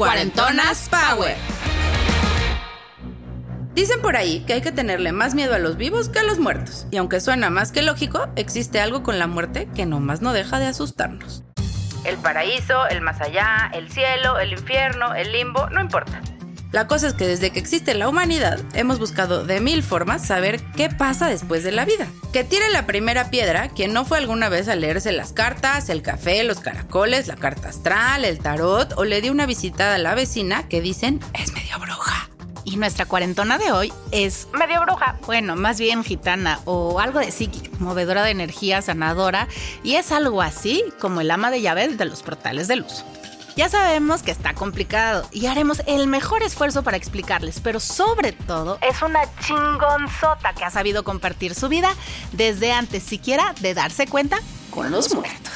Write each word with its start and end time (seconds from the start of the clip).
Cuarentonas 0.00 0.88
Power. 0.88 1.36
Dicen 3.74 4.00
por 4.00 4.16
ahí 4.16 4.40
que 4.46 4.54
hay 4.54 4.62
que 4.62 4.72
tenerle 4.72 5.12
más 5.12 5.34
miedo 5.34 5.54
a 5.54 5.58
los 5.58 5.76
vivos 5.76 6.08
que 6.08 6.20
a 6.20 6.22
los 6.22 6.38
muertos. 6.38 6.86
Y 6.90 6.96
aunque 6.96 7.20
suena 7.20 7.50
más 7.50 7.70
que 7.70 7.82
lógico, 7.82 8.28
existe 8.34 8.80
algo 8.80 9.02
con 9.02 9.18
la 9.18 9.26
muerte 9.26 9.68
que 9.76 9.84
nomás 9.84 10.22
no 10.22 10.32
deja 10.32 10.58
de 10.58 10.68
asustarnos. 10.68 11.44
El 12.04 12.16
paraíso, 12.16 12.86
el 12.86 13.02
más 13.02 13.20
allá, 13.20 13.70
el 13.74 13.92
cielo, 13.92 14.38
el 14.38 14.52
infierno, 14.52 15.14
el 15.14 15.32
limbo, 15.32 15.68
no 15.68 15.82
importa. 15.82 16.22
La 16.72 16.86
cosa 16.86 17.08
es 17.08 17.14
que 17.14 17.26
desde 17.26 17.50
que 17.50 17.58
existe 17.58 17.94
la 17.94 18.08
humanidad 18.08 18.60
hemos 18.74 19.00
buscado 19.00 19.44
de 19.44 19.60
mil 19.60 19.82
formas 19.82 20.24
saber 20.24 20.60
qué 20.76 20.88
pasa 20.88 21.26
después 21.26 21.64
de 21.64 21.72
la 21.72 21.84
vida. 21.84 22.06
Que 22.32 22.44
tire 22.44 22.70
la 22.70 22.86
primera 22.86 23.28
piedra 23.28 23.70
quien 23.70 23.92
no 23.92 24.04
fue 24.04 24.18
alguna 24.18 24.48
vez 24.48 24.68
a 24.68 24.76
leerse 24.76 25.10
las 25.10 25.32
cartas, 25.32 25.88
el 25.88 26.00
café, 26.02 26.44
los 26.44 26.60
caracoles, 26.60 27.26
la 27.26 27.34
carta 27.34 27.70
astral, 27.70 28.24
el 28.24 28.38
tarot 28.38 28.92
o 28.96 29.04
le 29.04 29.20
dio 29.20 29.32
una 29.32 29.46
visitada 29.46 29.96
a 29.96 29.98
la 29.98 30.14
vecina 30.14 30.68
que 30.68 30.80
dicen 30.80 31.18
es 31.34 31.52
medio 31.52 31.76
bruja. 31.80 32.30
Y 32.64 32.76
nuestra 32.76 33.04
cuarentona 33.04 33.58
de 33.58 33.72
hoy 33.72 33.92
es 34.12 34.46
medio 34.52 34.80
bruja, 34.82 35.18
bueno, 35.26 35.56
más 35.56 35.80
bien 35.80 36.04
gitana 36.04 36.60
o 36.66 37.00
algo 37.00 37.18
de 37.18 37.32
psíquica, 37.32 37.68
movedora 37.80 38.22
de 38.22 38.30
energía, 38.30 38.80
sanadora, 38.80 39.48
y 39.82 39.96
es 39.96 40.12
algo 40.12 40.40
así 40.40 40.84
como 41.00 41.20
el 41.20 41.32
ama 41.32 41.50
de 41.50 41.62
llaves 41.62 41.98
de 41.98 42.04
los 42.04 42.22
portales 42.22 42.68
de 42.68 42.76
luz. 42.76 43.02
Ya 43.56 43.68
sabemos 43.68 44.22
que 44.22 44.30
está 44.30 44.54
complicado 44.54 45.28
y 45.32 45.46
haremos 45.46 45.82
el 45.86 46.06
mejor 46.06 46.42
esfuerzo 46.42 46.82
para 46.82 46.96
explicarles, 46.96 47.60
pero 47.60 47.80
sobre 47.80 48.32
todo 48.32 48.78
es 48.80 49.02
una 49.02 49.20
chingonzota 49.40 50.52
que 50.54 50.64
ha 50.64 50.70
sabido 50.70 51.04
compartir 51.04 51.54
su 51.54 51.68
vida 51.68 51.90
desde 52.32 52.72
antes 52.72 53.02
siquiera 53.02 53.54
de 53.60 53.74
darse 53.74 54.06
cuenta 54.06 54.38
con 54.70 54.90
los 54.90 55.12
muertos. 55.14 55.49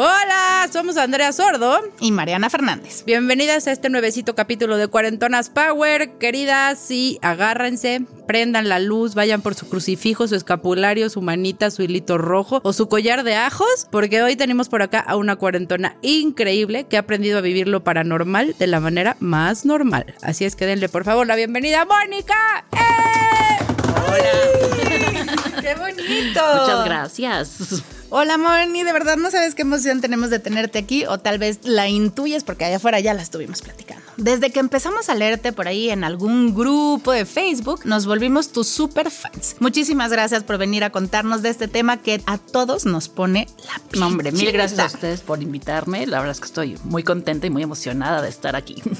Hola, 0.00 0.68
somos 0.72 0.96
Andrea 0.96 1.32
Sordo. 1.32 1.80
Y 1.98 2.12
Mariana 2.12 2.48
Fernández. 2.50 3.02
Bienvenidas 3.04 3.66
a 3.66 3.72
este 3.72 3.90
nuevecito 3.90 4.36
capítulo 4.36 4.76
de 4.76 4.86
Cuarentonas 4.86 5.50
Power. 5.50 6.18
Queridas, 6.18 6.78
sí, 6.78 7.18
agárrense, 7.20 8.02
prendan 8.28 8.68
la 8.68 8.78
luz, 8.78 9.16
vayan 9.16 9.42
por 9.42 9.56
su 9.56 9.68
crucifijo, 9.68 10.28
su 10.28 10.36
escapulario, 10.36 11.10
su 11.10 11.20
manita, 11.20 11.72
su 11.72 11.82
hilito 11.82 12.16
rojo 12.16 12.60
o 12.62 12.72
su 12.72 12.88
collar 12.88 13.24
de 13.24 13.34
ajos, 13.34 13.88
porque 13.90 14.22
hoy 14.22 14.36
tenemos 14.36 14.68
por 14.68 14.82
acá 14.82 15.00
a 15.00 15.16
una 15.16 15.34
cuarentona 15.34 15.96
increíble 16.02 16.84
que 16.84 16.96
ha 16.96 17.00
aprendido 17.00 17.38
a 17.38 17.40
vivir 17.40 17.66
lo 17.66 17.82
paranormal 17.82 18.54
de 18.56 18.66
la 18.68 18.78
manera 18.78 19.16
más 19.18 19.64
normal. 19.64 20.14
Así 20.22 20.44
es 20.44 20.54
que 20.54 20.66
denle 20.66 20.88
por 20.88 21.02
favor 21.02 21.26
la 21.26 21.34
bienvenida 21.34 21.80
a 21.80 21.86
Mónica. 21.86 22.36
¡Eh! 22.70 23.64
¡Hola! 24.06 25.60
¡Qué 25.60 25.74
bonito! 25.74 26.40
Muchas 26.54 26.84
gracias. 26.84 27.82
Hola 28.10 28.38
Moni, 28.38 28.84
de 28.84 28.92
verdad 28.94 29.18
no 29.18 29.30
sabes 29.30 29.54
qué 29.54 29.62
emoción 29.62 30.00
tenemos 30.00 30.30
de 30.30 30.38
tenerte 30.38 30.78
aquí 30.78 31.04
o 31.04 31.18
tal 31.18 31.38
vez 31.38 31.60
la 31.64 31.88
intuyes 31.88 32.42
porque 32.42 32.64
allá 32.64 32.76
afuera 32.76 33.00
ya 33.00 33.12
la 33.12 33.20
estuvimos 33.20 33.60
platicando. 33.60 34.02
Desde 34.16 34.50
que 34.50 34.60
empezamos 34.60 35.10
a 35.10 35.14
leerte 35.14 35.52
por 35.52 35.68
ahí 35.68 35.90
en 35.90 36.04
algún 36.04 36.54
grupo 36.54 37.12
de 37.12 37.26
Facebook, 37.26 37.82
nos 37.84 38.06
volvimos 38.06 38.50
tus 38.50 38.66
super 38.66 39.10
fans. 39.10 39.56
Muchísimas 39.60 40.10
gracias 40.10 40.42
por 40.42 40.56
venir 40.56 40.84
a 40.84 40.90
contarnos 40.90 41.42
de 41.42 41.50
este 41.50 41.68
tema 41.68 41.98
que 41.98 42.22
a 42.24 42.38
todos 42.38 42.86
nos 42.86 43.10
pone 43.10 43.46
la 43.66 43.78
piel 43.90 44.02
hombre, 44.02 44.32
mil 44.32 44.52
gracias 44.52 44.80
a 44.80 44.86
ustedes 44.86 45.20
por 45.20 45.42
invitarme. 45.42 46.06
La 46.06 46.18
verdad 46.18 46.32
es 46.32 46.40
que 46.40 46.46
estoy 46.46 46.78
muy 46.84 47.02
contenta 47.02 47.46
y 47.46 47.50
muy 47.50 47.62
emocionada 47.62 48.22
de 48.22 48.30
estar 48.30 48.56
aquí. 48.56 48.82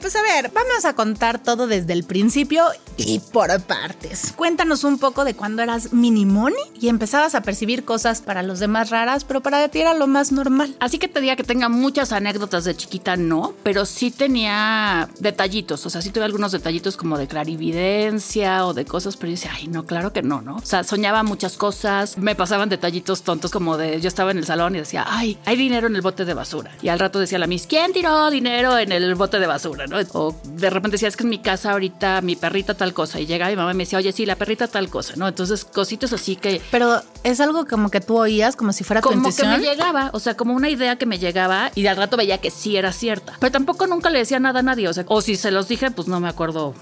Pues 0.00 0.16
a 0.16 0.22
ver, 0.22 0.50
vamos 0.54 0.86
a 0.86 0.94
contar 0.94 1.42
todo 1.42 1.66
desde 1.66 1.92
el 1.92 2.04
principio 2.04 2.64
y 2.96 3.18
por 3.18 3.60
partes. 3.60 4.32
Cuéntanos 4.34 4.82
un 4.82 4.98
poco 4.98 5.24
de 5.26 5.34
cuando 5.34 5.62
eras 5.62 5.92
mini 5.92 6.24
Moni 6.24 6.56
y 6.80 6.88
empezabas 6.88 7.34
a 7.34 7.42
percibir 7.42 7.79
cosas 7.82 8.20
para 8.20 8.42
los 8.42 8.58
demás 8.58 8.90
raras, 8.90 9.24
pero 9.24 9.40
para 9.40 9.68
ti 9.68 9.80
era 9.80 9.94
lo 9.94 10.06
más 10.06 10.32
normal. 10.32 10.74
Así 10.80 10.98
que 10.98 11.08
te 11.08 11.20
diga 11.20 11.36
que 11.36 11.44
tenga 11.44 11.68
muchas 11.68 12.12
anécdotas 12.12 12.64
de 12.64 12.76
chiquita, 12.76 13.16
no, 13.16 13.54
pero 13.62 13.86
sí 13.86 14.10
tenía 14.10 15.08
detallitos. 15.18 15.84
O 15.86 15.90
sea, 15.90 16.02
sí 16.02 16.10
tuve 16.10 16.24
algunos 16.24 16.52
detallitos 16.52 16.96
como 16.96 17.18
de 17.18 17.26
clarividencia 17.26 18.66
o 18.66 18.74
de 18.74 18.84
cosas, 18.84 19.16
pero 19.16 19.28
yo 19.28 19.36
decía, 19.36 19.52
ay, 19.54 19.68
no, 19.68 19.84
claro 19.86 20.12
que 20.12 20.22
no, 20.22 20.42
¿no? 20.42 20.56
O 20.56 20.66
sea, 20.66 20.84
soñaba 20.84 21.22
muchas 21.22 21.56
cosas, 21.56 22.18
me 22.18 22.34
pasaban 22.34 22.68
detallitos 22.68 23.22
tontos 23.22 23.50
como 23.50 23.76
de 23.76 24.00
yo 24.00 24.08
estaba 24.08 24.30
en 24.30 24.38
el 24.38 24.46
salón 24.46 24.74
y 24.76 24.78
decía, 24.78 25.04
ay, 25.06 25.38
hay 25.44 25.56
dinero 25.56 25.86
en 25.86 25.96
el 25.96 26.02
bote 26.02 26.24
de 26.24 26.34
basura. 26.34 26.70
Y 26.82 26.88
al 26.88 26.98
rato 26.98 27.18
decía 27.18 27.38
la 27.38 27.46
Miss, 27.46 27.66
¿quién 27.66 27.92
tiró 27.92 28.30
dinero 28.30 28.78
en 28.78 28.92
el 28.92 29.14
bote 29.14 29.38
de 29.38 29.46
basura? 29.46 29.86
¿no? 29.86 29.98
O 30.12 30.36
de 30.44 30.70
repente 30.70 30.96
decía, 30.96 31.08
es 31.08 31.16
que 31.16 31.24
en 31.24 31.30
mi 31.30 31.38
casa 31.38 31.72
ahorita 31.72 32.20
mi 32.22 32.36
perrita 32.36 32.74
tal 32.74 32.92
cosa. 32.92 33.20
Y 33.20 33.26
llegaba 33.26 33.50
mi 33.50 33.56
mamá 33.56 33.72
y 33.72 33.74
me 33.74 33.82
decía, 33.84 33.98
oye, 33.98 34.12
sí, 34.12 34.26
la 34.26 34.36
perrita 34.36 34.68
tal 34.68 34.88
cosa, 34.88 35.14
¿no? 35.16 35.28
Entonces, 35.28 35.64
cositas 35.64 36.12
así 36.12 36.36
que 36.36 36.60
Pero 36.70 37.02
es 37.22 37.40
algo 37.40 37.64
como 37.70 37.90
que 37.90 38.00
tú 38.00 38.18
oías 38.18 38.56
como 38.56 38.72
si 38.72 38.84
fuera 38.84 39.00
tu 39.00 39.08
como 39.08 39.22
que 39.22 39.28
intuición. 39.28 39.60
me 39.60 39.66
llegaba, 39.66 40.10
o 40.12 40.20
sea, 40.20 40.36
como 40.36 40.54
una 40.54 40.68
idea 40.68 40.96
que 40.96 41.06
me 41.06 41.18
llegaba 41.18 41.70
y 41.74 41.86
al 41.86 41.96
rato 41.96 42.16
veía 42.16 42.38
que 42.38 42.50
sí 42.50 42.76
era 42.76 42.92
cierta. 42.92 43.36
Pero 43.38 43.52
tampoco 43.52 43.86
nunca 43.86 44.10
le 44.10 44.18
decía 44.18 44.40
nada 44.40 44.60
a 44.60 44.62
nadie, 44.62 44.88
o 44.88 44.92
sea, 44.92 45.04
o 45.06 45.22
si 45.22 45.36
se 45.36 45.50
los 45.50 45.68
dije, 45.68 45.90
pues 45.90 46.08
no 46.08 46.20
me 46.20 46.28
acuerdo. 46.28 46.74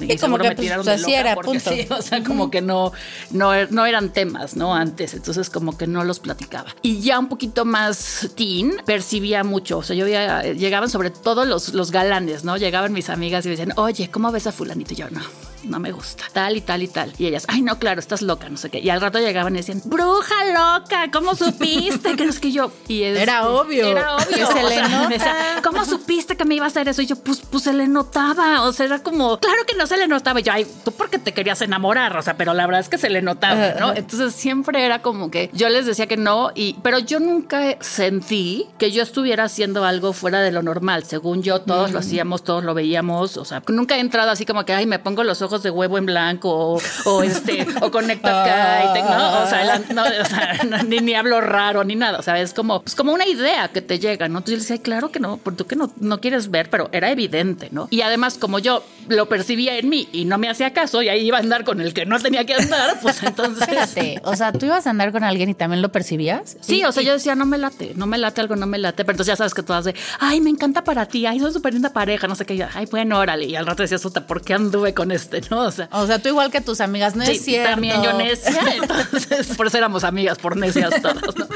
Y 0.00 0.12
Sí, 0.12 0.18
como 0.18 0.36
que, 0.38 0.48
me 0.48 0.54
pues, 0.54 0.60
tiraron 0.66 0.88
así 0.88 1.02
de 1.02 1.18
loca 1.18 1.20
era, 1.20 1.34
porque 1.34 1.50
punto. 1.60 1.70
sí, 1.70 1.86
o 1.90 2.02
sea, 2.02 2.22
como 2.22 2.50
que 2.50 2.60
no, 2.60 2.92
no, 3.30 3.52
no 3.70 3.86
eran 3.86 4.12
temas, 4.12 4.56
¿no? 4.56 4.74
Antes, 4.74 5.14
entonces 5.14 5.50
como 5.50 5.76
que 5.78 5.86
no 5.86 6.04
los 6.04 6.20
platicaba. 6.20 6.74
Y 6.82 7.00
ya 7.00 7.18
un 7.18 7.28
poquito 7.28 7.64
más 7.64 8.28
teen, 8.36 8.76
percibía 8.84 9.44
mucho, 9.44 9.78
o 9.78 9.82
sea, 9.82 9.96
yo 9.96 10.04
veía, 10.04 10.42
llegaban 10.52 10.90
sobre 10.90 11.10
todo 11.10 11.44
los, 11.44 11.74
los 11.74 11.90
galanes, 11.90 12.44
¿no? 12.44 12.56
Llegaban 12.56 12.92
mis 12.92 13.10
amigas 13.10 13.44
y 13.46 13.48
me 13.48 13.56
decían, 13.56 13.72
oye, 13.76 14.10
¿cómo 14.10 14.30
ves 14.32 14.46
a 14.46 14.52
fulanito? 14.52 14.92
Y 14.94 14.96
yo, 14.96 15.10
no, 15.10 15.20
no 15.64 15.78
me 15.80 15.92
gusta, 15.92 16.24
tal 16.32 16.56
y 16.56 16.60
tal 16.60 16.82
y 16.82 16.88
tal. 16.88 17.12
Y 17.18 17.26
ellas, 17.26 17.44
ay, 17.48 17.62
no, 17.62 17.78
claro, 17.78 18.00
estás 18.00 18.22
loca, 18.22 18.48
no 18.48 18.56
sé 18.56 18.70
qué. 18.70 18.78
Y 18.80 18.90
al 18.90 19.00
rato 19.00 19.18
llegaban 19.18 19.54
y 19.54 19.58
decían, 19.58 19.82
bruja 19.84 20.34
loca, 20.46 21.10
¿cómo 21.12 21.34
supiste? 21.34 22.16
que 22.16 22.24
no 22.24 22.30
es 22.30 22.38
que 22.40 22.52
yo... 22.52 22.70
Y 22.88 23.02
es- 23.02 23.18
Era 23.18 23.48
obvio. 23.48 23.86
Era 23.86 24.16
obvio. 24.16 24.46
Se 24.52 24.62
le 24.62 24.68
sea, 24.76 24.88
nota. 24.88 25.60
¿Cómo 25.62 25.84
supiste 25.84 26.36
que 26.36 26.44
me 26.44 26.54
iba 26.54 26.64
a 26.64 26.68
hacer 26.68 26.88
eso? 26.88 27.02
Y 27.02 27.06
yo, 27.06 27.16
pues, 27.16 27.40
pues 27.50 27.64
se 27.64 27.72
le 27.72 27.88
notaba. 27.88 28.62
O 28.62 28.72
sea, 28.72 28.86
era 28.86 28.98
como, 29.02 29.38
claro 29.38 29.58
que 29.66 29.74
no 29.76 29.86
se 29.86 29.96
le 29.96 30.08
notaba. 30.08 30.40
Yo, 30.40 30.52
ay, 30.52 30.66
tú 30.84 30.92
porque 30.92 31.18
te 31.18 31.32
querías 31.34 31.60
enamorar, 31.62 32.16
o 32.16 32.22
sea, 32.22 32.36
pero 32.36 32.54
la 32.54 32.66
verdad 32.66 32.80
es 32.80 32.88
que 32.88 32.98
se 32.98 33.10
le 33.10 33.22
notaba, 33.22 33.74
¿no? 33.80 33.92
Entonces 33.94 34.34
siempre 34.34 34.84
era 34.84 35.02
como 35.02 35.30
que 35.30 35.50
yo 35.52 35.68
les 35.68 35.86
decía 35.86 36.06
que 36.06 36.16
no, 36.16 36.50
y, 36.54 36.74
pero 36.82 36.98
yo 36.98 37.20
nunca 37.20 37.76
sentí 37.80 38.66
que 38.78 38.90
yo 38.92 39.02
estuviera 39.02 39.44
haciendo 39.44 39.84
algo 39.84 40.12
fuera 40.12 40.40
de 40.40 40.52
lo 40.52 40.62
normal. 40.62 41.04
Según 41.04 41.42
yo, 41.42 41.60
todos 41.60 41.92
lo 41.92 41.98
hacíamos, 41.98 42.44
todos 42.44 42.62
lo 42.64 42.74
veíamos. 42.74 43.36
O 43.36 43.44
sea, 43.44 43.62
nunca 43.68 43.96
he 43.96 44.00
entrado 44.00 44.30
así 44.30 44.46
como 44.46 44.64
que, 44.64 44.72
ay, 44.72 44.86
me 44.86 44.98
pongo 44.98 45.24
los 45.24 45.42
ojos 45.42 45.62
de 45.62 45.70
huevo 45.70 45.98
en 45.98 46.06
blanco 46.06 46.50
o, 46.74 46.80
o 47.04 47.22
este, 47.22 47.66
o 47.80 47.90
conecto 47.90 48.28
acá 48.28 48.92
y 48.96 49.02
no, 49.02 49.42
o 49.42 49.46
sea, 49.46 49.64
la- 49.64 49.78
no, 49.78 50.02
o 50.02 50.24
sea, 50.24 50.58
no, 50.68 50.82
ni, 50.84 50.98
ni 50.98 51.14
hablo 51.14 51.40
raro 51.40 51.84
ni 51.84 51.96
nada. 51.96 52.18
O 52.18 52.22
sea, 52.22 52.40
es 52.40 52.52
como, 52.54 52.82
es 52.86 52.94
como 52.94 53.12
una 53.12 53.26
idea 53.26 53.68
que 53.68 53.80
te 53.82 53.98
llega, 53.98 54.28
¿no? 54.28 54.38
Entonces 54.38 54.52
yo 54.52 54.56
le 54.56 54.62
decía, 54.62 54.74
"Ay, 54.76 54.80
claro 54.80 55.10
que 55.10 55.20
no, 55.20 55.38
porque 55.38 55.56
tú 55.58 55.66
que 55.66 55.76
no, 55.76 55.90
no 56.00 56.20
quieres 56.20 56.50
ver, 56.50 56.70
pero 56.70 56.88
era 56.92 57.10
evidente, 57.10 57.68
¿no? 57.72 57.88
Y 57.90 58.02
además, 58.02 58.36
como 58.38 58.58
yo 58.58 58.84
lo 59.08 59.26
en 59.68 59.88
mí 59.88 60.08
y 60.12 60.24
no 60.24 60.38
me 60.38 60.48
hacía 60.48 60.72
caso 60.72 61.02
y 61.02 61.08
ahí 61.08 61.26
iba 61.26 61.38
a 61.38 61.40
andar 61.40 61.64
con 61.64 61.80
el 61.80 61.92
que 61.94 62.06
no 62.06 62.18
tenía 62.20 62.44
que 62.44 62.54
andar, 62.54 63.00
pues 63.00 63.22
entonces. 63.22 63.62
Espérate, 63.62 64.20
o 64.24 64.36
sea, 64.36 64.52
tú 64.52 64.66
ibas 64.66 64.86
a 64.86 64.90
andar 64.90 65.12
con 65.12 65.24
alguien 65.24 65.48
y 65.48 65.54
también 65.54 65.82
lo 65.82 65.90
percibías. 65.90 66.56
Sí, 66.60 66.84
o 66.84 66.92
sea, 66.92 67.02
yo 67.02 67.12
decía, 67.12 67.34
no 67.34 67.46
me 67.46 67.58
late, 67.58 67.92
no 67.96 68.06
me 68.06 68.18
late 68.18 68.40
algo, 68.40 68.56
no 68.56 68.66
me 68.66 68.78
late. 68.78 69.04
Pero 69.04 69.12
entonces 69.14 69.32
ya 69.32 69.36
sabes 69.36 69.54
que 69.54 69.62
todas 69.62 69.84
de, 69.84 69.94
ay, 70.20 70.40
me 70.40 70.50
encanta 70.50 70.84
para 70.84 71.06
ti, 71.06 71.26
ay, 71.26 71.40
son 71.40 71.52
súper 71.52 71.74
linda 71.74 71.92
pareja, 71.92 72.26
no 72.28 72.34
sé 72.34 72.44
qué. 72.46 72.54
Y 72.54 72.62
ay, 72.62 72.86
bueno, 72.90 73.18
órale. 73.18 73.46
Y 73.46 73.56
al 73.56 73.66
rato 73.66 73.82
decías, 73.82 74.02
puta, 74.02 74.26
¿por 74.26 74.42
qué 74.42 74.54
anduve 74.54 74.94
con 74.94 75.10
este? 75.10 75.40
No, 75.50 75.60
o 75.62 75.70
sea. 75.70 75.88
O 75.92 76.06
sea, 76.06 76.18
tú 76.18 76.28
igual 76.28 76.50
que 76.50 76.60
tus 76.60 76.80
amigas, 76.80 77.16
no 77.16 77.24
Sí, 77.24 77.32
es 77.32 77.42
cierto. 77.44 77.70
también 77.70 78.02
yo 78.02 78.12
necia, 78.14 78.60
entonces 78.82 79.56
por 79.56 79.66
eso 79.66 79.78
éramos 79.78 80.04
amigas, 80.04 80.38
por 80.38 80.56
necias 80.56 81.00
todas, 81.00 81.36
¿no? 81.36 81.46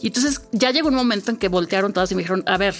Y 0.00 0.08
entonces 0.08 0.42
ya 0.52 0.70
llegó 0.70 0.88
un 0.88 0.94
momento 0.94 1.30
en 1.30 1.36
que 1.36 1.48
voltearon 1.48 1.92
todas 1.92 2.10
y 2.12 2.14
me 2.14 2.22
dijeron, 2.22 2.42
a 2.46 2.56
ver, 2.56 2.74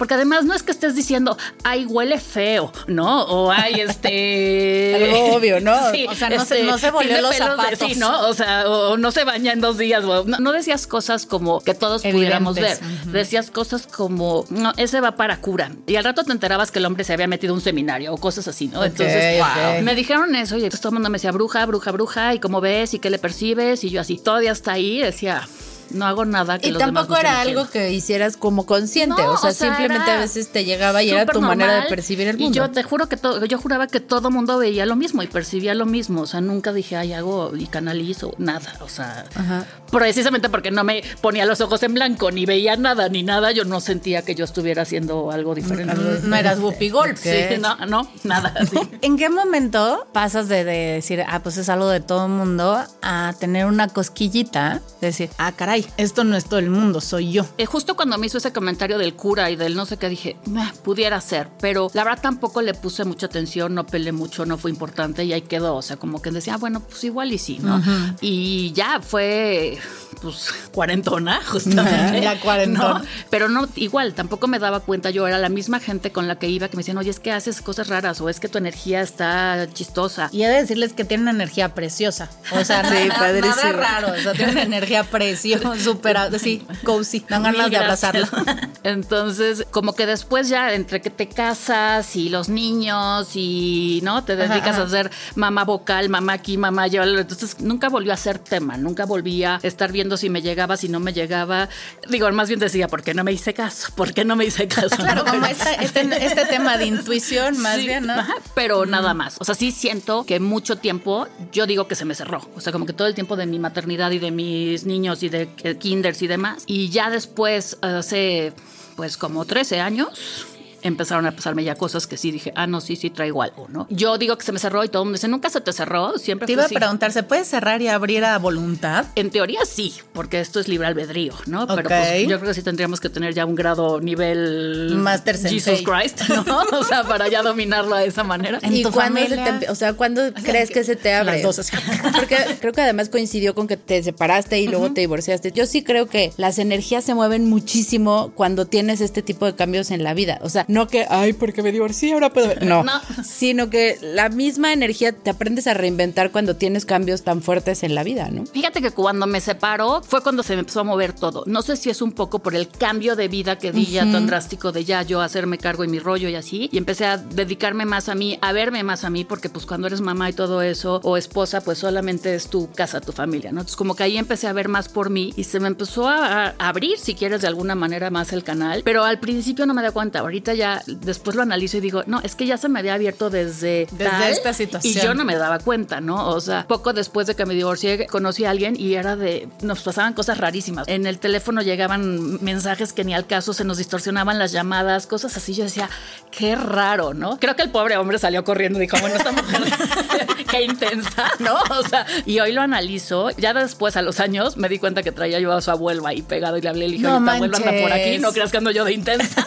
Porque 0.00 0.14
además 0.14 0.46
no 0.46 0.54
es 0.54 0.62
que 0.62 0.72
estés 0.72 0.94
diciendo, 0.94 1.36
ay, 1.62 1.84
huele 1.84 2.18
feo, 2.18 2.72
¿no? 2.86 3.24
O 3.24 3.50
ay, 3.52 3.82
este. 3.82 4.94
Algo 5.14 5.34
obvio, 5.36 5.60
¿no? 5.60 5.76
Sí, 5.92 6.06
o 6.08 6.14
sea, 6.14 6.30
no, 6.30 6.42
se, 6.42 6.54
este, 6.60 6.64
no 6.66 6.78
se 6.78 6.90
volvió 6.90 7.20
los 7.20 7.34
pelos 7.34 7.50
de- 7.50 7.56
zapatos. 7.66 7.78
sí, 7.92 7.94
¿no? 7.98 8.26
O 8.28 8.32
sea, 8.32 8.66
o 8.66 8.96
no 8.96 9.10
se 9.10 9.24
baña 9.24 9.52
en 9.52 9.60
dos 9.60 9.76
días. 9.76 10.02
o- 10.04 10.24
no, 10.24 10.38
no 10.38 10.52
decías 10.52 10.86
cosas 10.86 11.26
como 11.26 11.60
que 11.60 11.74
todos 11.74 12.00
pudiéramos 12.00 12.54
ver. 12.54 12.78
Decías 13.12 13.50
cosas 13.50 13.86
como, 13.86 14.46
no, 14.48 14.72
ese 14.78 15.02
va 15.02 15.16
para 15.16 15.42
cura. 15.42 15.70
Y 15.86 15.96
al 15.96 16.04
rato 16.04 16.24
te 16.24 16.32
enterabas 16.32 16.70
que 16.70 16.78
el 16.78 16.86
hombre 16.86 17.04
se 17.04 17.12
había 17.12 17.26
metido 17.26 17.52
a 17.52 17.56
un 17.56 17.60
seminario 17.60 18.14
o 18.14 18.16
cosas 18.16 18.48
así, 18.48 18.68
¿no? 18.68 18.82
Entonces, 18.82 19.42
me 19.82 19.94
dijeron 19.94 20.34
eso 20.34 20.54
y 20.56 20.60
entonces 20.60 20.80
todo 20.80 20.92
el 20.92 20.94
mundo 20.94 21.10
me 21.10 21.16
decía, 21.16 21.30
bruja, 21.32 21.66
bruja, 21.66 21.92
bruja, 21.92 22.34
y 22.34 22.38
cómo 22.38 22.62
ves 22.62 22.94
y 22.94 23.00
qué 23.00 23.10
le 23.10 23.18
percibes. 23.18 23.84
Y 23.84 23.90
yo 23.90 24.00
así, 24.00 24.16
todavía 24.16 24.52
está 24.52 24.72
ahí, 24.72 25.00
decía, 25.00 25.46
no 25.90 26.06
hago 26.06 26.24
nada 26.24 26.58
que 26.58 26.68
Y 26.68 26.70
los 26.72 26.78
demás 26.78 26.94
tampoco 27.06 27.14
no 27.14 27.20
era 27.20 27.40
algo 27.40 27.60
haciendo". 27.62 27.70
que 27.72 27.92
hicieras 27.92 28.36
como 28.36 28.66
consciente, 28.66 29.22
No, 29.22 29.32
o 29.32 29.36
sea, 29.36 29.50
o 29.50 29.52
sea, 29.52 29.68
simplemente 29.68 30.10
a 30.10 30.18
veces 30.18 30.50
te 30.52 30.64
llegaba 30.64 31.02
y 31.02 31.10
era 31.10 31.26
tu 31.26 31.40
manera 31.40 31.82
de 31.82 31.88
percibir 31.88 32.28
el 32.28 32.40
Y 32.40 32.44
mundo. 32.44 32.56
yo 32.56 32.70
te 32.70 32.82
juro 32.82 33.08
que 33.08 33.16
todo, 33.16 33.44
yo 33.44 33.58
juraba 33.58 33.86
que 33.86 34.00
todo 34.00 34.30
mundo 34.30 34.58
veía 34.58 34.86
lo 34.86 34.96
mismo 34.96 35.22
y 35.22 35.26
percibía 35.26 35.74
lo 35.74 35.86
mismo. 35.86 36.22
O 36.22 36.26
sea, 36.26 36.40
nunca 36.40 36.72
dije, 36.72 36.96
ay, 36.96 37.12
hago 37.12 37.56
y 37.56 37.66
canalizo, 37.66 38.34
nada. 38.38 38.72
O 38.80 38.88
sea, 38.88 39.24
Ajá. 39.34 39.64
precisamente 39.90 40.48
porque 40.48 40.70
no 40.70 40.84
me 40.84 41.02
ponía 41.20 41.44
los 41.46 41.60
ojos 41.60 41.82
en 41.82 41.94
blanco, 41.94 42.30
ni 42.30 42.46
veía 42.46 42.76
nada, 42.76 43.08
ni 43.08 43.22
nada, 43.22 43.50
yo 43.52 43.64
no 43.64 43.80
sentía 43.80 44.22
que 44.22 44.34
yo 44.34 44.44
estuviera 44.44 44.82
haciendo 44.82 45.30
algo 45.30 45.54
diferente. 45.54 45.94
no 46.22 46.36
eras 46.36 46.58
Whoopi 46.58 46.90
Gold. 46.90 47.16
Sí, 47.16 47.30
no, 47.60 47.76
no, 47.86 48.08
nada. 48.24 48.54
¿En 49.02 49.16
qué 49.16 49.28
momento 49.28 50.06
pasas 50.12 50.48
de, 50.48 50.64
de 50.64 50.92
decir, 50.92 51.24
ah, 51.28 51.40
pues 51.42 51.56
es 51.56 51.68
algo 51.68 51.88
de 51.88 52.00
todo 52.00 52.26
el 52.26 52.32
mundo, 52.32 52.82
a 53.02 53.34
tener 53.38 53.66
una 53.66 53.88
cosquillita? 53.88 54.80
De 55.00 55.08
decir, 55.08 55.30
ah, 55.38 55.52
caray, 55.52 55.79
esto 55.96 56.24
no 56.24 56.36
es 56.36 56.44
todo 56.44 56.58
el 56.58 56.70
mundo, 56.70 57.00
soy 57.00 57.32
yo. 57.32 57.46
Eh, 57.58 57.66
justo 57.66 57.96
cuando 57.96 58.18
me 58.18 58.26
hizo 58.26 58.38
ese 58.38 58.52
comentario 58.52 58.98
del 58.98 59.14
cura 59.14 59.50
y 59.50 59.56
del 59.56 59.74
no 59.74 59.86
sé 59.86 59.96
qué, 59.96 60.08
dije, 60.08 60.36
"Meh, 60.46 60.72
pudiera 60.82 61.20
ser, 61.20 61.48
pero 61.60 61.90
la 61.94 62.04
verdad 62.04 62.20
tampoco 62.22 62.62
le 62.62 62.74
puse 62.74 63.04
mucha 63.04 63.26
atención, 63.26 63.74
no 63.74 63.86
peleé 63.86 64.12
mucho, 64.12 64.46
no 64.46 64.58
fue 64.58 64.70
importante 64.70 65.24
y 65.24 65.32
ahí 65.32 65.42
quedó. 65.42 65.76
O 65.76 65.82
sea, 65.82 65.96
como 65.96 66.22
que 66.22 66.30
decía, 66.30 66.54
ah, 66.54 66.58
bueno, 66.58 66.80
pues 66.80 67.04
igual 67.04 67.32
y 67.32 67.38
sí, 67.38 67.58
¿no? 67.60 67.82
Y 68.20 68.72
ya 68.72 69.00
fue, 69.00 69.78
pues, 70.22 70.52
cuarentona, 70.72 71.40
justamente. 71.46 72.20
Ya 72.20 72.40
cuarentona. 72.40 73.00
¿no? 73.00 73.04
Pero 73.30 73.48
no, 73.48 73.68
igual, 73.76 74.14
tampoco 74.14 74.46
me 74.46 74.58
daba 74.58 74.80
cuenta, 74.80 75.10
yo 75.10 75.26
era 75.26 75.38
la 75.38 75.48
misma 75.48 75.80
gente 75.80 76.12
con 76.12 76.28
la 76.28 76.38
que 76.38 76.48
iba 76.48 76.68
que 76.68 76.76
me 76.76 76.80
decían, 76.80 76.98
oye, 76.98 77.10
es 77.10 77.20
que 77.20 77.32
haces 77.32 77.60
cosas 77.62 77.88
raras 77.88 78.20
o 78.20 78.28
es 78.28 78.40
que 78.40 78.48
tu 78.48 78.58
energía 78.58 79.00
está 79.00 79.68
chistosa. 79.72 80.28
Y 80.32 80.42
he 80.42 80.48
de 80.48 80.60
decirles 80.60 80.92
que 80.92 81.04
tiene 81.04 81.22
una 81.22 81.30
energía 81.32 81.74
preciosa. 81.74 82.30
O 82.52 82.64
sea, 82.64 82.80
Sí, 82.90 83.08
nada, 83.08 83.32
nada 83.40 83.72
raro. 83.72 84.12
O 84.12 84.22
sea, 84.22 84.32
tiene 84.32 84.52
una 84.52 84.62
energía 84.62 85.04
preciosa, 85.04 85.69
súper, 85.84 86.16
sí, 86.38 86.62
cozy. 86.84 87.20
Dan 87.28 87.42
ganas 87.42 87.70
de 87.70 87.76
gracias. 87.76 88.14
abrazarla. 88.32 88.70
Entonces, 88.82 89.66
como 89.70 89.94
que 89.94 90.06
después 90.06 90.48
ya 90.48 90.72
entre 90.74 91.00
que 91.00 91.10
te 91.10 91.28
casas 91.28 92.16
y 92.16 92.28
los 92.28 92.48
niños 92.48 93.30
y 93.34 94.00
no 94.02 94.24
te 94.24 94.36
dedicas 94.36 94.68
Ajá, 94.76 94.82
ajá. 94.82 94.82
a 94.82 94.88
ser 94.88 95.10
mamá 95.34 95.64
vocal, 95.64 96.08
mamá 96.08 96.32
aquí, 96.34 96.56
mamá 96.56 96.82
allá, 96.82 97.04
entonces 97.04 97.60
nunca 97.60 97.88
volvió 97.88 98.12
a 98.12 98.16
ser 98.16 98.38
tema, 98.38 98.76
nunca 98.76 99.04
volví 99.06 99.44
a 99.44 99.58
estar 99.62 99.92
viendo 99.92 100.16
si 100.16 100.30
me 100.30 100.42
llegaba, 100.42 100.76
si 100.76 100.88
no 100.88 101.00
me 101.00 101.12
llegaba. 101.12 101.68
Digo, 102.08 102.30
más 102.32 102.48
bien 102.48 102.60
decía, 102.60 102.88
¿por 102.88 103.02
qué 103.02 103.14
no 103.14 103.24
me 103.24 103.32
hice 103.32 103.54
caso? 103.54 103.88
¿Por 103.94 104.12
qué 104.14 104.24
no 104.24 104.36
me 104.36 104.44
hice 104.46 104.66
caso? 104.68 104.96
Claro, 104.96 105.24
¿No? 105.24 105.30
como 105.30 105.46
este, 105.46 105.84
este, 105.84 106.24
este 106.24 106.44
tema 106.46 106.76
de 106.78 106.86
intuición, 106.86 107.58
más 107.58 107.76
Sí, 107.76 107.86
bien, 107.86 108.06
¿no? 108.06 108.14
ajá, 108.14 108.34
pero 108.54 108.86
nada 108.86 109.14
más. 109.14 109.36
O 109.38 109.44
sea, 109.44 109.54
sí 109.54 109.72
siento 109.72 110.24
que 110.24 110.40
mucho 110.40 110.76
tiempo, 110.76 111.28
yo 111.52 111.66
digo 111.66 111.86
que 111.86 111.94
se 111.94 112.04
me 112.04 112.14
cerró. 112.14 112.40
O 112.56 112.60
sea, 112.60 112.72
como 112.72 112.86
que 112.86 112.92
todo 112.92 113.08
el 113.08 113.14
tiempo 113.14 113.36
de 113.36 113.46
mi 113.46 113.58
maternidad 113.58 114.10
y 114.10 114.18
de 114.18 114.30
mis 114.30 114.84
niños 114.84 115.22
y 115.22 115.28
de 115.28 115.48
kinders 115.78 116.22
y 116.22 116.26
demás. 116.26 116.64
Y 116.66 116.90
ya 116.90 117.10
después, 117.10 117.78
hace 117.82 118.52
pues 118.96 119.16
como 119.16 119.44
13 119.44 119.80
años. 119.80 120.46
Empezaron 120.82 121.26
a 121.26 121.32
pasarme 121.32 121.64
ya 121.64 121.74
cosas 121.74 122.06
que 122.06 122.16
sí 122.16 122.30
dije, 122.30 122.52
ah, 122.56 122.66
no, 122.66 122.80
sí, 122.80 122.96
sí 122.96 123.10
traigo 123.10 123.42
algo, 123.42 123.66
¿no? 123.68 123.86
Yo 123.90 124.18
digo 124.18 124.36
que 124.38 124.44
se 124.44 124.52
me 124.52 124.58
cerró 124.58 124.84
y 124.84 124.88
todo 124.88 125.02
el 125.02 125.06
mundo 125.06 125.16
dice, 125.16 125.28
nunca 125.28 125.50
se 125.50 125.60
te 125.60 125.72
cerró, 125.72 126.18
siempre 126.18 126.46
Te 126.46 126.52
fue 126.52 126.54
iba 126.54 126.62
a 126.62 126.66
así". 126.66 126.74
preguntar, 126.74 127.12
¿se 127.12 127.22
puede 127.22 127.44
cerrar 127.44 127.82
y 127.82 127.88
abrir 127.88 128.24
a 128.24 128.38
voluntad? 128.38 129.06
En 129.14 129.30
teoría 129.30 129.60
sí, 129.64 129.94
porque 130.12 130.40
esto 130.40 130.60
es 130.60 130.68
libre 130.68 130.86
albedrío, 130.86 131.34
¿no? 131.46 131.66
Pero 131.66 131.88
pues 131.88 132.28
yo 132.28 132.38
creo 132.38 132.48
que 132.50 132.54
sí 132.54 132.62
tendríamos 132.62 133.00
que 133.00 133.08
tener 133.10 133.34
ya 133.34 133.44
un 133.46 133.54
grado 133.54 134.00
nivel 134.00 134.94
Master 134.96 135.36
Jesus 135.38 135.62
Sensei. 135.62 135.84
Christ, 135.84 136.22
¿no? 136.46 136.62
O 136.78 136.84
sea, 136.84 137.04
para 137.04 137.28
ya 137.28 137.42
dominarlo 137.42 137.96
de 137.96 138.06
esa 138.06 138.24
manera. 138.24 138.58
En 138.62 138.74
¿Y 138.74 138.82
tu 138.82 138.90
cuándo 138.90 139.20
se 139.20 139.26
familia- 139.28 139.60
te, 139.60 139.70
o 139.70 139.74
sea, 139.74 139.92
cuándo 139.94 140.22
crees 140.34 140.70
que 140.70 140.84
se 140.84 140.96
te 140.96 141.12
abre? 141.14 141.32
Las 141.32 141.42
dos 141.42 141.58
así. 141.58 141.76
Porque 142.14 142.36
creo 142.60 142.72
que 142.72 142.80
además 142.82 143.08
coincidió 143.08 143.54
con 143.54 143.66
que 143.66 143.76
te 143.76 144.02
separaste 144.02 144.60
y 144.60 144.68
luego 144.68 144.92
te 144.92 145.00
divorciaste. 145.02 145.52
Yo 145.52 145.66
sí 145.66 145.82
creo 145.82 146.06
que 146.06 146.32
las 146.36 146.58
energías 146.58 147.04
se 147.04 147.14
mueven 147.14 147.48
muchísimo 147.48 148.32
cuando 148.34 148.66
tienes 148.66 149.00
este 149.00 149.22
tipo 149.22 149.46
de 149.46 149.54
cambios 149.54 149.90
en 149.90 150.02
la 150.04 150.14
vida. 150.14 150.38
O 150.42 150.48
sea, 150.48 150.64
no 150.70 150.86
que, 150.88 151.06
ay, 151.08 151.32
porque 151.32 151.62
me 151.62 151.72
divorcié, 151.72 152.12
ahora 152.12 152.30
puedo 152.32 152.48
ver. 152.48 152.64
No, 152.64 152.82
No. 152.82 152.92
sino 153.24 153.70
que 153.70 153.98
la 154.02 154.28
misma 154.28 154.72
energía 154.72 155.12
te 155.12 155.30
aprendes 155.30 155.66
a 155.66 155.74
reinventar 155.74 156.30
cuando 156.30 156.56
tienes 156.56 156.84
cambios 156.84 157.22
tan 157.22 157.42
fuertes 157.42 157.82
en 157.82 157.94
la 157.94 158.02
vida, 158.04 158.28
¿no? 158.30 158.46
Fíjate 158.46 158.80
que 158.80 158.90
cuando 158.90 159.26
me 159.26 159.40
separó 159.40 160.02
fue 160.02 160.22
cuando 160.22 160.42
se 160.42 160.54
me 160.54 160.60
empezó 160.60 160.80
a 160.80 160.84
mover 160.84 161.12
todo. 161.12 161.44
No 161.46 161.62
sé 161.62 161.76
si 161.76 161.90
es 161.90 162.02
un 162.02 162.12
poco 162.12 162.38
por 162.40 162.54
el 162.54 162.68
cambio 162.68 163.16
de 163.16 163.28
vida 163.28 163.58
que 163.58 163.72
di 163.72 163.86
ya 163.86 164.10
tan 164.10 164.26
drástico 164.26 164.72
de 164.72 164.84
ya 164.84 165.02
yo 165.02 165.20
hacerme 165.20 165.58
cargo 165.58 165.84
y 165.84 165.88
mi 165.88 165.98
rollo 165.98 166.28
y 166.28 166.34
así. 166.34 166.68
Y 166.72 166.78
empecé 166.78 167.04
a 167.06 167.16
dedicarme 167.18 167.84
más 167.84 168.08
a 168.08 168.14
mí, 168.14 168.38
a 168.40 168.52
verme 168.52 168.82
más 168.82 169.04
a 169.04 169.10
mí, 169.10 169.24
porque 169.24 169.48
pues 169.48 169.66
cuando 169.66 169.86
eres 169.86 170.00
mamá 170.00 170.30
y 170.30 170.32
todo 170.32 170.62
eso, 170.62 171.00
o 171.02 171.16
esposa, 171.16 171.60
pues 171.62 171.78
solamente 171.78 172.34
es 172.34 172.48
tu 172.48 172.70
casa, 172.70 173.00
tu 173.00 173.12
familia, 173.12 173.50
¿no? 173.52 173.60
Entonces 173.60 173.76
como 173.76 173.94
que 173.96 174.02
ahí 174.04 174.16
empecé 174.18 174.46
a 174.46 174.52
ver 174.52 174.68
más 174.68 174.88
por 174.88 175.10
mí 175.10 175.32
y 175.36 175.44
se 175.44 175.58
me 175.60 175.68
empezó 175.68 176.08
a, 176.08 176.46
a 176.46 176.68
abrir, 176.68 176.98
si 176.98 177.14
quieres, 177.14 177.40
de 177.42 177.48
alguna 177.48 177.74
manera 177.74 178.10
más 178.10 178.32
el 178.32 178.44
canal. 178.44 178.82
Pero 178.84 179.04
al 179.04 179.18
principio 179.18 179.66
no 179.66 179.74
me 179.74 179.82
da 179.82 179.90
cuenta. 179.92 180.20
Ahorita 180.20 180.54
ya 180.54 180.59
después 180.86 181.36
lo 181.36 181.42
analizo 181.42 181.76
y 181.76 181.80
digo, 181.80 182.02
no, 182.06 182.20
es 182.22 182.34
que 182.34 182.46
ya 182.46 182.56
se 182.56 182.68
me 182.68 182.78
había 182.78 182.94
abierto 182.94 183.30
desde, 183.30 183.86
Desde 183.90 184.04
tal, 184.10 184.30
esta 184.32 184.52
situación. 184.52 184.94
Y 184.96 185.00
yo 185.00 185.14
no 185.14 185.24
me 185.24 185.36
daba 185.36 185.58
cuenta, 185.58 186.00
¿no? 186.00 186.28
O 186.28 186.40
sea, 186.40 186.66
poco 186.66 186.92
después 186.92 187.26
de 187.26 187.34
que 187.34 187.46
me 187.46 187.54
divorcié, 187.54 188.06
conocí 188.06 188.44
a 188.44 188.50
alguien 188.50 188.74
y 188.78 188.94
era 188.94 189.16
de. 189.16 189.48
Nos 189.62 189.82
pasaban 189.82 190.14
cosas 190.14 190.38
rarísimas. 190.38 190.86
En 190.88 191.06
el 191.06 191.18
teléfono 191.18 191.62
llegaban 191.62 192.42
mensajes 192.42 192.92
que 192.92 193.04
ni 193.04 193.14
al 193.14 193.26
caso 193.26 193.52
se 193.52 193.64
nos 193.64 193.78
distorsionaban 193.78 194.38
las 194.38 194.52
llamadas, 194.52 195.06
cosas 195.06 195.36
así. 195.36 195.54
Yo 195.54 195.64
decía, 195.64 195.88
qué 196.30 196.56
raro, 196.56 197.14
¿no? 197.14 197.38
Creo 197.38 197.56
que 197.56 197.62
el 197.62 197.70
pobre 197.70 197.96
hombre 197.96 198.18
salió 198.18 198.44
corriendo 198.44 198.78
y 198.78 198.82
dijo, 198.82 198.96
bueno, 199.00 199.16
esta 199.16 199.32
mujer, 199.32 199.62
qué 200.50 200.62
intensa, 200.64 201.30
¿no? 201.38 201.54
O 201.78 201.88
sea, 201.88 202.06
y 202.26 202.40
hoy 202.40 202.52
lo 202.52 202.62
analizo. 202.62 203.30
Ya 203.36 203.54
después, 203.54 203.96
a 203.96 204.02
los 204.02 204.20
años, 204.20 204.56
me 204.56 204.68
di 204.68 204.78
cuenta 204.78 205.02
que 205.02 205.12
traía 205.12 205.38
yo 205.40 205.52
a 205.52 205.60
su 205.60 205.70
abuelo 205.70 206.06
ahí 206.06 206.22
pegado 206.22 206.56
y 206.56 206.60
le 206.62 206.68
hablé 206.68 206.84
y 206.86 206.88
le 206.88 206.92
dije, 206.96 207.04
No 207.04 207.16
"Oye, 207.16 207.24
tu 207.24 207.30
abuelo 207.30 207.56
anda 207.56 207.72
por 207.82 207.92
aquí, 207.92 208.18
no 208.18 208.32
creas 208.32 208.50
que 208.50 208.58
ando 208.58 208.70
yo 208.70 208.84
de 208.84 208.92
intensa. 208.92 209.46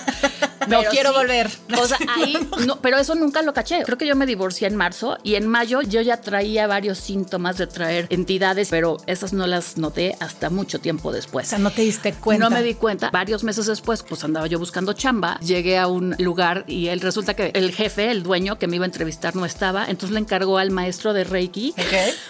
No 0.67 0.79
Pero 0.79 0.91
quiero 0.91 1.09
sí, 1.11 1.15
volver. 1.17 1.49
O 1.79 1.87
sea, 1.87 1.97
ahí, 2.15 2.37
no, 2.65 2.79
pero 2.81 2.97
eso 2.97 3.15
nunca 3.15 3.41
lo 3.41 3.53
caché. 3.53 3.83
Creo 3.83 3.97
que 3.97 4.05
yo 4.07 4.15
me 4.15 4.25
divorcié 4.25 4.67
en 4.67 4.75
marzo 4.75 5.17
y 5.23 5.35
en 5.35 5.47
mayo 5.47 5.81
yo 5.81 6.01
ya 6.01 6.21
traía 6.21 6.67
varios 6.67 6.97
síntomas 6.99 7.57
de 7.57 7.67
traer 7.67 8.07
entidades, 8.09 8.69
pero 8.69 8.97
esas 9.07 9.33
no 9.33 9.47
las 9.47 9.77
noté 9.77 10.15
hasta 10.19 10.49
mucho 10.49 10.79
tiempo 10.79 11.09
O 11.09 11.11
después. 11.11 11.47
sea, 11.47 11.59
no 11.59 11.71
te 11.71 11.81
diste 11.81 12.13
cuenta. 12.13 12.49
No 12.49 12.55
me 12.55 12.63
di 12.63 12.73
cuenta. 12.75 13.09
Varios 13.11 13.43
meses 13.43 13.65
después, 13.65 14.03
pues 14.03 14.23
andaba 14.23 14.47
yo 14.47 14.59
buscando 14.59 14.93
chamba. 14.93 15.39
Llegué 15.39 15.77
a 15.77 15.87
un 15.87 16.15
lugar 16.19 16.63
y 16.67 16.87
él 16.87 17.01
resulta 17.01 17.33
que 17.35 17.51
el 17.53 17.71
jefe, 17.73 18.11
el 18.11 18.23
dueño 18.23 18.57
que 18.57 18.67
me 18.67 18.75
iba 18.77 18.85
a 18.85 18.87
entrevistar, 18.87 19.35
no 19.35 19.45
estaba. 19.45 19.85
Entonces 19.85 20.11
le 20.11 20.19
encargó 20.19 20.57
al 20.57 20.71
maestro 20.71 21.13
de 21.13 21.23
Reiki. 21.23 21.73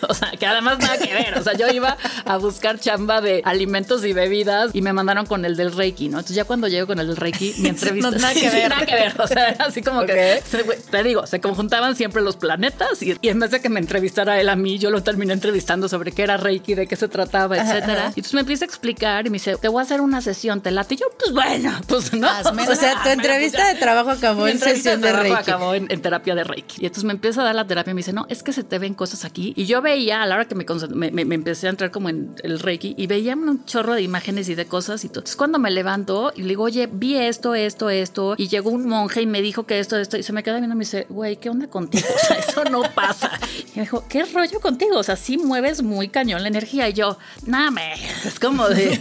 O 0.10 0.14
sea, 0.14 0.32
que 0.32 0.46
además 0.46 0.80
nada 0.80 0.98
que 0.98 1.14
ver. 1.14 1.38
O 1.38 1.44
sea, 1.44 1.54
yo 1.54 1.68
iba 1.70 1.98
a 2.26 2.38
buscar 2.38 2.80
chamba 2.80 3.22
de 3.22 3.42
alimentos 3.46 4.04
y 4.06 4.14
bebidas 4.14 4.72
y 4.74 4.82
me 4.82 4.92
mandaron 4.94 5.26
con 5.26 5.46
el 5.46 5.56
del 5.56 5.72
Reiki, 5.72 6.10
¿no? 6.10 6.18
Entonces 6.20 6.36
ya 6.36 6.44
cuando 6.46 6.68
llego 6.68 6.88
con 6.88 7.00
el 7.00 7.08
del 7.08 7.18
Reiki, 7.18 7.54
mi 7.60 7.70
entrevista. 7.70 8.12
No, 8.12 8.18
nada 8.24 8.34
que 8.34 8.50
ver. 8.50 8.70
nada 8.70 8.86
que 8.86 8.94
ver. 8.96 9.14
O 9.22 9.28
sea, 9.28 9.56
así 9.60 9.82
como 9.82 10.06
que, 10.06 10.42
se- 10.50 10.64
te 10.64 11.04
digo, 11.04 11.26
se 11.28 11.40
conjuntaban 11.42 11.96
siempre 11.96 12.22
los 12.22 12.36
planetas 12.38 13.02
y, 13.04 13.16
y 13.22 13.30
en 13.30 13.40
vez 13.40 13.52
de 13.52 13.62
que 13.62 13.70
me 13.70 13.80
entrevistara 13.80 14.40
él 14.40 14.50
a 14.50 14.56
mí, 14.56 14.80
yo 14.80 14.90
lo 14.90 15.04
terminé 15.04 15.34
entrevistando 15.34 15.88
sobre 15.90 16.12
qué 16.12 16.24
era 16.24 16.38
Reiki, 16.38 16.74
de 16.76 16.88
qué 16.88 16.96
se 16.96 17.08
trataba, 17.08 17.58
etcétera. 17.58 18.06
Y 18.16 18.20
entonces 18.20 18.34
me 18.34 18.40
empieza 18.42 18.66
a 18.66 18.68
explicar 18.68 19.26
y 19.28 19.30
me 19.30 19.36
dice, 19.36 19.56
te 19.58 19.68
voy 19.68 19.80
a 19.80 19.84
hacer 19.84 20.02
una 20.02 20.22
sesión, 20.22 20.62
te 20.62 20.72
late. 20.72 20.96
Y 20.96 20.98
yo, 20.98 21.06
pues 21.20 21.32
bueno, 21.34 21.72
pues 21.88 22.14
no. 22.14 22.28
O 22.70 22.76
sea, 22.76 23.02
tu 23.04 23.10
entrevista 23.10 23.68
de 23.74 23.76
trabajo 23.80 24.10
acabó 24.12 24.48
en 24.48 24.60
sesión 24.60 25.02
de 25.02 25.10
trabajo 25.10 25.24
Reiki. 25.36 25.50
acabó 25.52 25.74
en, 25.76 25.88
en 25.90 26.02
terapia 26.02 26.36
de 26.36 26.44
Reiki. 26.44 26.82
Y 26.82 26.86
entonces 26.86 27.04
me 27.04 27.14
empieza 27.14 27.42
a 27.42 27.46
dar 27.46 27.56
la 27.56 27.66
terapia 27.68 27.92
y 27.92 27.94
me 27.94 28.00
dice, 28.00 28.14
no, 28.14 28.26
es 28.30 28.44
que 28.44 28.54
se 28.54 28.64
te 28.64 28.80
ven 28.80 28.94
cosas 28.94 29.26
aquí. 29.26 29.54
Y 29.56 29.66
yo 29.66 29.82
veía, 29.82 30.24
a 30.24 30.26
la 30.26 30.36
hora 30.36 30.46
que 30.46 30.56
me, 30.56 30.66
me, 30.90 31.12
me- 31.12 31.26
me 31.26 31.36
empecé 31.36 31.68
a 31.68 31.72
entrar 31.72 31.92
como 31.92 32.10
en 32.10 32.36
el 32.44 32.60
Reiki, 32.60 32.96
y 32.98 33.08
veía 33.08 33.34
un 33.36 33.66
chorro 33.66 33.94
de 33.94 34.02
imágenes 34.02 34.50
y 34.50 34.56
de 34.56 34.66
cosas. 34.66 35.04
Y 35.04 35.08
todo. 35.10 35.20
Entonces 35.22 35.36
cuando 35.36 35.60
me 35.60 35.72
levanto 35.72 36.32
y 36.36 36.42
le 36.44 36.50
digo, 36.50 36.64
oye, 36.64 36.88
vi 36.92 37.18
esto, 37.18 37.56
esto, 37.56 37.90
esto, 37.90 38.13
y 38.38 38.48
llegó 38.48 38.70
un 38.70 38.88
monje 38.88 39.22
y 39.22 39.26
me 39.26 39.42
dijo 39.42 39.66
que 39.66 39.80
esto, 39.80 39.98
esto, 39.98 40.18
y 40.18 40.24
se 40.24 40.34
me 40.34 40.44
queda 40.44 40.56
viendo 40.56 40.74
y 40.74 40.78
me 40.78 40.86
dice, 40.86 41.06
güey, 41.10 41.38
¿qué 41.38 41.50
onda 41.50 41.68
contigo? 41.68 42.08
O 42.24 42.26
sea, 42.26 42.38
eso 42.38 42.64
no 42.66 42.84
pasa. 42.94 43.32
Y 43.74 43.78
me 43.78 43.82
dijo, 43.84 44.06
¿qué 44.08 44.24
rollo 44.24 44.60
contigo? 44.62 44.98
O 44.98 45.04
sea, 45.04 45.16
sí 45.16 45.38
mueves 45.38 45.82
muy 45.82 46.08
cañón 46.08 46.42
la 46.42 46.48
energía. 46.48 46.88
Y 46.90 46.94
yo, 46.94 47.18
nada, 47.46 47.72
me, 47.72 47.94
es 48.26 48.40
como 48.40 48.70
de, 48.70 49.00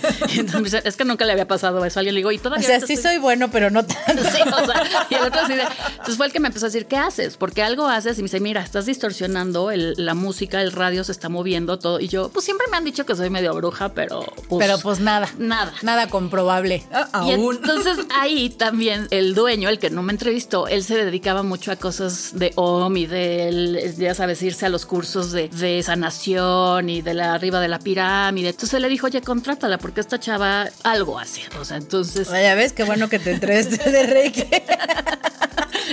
es 0.84 0.96
que 0.96 1.04
nunca 1.04 1.24
le 1.24 1.32
había 1.32 1.46
pasado 1.46 1.84
eso 1.84 1.98
a 1.98 2.00
alguien. 2.00 2.14
Le 2.14 2.20
digo, 2.20 2.32
y 2.32 2.38
todavía. 2.38 2.66
O 2.66 2.68
sea, 2.68 2.80
sí 2.80 2.96
soy 2.96 3.18
bueno, 3.18 3.50
pero 3.50 3.70
no 3.70 3.84
tanto. 3.86 4.22
Sí, 4.24 4.40
o 4.42 4.66
sea, 4.66 5.06
y 5.10 5.14
el 5.14 5.22
otro 5.22 5.40
así 5.42 5.54
de, 5.54 5.62
entonces 5.62 6.16
fue 6.16 6.26
el 6.26 6.32
que 6.32 6.40
me 6.40 6.48
empezó 6.48 6.66
a 6.66 6.68
decir, 6.68 6.86
¿qué 6.86 6.96
haces? 6.96 7.36
Porque 7.36 7.62
algo 7.62 7.86
haces 7.86 8.18
y 8.18 8.22
me 8.22 8.26
dice, 8.26 8.40
mira, 8.40 8.62
estás 8.62 8.86
distorsionando 8.86 9.70
la 9.72 10.14
música, 10.14 10.60
el 10.60 10.72
radio 10.72 11.04
se 11.04 11.12
está 11.12 11.28
moviendo 11.28 11.78
todo. 11.78 12.00
Y 12.00 12.08
yo, 12.08 12.30
pues 12.30 12.44
siempre 12.44 12.66
me 12.70 12.76
han 12.76 12.84
dicho 12.84 13.06
que 13.06 13.14
soy 13.14 13.30
medio 13.30 13.54
bruja, 13.54 13.90
pero 13.90 14.24
pues, 14.48 14.66
Pero 14.66 14.78
pues 14.78 15.00
nada. 15.00 15.28
Nada. 15.38 15.72
Nada 15.82 16.08
comprobable. 16.08 16.84
Ah, 16.92 17.24
y 17.26 17.30
entonces 17.30 17.98
ahí 18.14 18.50
también 18.50 19.01
el 19.10 19.34
dueño, 19.34 19.68
el 19.68 19.78
que 19.78 19.90
no 19.90 20.02
me 20.02 20.12
entrevistó, 20.12 20.68
él 20.68 20.84
se 20.84 21.04
dedicaba 21.04 21.42
mucho 21.42 21.72
a 21.72 21.76
cosas 21.76 22.30
de 22.34 22.52
OM 22.56 22.96
y 22.96 23.06
de, 23.06 23.94
ya 23.98 24.14
sabes, 24.14 24.42
irse 24.42 24.66
a 24.66 24.68
los 24.68 24.86
cursos 24.86 25.32
de, 25.32 25.48
de 25.48 25.82
sanación 25.82 26.88
y 26.88 27.02
de 27.02 27.14
la 27.14 27.34
arriba 27.34 27.60
de 27.60 27.68
la 27.68 27.78
pirámide. 27.78 28.50
Entonces 28.50 28.80
le 28.80 28.88
dijo, 28.88 29.06
oye, 29.06 29.22
contrátala 29.22 29.78
porque 29.78 30.00
esta 30.00 30.18
chava 30.18 30.68
algo 30.82 31.18
hace. 31.18 31.42
O 31.60 31.64
sea, 31.64 31.76
entonces... 31.76 32.30
Vaya, 32.30 32.54
ves, 32.54 32.72
qué 32.72 32.84
bueno 32.84 33.08
que 33.08 33.18
te 33.18 33.32
entrevisté 33.32 33.90
de 33.90 34.06
Reiki. 34.06 34.44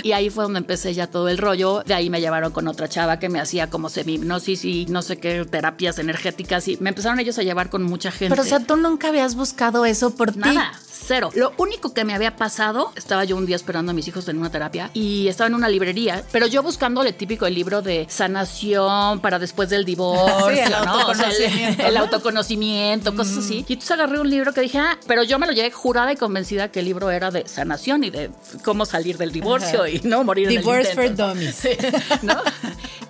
Y 0.04 0.12
ahí 0.12 0.30
fue 0.30 0.44
donde 0.44 0.60
empecé 0.60 0.94
ya 0.94 1.08
todo 1.08 1.30
el 1.30 1.38
rollo. 1.38 1.84
De 1.86 1.94
ahí 1.94 2.10
me 2.10 2.22
llevaron 2.22 2.52
con 2.52 2.68
otra 2.68 2.88
chava 2.88 3.20
que 3.20 3.30
me 3.30 3.40
hacía 3.40 3.70
como 3.70 3.90
semi-hipnosis 3.90 4.66
y 4.66 4.86
no 4.86 5.02
sé 5.02 5.18
qué 5.18 5.46
terapias 5.46 6.00
energéticas. 6.00 6.68
Y 6.68 6.78
me 6.78 6.90
empezaron 6.90 7.20
ellos 7.20 7.38
a 7.38 7.44
llevar 7.44 7.70
con 7.70 7.84
mucha 7.84 8.12
gente. 8.12 8.30
Pero, 8.30 8.44
o 8.44 8.46
sea, 8.46 8.60
tú 8.60 8.76
nunca 8.78 9.10
habías 9.10 9.36
buscado 9.36 9.86
eso 9.86 10.16
por 10.16 10.32
ti. 10.32 10.58
Cero. 11.10 11.32
Lo 11.34 11.54
único 11.58 11.92
que 11.92 12.06
me 12.06 12.14
había 12.14 12.36
pasado, 12.36 12.94
estaba 12.96 13.24
yo 13.24 13.36
un 13.36 13.48
día 13.48 13.56
esperando 13.56 13.90
a 13.90 13.96
mis 13.96 14.08
hijos 14.08 14.28
en 14.28 14.38
una 14.38 14.52
terapia 14.52 14.92
y 14.94 15.28
estaba 15.28 15.48
en 15.48 15.56
una 15.56 15.68
librería, 15.68 16.24
pero 16.32 16.46
yo 16.46 16.62
buscando 16.62 17.02
el 17.02 17.16
típico 17.16 17.48
el 17.48 17.56
libro 17.56 17.82
de 17.82 18.06
sanación 18.08 19.20
para 19.20 19.40
después 19.40 19.70
del 19.70 19.86
divorcio, 19.86 20.46
el, 20.52 20.72
autoconocimiento, 20.72 21.84
el, 21.84 21.98
autoconocimiento, 21.98 23.16
cosas 23.16 23.38
así. 23.40 23.66
Y 23.68 23.74
entonces 23.74 23.90
agarré 23.90 24.20
un 24.20 24.30
libro 24.30 24.54
que 24.54 24.62
dije, 24.62 24.78
ah, 24.78 25.00
pero 25.08 25.24
yo 25.24 25.40
me 25.40 25.48
lo 25.48 25.54
llevé 25.54 25.72
jurada 25.72 26.14
y 26.14 26.16
convencida 26.16 26.68
que 26.68 26.82
el 26.82 26.86
libro 26.86 27.10
era 27.10 27.32
de 27.32 27.48
sanación 27.48 28.04
y 28.04 28.12
de 28.12 28.30
cómo 28.64 28.86
salir 28.86 29.18
del 29.18 29.32
divorcio 29.32 29.88
y 29.88 30.02
no 30.04 30.24
morir 30.24 30.48
Divorce 30.48 30.92
en 30.92 31.00
el 31.00 31.08
for 31.08 31.16
dummies. 31.16 31.70
¿no? 32.22 32.36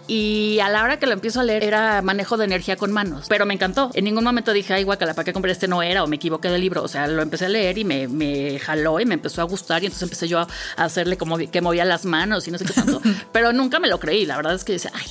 Y 0.10 0.60
a 0.60 0.70
la 0.70 0.84
hora 0.84 0.98
que 0.98 1.06
lo 1.06 1.14
empiezo 1.14 1.40
a 1.40 1.44
leer 1.44 1.64
era 1.64 2.02
manejo 2.02 2.36
de 2.36 2.46
energía 2.46 2.76
con 2.78 2.92
manos. 2.92 3.28
Pero 3.30 3.46
me 3.46 3.54
encantó. 3.54 3.92
En 3.94 4.06
ningún 4.06 4.24
momento 4.24 4.52
dije, 4.54 4.74
ay, 4.74 4.84
guacala, 4.84 5.14
¿para 5.14 5.24
qué 5.24 5.34
compré 5.34 5.52
este? 5.52 5.68
No 5.68 5.84
era 5.84 6.04
o 6.04 6.08
me 6.08 6.16
equivoqué 6.16 6.50
del 6.50 6.62
libro. 6.62 6.82
O 6.82 6.88
sea, 6.88 7.08
lo 7.08 7.22
empecé 7.22 7.46
a 7.46 7.50
leer 7.50 7.78
y 7.78 7.86
me, 7.90 8.08
me 8.08 8.60
jaló 8.60 9.00
y 9.00 9.06
me 9.06 9.16
empezó 9.16 9.42
a 9.42 9.46
gustar. 9.46 9.82
Y 9.82 9.88
entonces 9.88 10.04
empecé 10.04 10.28
yo 10.28 10.40
a 10.40 10.48
hacerle 10.78 11.18
como 11.18 11.38
que 11.38 11.62
movía 11.62 11.86
las 11.86 12.06
manos 12.06 12.48
y 12.48 12.52
no 12.52 12.58
sé 12.58 12.66
qué 12.66 12.74
tanto. 12.74 13.02
Pero 13.34 13.52
nunca 13.52 13.80
me 13.80 13.88
lo 13.88 14.00
creí. 14.00 14.26
La 14.26 14.38
verdad 14.38 14.54
es 14.54 14.64
que 14.64 14.74
decía, 14.74 14.92
ay, 14.94 15.08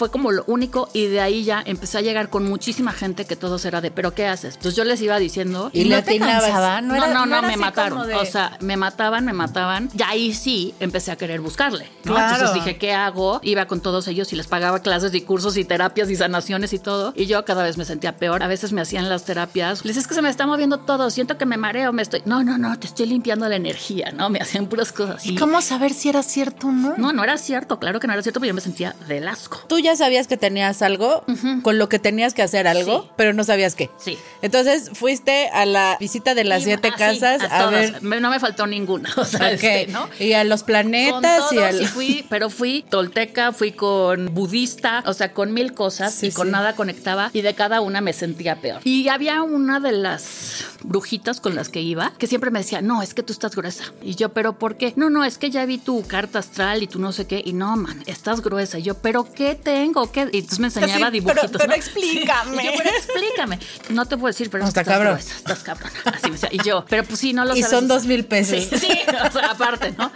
fue 0.00 0.10
como 0.10 0.32
lo 0.32 0.44
único 0.46 0.88
y 0.94 1.08
de 1.08 1.20
ahí 1.20 1.44
ya 1.44 1.62
empecé 1.62 1.98
a 1.98 2.00
llegar 2.00 2.30
con 2.30 2.48
muchísima 2.48 2.90
gente 2.90 3.26
que 3.26 3.36
todos 3.36 3.66
era 3.66 3.82
de, 3.82 3.90
pero 3.90 4.14
¿qué 4.14 4.26
haces? 4.26 4.54
Entonces 4.54 4.74
yo 4.74 4.84
les 4.84 5.02
iba 5.02 5.18
diciendo 5.18 5.68
y, 5.74 5.84
no 5.90 6.02
te 6.02 6.18
cansaba, 6.18 6.80
no, 6.80 7.06
no, 7.06 7.26
no, 7.26 7.42
me 7.42 7.58
mataron, 7.58 8.10
o 8.10 8.24
sea, 8.24 8.56
me 8.60 8.78
mataban, 8.78 9.26
me 9.26 9.34
mataban. 9.34 9.90
Y 9.94 10.02
ahí 10.02 10.32
sí 10.32 10.74
empecé 10.80 11.12
a 11.12 11.16
querer 11.16 11.42
buscarle, 11.42 11.86
Entonces 12.02 12.54
dije, 12.54 12.78
¿qué 12.78 12.94
hago? 12.94 13.40
Iba 13.42 13.66
con 13.66 13.82
todos 13.82 14.08
ellos 14.08 14.32
y 14.32 14.36
les 14.36 14.46
pagaba 14.46 14.80
clases 14.80 15.12
y 15.12 15.20
cursos 15.20 15.58
y 15.58 15.66
terapias 15.66 16.08
y 16.08 16.16
sanaciones 16.16 16.72
y 16.72 16.78
todo. 16.78 17.12
Y 17.14 17.26
yo 17.26 17.44
cada 17.44 17.62
vez 17.62 17.76
me 17.76 17.84
sentía 17.84 18.16
peor. 18.16 18.42
A 18.42 18.46
veces 18.46 18.72
me 18.72 18.80
hacían 18.80 19.10
las 19.10 19.26
terapias. 19.26 19.84
Les 19.84 19.98
es 19.98 20.06
que 20.06 20.14
se 20.14 20.22
me 20.22 20.30
está 20.30 20.46
moviendo 20.46 20.78
todo, 20.78 21.10
siento 21.10 21.36
que 21.36 21.44
me 21.44 21.58
mareo, 21.58 21.92
me 21.92 22.00
estoy 22.00 22.22
No, 22.24 22.42
no, 22.42 22.56
no, 22.56 22.78
te 22.78 22.86
estoy 22.86 23.04
limpiando 23.04 23.46
la 23.50 23.56
energía, 23.56 24.12
¿no? 24.12 24.30
Me 24.30 24.38
hacían 24.38 24.66
puras 24.66 24.92
cosas 24.92 25.26
¿Y 25.26 25.34
cómo 25.34 25.60
saber 25.60 25.92
si 25.92 26.08
era 26.08 26.22
cierto 26.22 26.68
o 26.68 26.72
no? 26.72 26.94
No, 26.96 27.12
no 27.12 27.22
era 27.22 27.36
cierto, 27.36 27.78
claro 27.78 28.00
que 28.00 28.06
no 28.06 28.14
era 28.14 28.22
cierto, 28.22 28.40
pero 28.40 28.48
yo 28.48 28.54
me 28.54 28.62
sentía 28.62 28.96
del 29.06 29.28
asco. 29.28 29.60
Tú 29.68 29.78
ya 29.78 29.89
sabías 29.96 30.26
que 30.26 30.36
tenías 30.36 30.82
algo, 30.82 31.24
con 31.62 31.78
lo 31.78 31.88
que 31.88 31.98
tenías 31.98 32.34
que 32.34 32.42
hacer 32.42 32.66
algo, 32.66 33.10
pero 33.16 33.32
no 33.32 33.44
sabías 33.44 33.74
qué. 33.74 33.90
Sí. 33.98 34.18
Entonces 34.42 34.90
fuiste 34.92 35.48
a 35.52 35.66
la 35.66 35.96
visita 36.00 36.34
de 36.34 36.44
las 36.44 36.64
siete 36.64 36.92
casas 36.96 37.42
a, 37.50 37.66
ver. 37.66 38.02
No 38.02 38.30
me 38.30 38.40
faltó 38.40 38.66
ninguna. 38.66 39.10
O 39.20 39.24
sea, 39.24 39.52
este, 39.52 39.86
¿no? 39.88 40.08
Y 40.18 40.32
a 40.32 40.44
los 40.44 40.62
planetas 40.62 41.52
y 41.52 41.58
a 41.58 41.72
fui, 41.86 42.24
pero 42.30 42.48
fui 42.48 42.84
tolteca, 42.88 43.52
fui 43.52 43.72
con 43.72 44.34
budista, 44.34 45.02
o 45.06 45.12
sea, 45.12 45.32
con 45.32 45.52
mil 45.52 45.74
cosas 45.74 46.22
y 46.22 46.32
con 46.32 46.50
nada 46.50 46.74
conectaba 46.74 47.30
y 47.32 47.42
de 47.42 47.54
cada 47.54 47.80
una 47.80 48.00
me 48.00 48.12
sentía 48.12 48.56
peor. 48.56 48.80
Y 48.84 49.08
había 49.08 49.42
una 49.42 49.78
de 49.78 49.92
las 49.92 50.64
brujitas 50.82 51.40
con 51.40 51.54
las 51.54 51.68
que 51.68 51.80
iba 51.80 52.12
que 52.18 52.26
siempre 52.26 52.50
me 52.50 52.60
decía, 52.60 52.82
no, 52.82 53.02
es 53.02 53.14
que 53.14 53.22
tú 53.22 53.32
estás 53.32 53.54
gruesa. 53.54 53.84
Y 54.02 54.14
yo, 54.14 54.30
pero 54.30 54.58
¿por 54.58 54.76
qué? 54.76 54.92
No, 54.96 55.10
no, 55.10 55.24
es 55.24 55.38
que 55.38 55.50
ya 55.50 55.64
vi 55.66 55.78
tu 55.78 56.06
carta 56.06 56.38
astral 56.38 56.82
y 56.82 56.86
tú 56.86 56.98
no 56.98 57.12
sé 57.12 57.26
qué. 57.26 57.42
Y 57.44 57.52
no, 57.52 57.76
man, 57.76 58.02
estás 58.06 58.40
gruesa. 58.40 58.78
Y 58.78 58.82
yo, 58.82 58.94
pero 58.94 59.24
¿qué 59.24 59.54
tengo? 59.54 60.10
¿Qué? 60.10 60.28
Y 60.32 60.46
me 60.58 60.68
enseñaba 60.68 61.10
dibujitos. 61.10 61.50
Pero, 61.52 61.74
explícame. 61.74 62.62
Y 62.62 62.66
yo, 62.66 62.72
pero 62.76 62.90
explícame. 62.90 63.58
No 63.90 64.06
te 64.06 64.16
puedo 64.16 64.28
decir, 64.28 64.50
pero 64.50 64.66
estás 64.66 64.86
cabrón. 64.86 65.18
estás 65.18 65.62
cabrón. 65.62 65.90
Así 66.04 66.26
me 66.26 66.32
decía. 66.32 66.48
Y 66.52 66.62
yo, 66.62 66.84
pero 66.88 67.04
pues 67.04 67.20
sí, 67.20 67.32
no 67.32 67.44
lo 67.44 67.56
y 67.56 67.62
sabes. 67.62 67.72
Y 67.72 67.76
son 67.76 67.88
dos 67.88 68.06
mil 68.06 68.24
pesos. 68.24 68.64
Sí, 68.64 68.78
sí, 68.78 68.98
o 69.28 69.32
sea, 69.32 69.50
aparte, 69.50 69.92
¿no? 69.96 70.10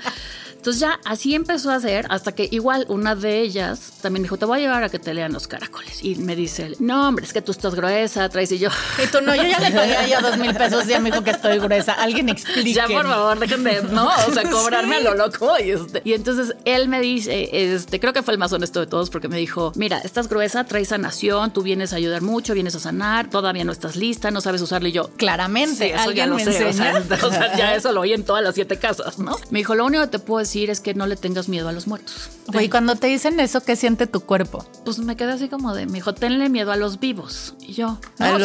Entonces 0.64 0.80
ya 0.80 0.98
así 1.04 1.34
empezó 1.34 1.70
a 1.70 1.74
hacer 1.74 2.06
hasta 2.08 2.32
que 2.32 2.48
igual 2.50 2.86
una 2.88 3.14
de 3.14 3.42
ellas 3.42 3.92
también 4.00 4.22
dijo, 4.22 4.38
te 4.38 4.46
voy 4.46 4.60
a 4.60 4.62
llevar 4.62 4.82
a 4.82 4.88
que 4.88 4.98
te 4.98 5.12
lean 5.12 5.30
los 5.30 5.46
caracoles. 5.46 6.02
Y 6.02 6.14
me 6.14 6.34
dice, 6.34 6.74
no, 6.78 7.06
hombre, 7.06 7.26
es 7.26 7.34
que 7.34 7.42
tú 7.42 7.52
estás 7.52 7.74
gruesa, 7.74 8.26
traes 8.30 8.50
y 8.50 8.58
yo. 8.58 8.70
Y 9.02 9.06
tú 9.08 9.20
no, 9.20 9.36
yo 9.36 9.42
ya 9.42 9.60
le 9.60 9.70
pagué 9.76 10.08
ya 10.08 10.22
dos 10.22 10.38
mil 10.38 10.54
pesos 10.54 10.88
y 10.88 10.98
me 11.00 11.10
dijo 11.10 11.22
que 11.22 11.32
estoy 11.32 11.58
gruesa. 11.58 11.92
Alguien 11.92 12.30
explique. 12.30 12.72
Ya, 12.72 12.86
por 12.88 13.06
favor, 13.06 13.38
déjenme, 13.38 13.82
¿no? 13.82 14.08
O 14.26 14.32
sea, 14.32 14.42
cobrarme 14.50 14.96
a 14.96 15.00
lo 15.00 15.14
loco. 15.14 15.52
Y, 15.62 15.72
este, 15.72 16.00
y 16.02 16.14
entonces 16.14 16.56
él 16.64 16.88
me 16.88 17.02
dice, 17.02 17.50
este, 17.52 18.00
creo 18.00 18.14
que 18.14 18.22
fue 18.22 18.32
el 18.32 18.38
más 18.38 18.50
honesto 18.54 18.80
de 18.80 18.86
todos 18.86 19.10
porque 19.10 19.28
me 19.28 19.36
dijo, 19.36 19.70
mira, 19.76 19.98
estás 19.98 20.30
gruesa, 20.30 20.64
traes 20.64 20.88
sanación, 20.88 21.52
tú 21.52 21.62
vienes 21.62 21.92
a 21.92 21.96
ayudar 21.96 22.22
mucho, 22.22 22.54
vienes 22.54 22.74
a 22.74 22.80
sanar, 22.80 23.28
todavía 23.28 23.64
no 23.64 23.72
estás 23.72 23.96
lista, 23.96 24.30
no 24.30 24.40
sabes 24.40 24.62
usarlo. 24.62 24.88
Y 24.88 24.92
yo, 24.92 25.10
claramente, 25.18 25.94
eso 25.94 26.10
ya 26.12 26.26
lo 26.26 26.38
sé. 26.38 26.54
O 27.22 27.30
sea, 27.30 27.54
ya 27.54 27.74
eso 27.74 27.92
lo 27.92 28.00
oí 28.00 28.14
en 28.14 28.24
todas 28.24 28.42
las 28.42 28.54
siete 28.54 28.78
casas, 28.78 29.18
¿no? 29.18 29.36
Me 29.50 29.58
dijo, 29.58 29.74
lo 29.74 29.84
único 29.84 30.04
que 30.04 30.08
te 30.08 30.18
puedo 30.18 30.38
decir 30.38 30.53
es 30.62 30.80
que 30.80 30.94
no 30.94 31.06
le 31.06 31.16
tengas 31.16 31.48
miedo 31.48 31.68
a 31.68 31.72
los 31.72 31.86
muertos. 31.86 32.30
Y 32.60 32.68
cuando 32.68 32.96
te 32.96 33.08
dicen 33.08 33.40
eso, 33.40 33.62
¿qué 33.62 33.76
siente 33.76 34.06
tu 34.06 34.20
cuerpo? 34.20 34.64
Pues 34.84 34.98
me 34.98 35.16
quedé 35.16 35.32
así 35.32 35.48
como 35.48 35.74
de, 35.74 35.86
me 35.86 35.94
dijo, 35.94 36.14
tenle 36.14 36.48
miedo 36.48 36.70
a 36.72 36.76
los 36.76 37.00
vivos. 37.00 37.54
Y 37.60 37.72
yo, 37.72 37.98
a, 38.18 38.38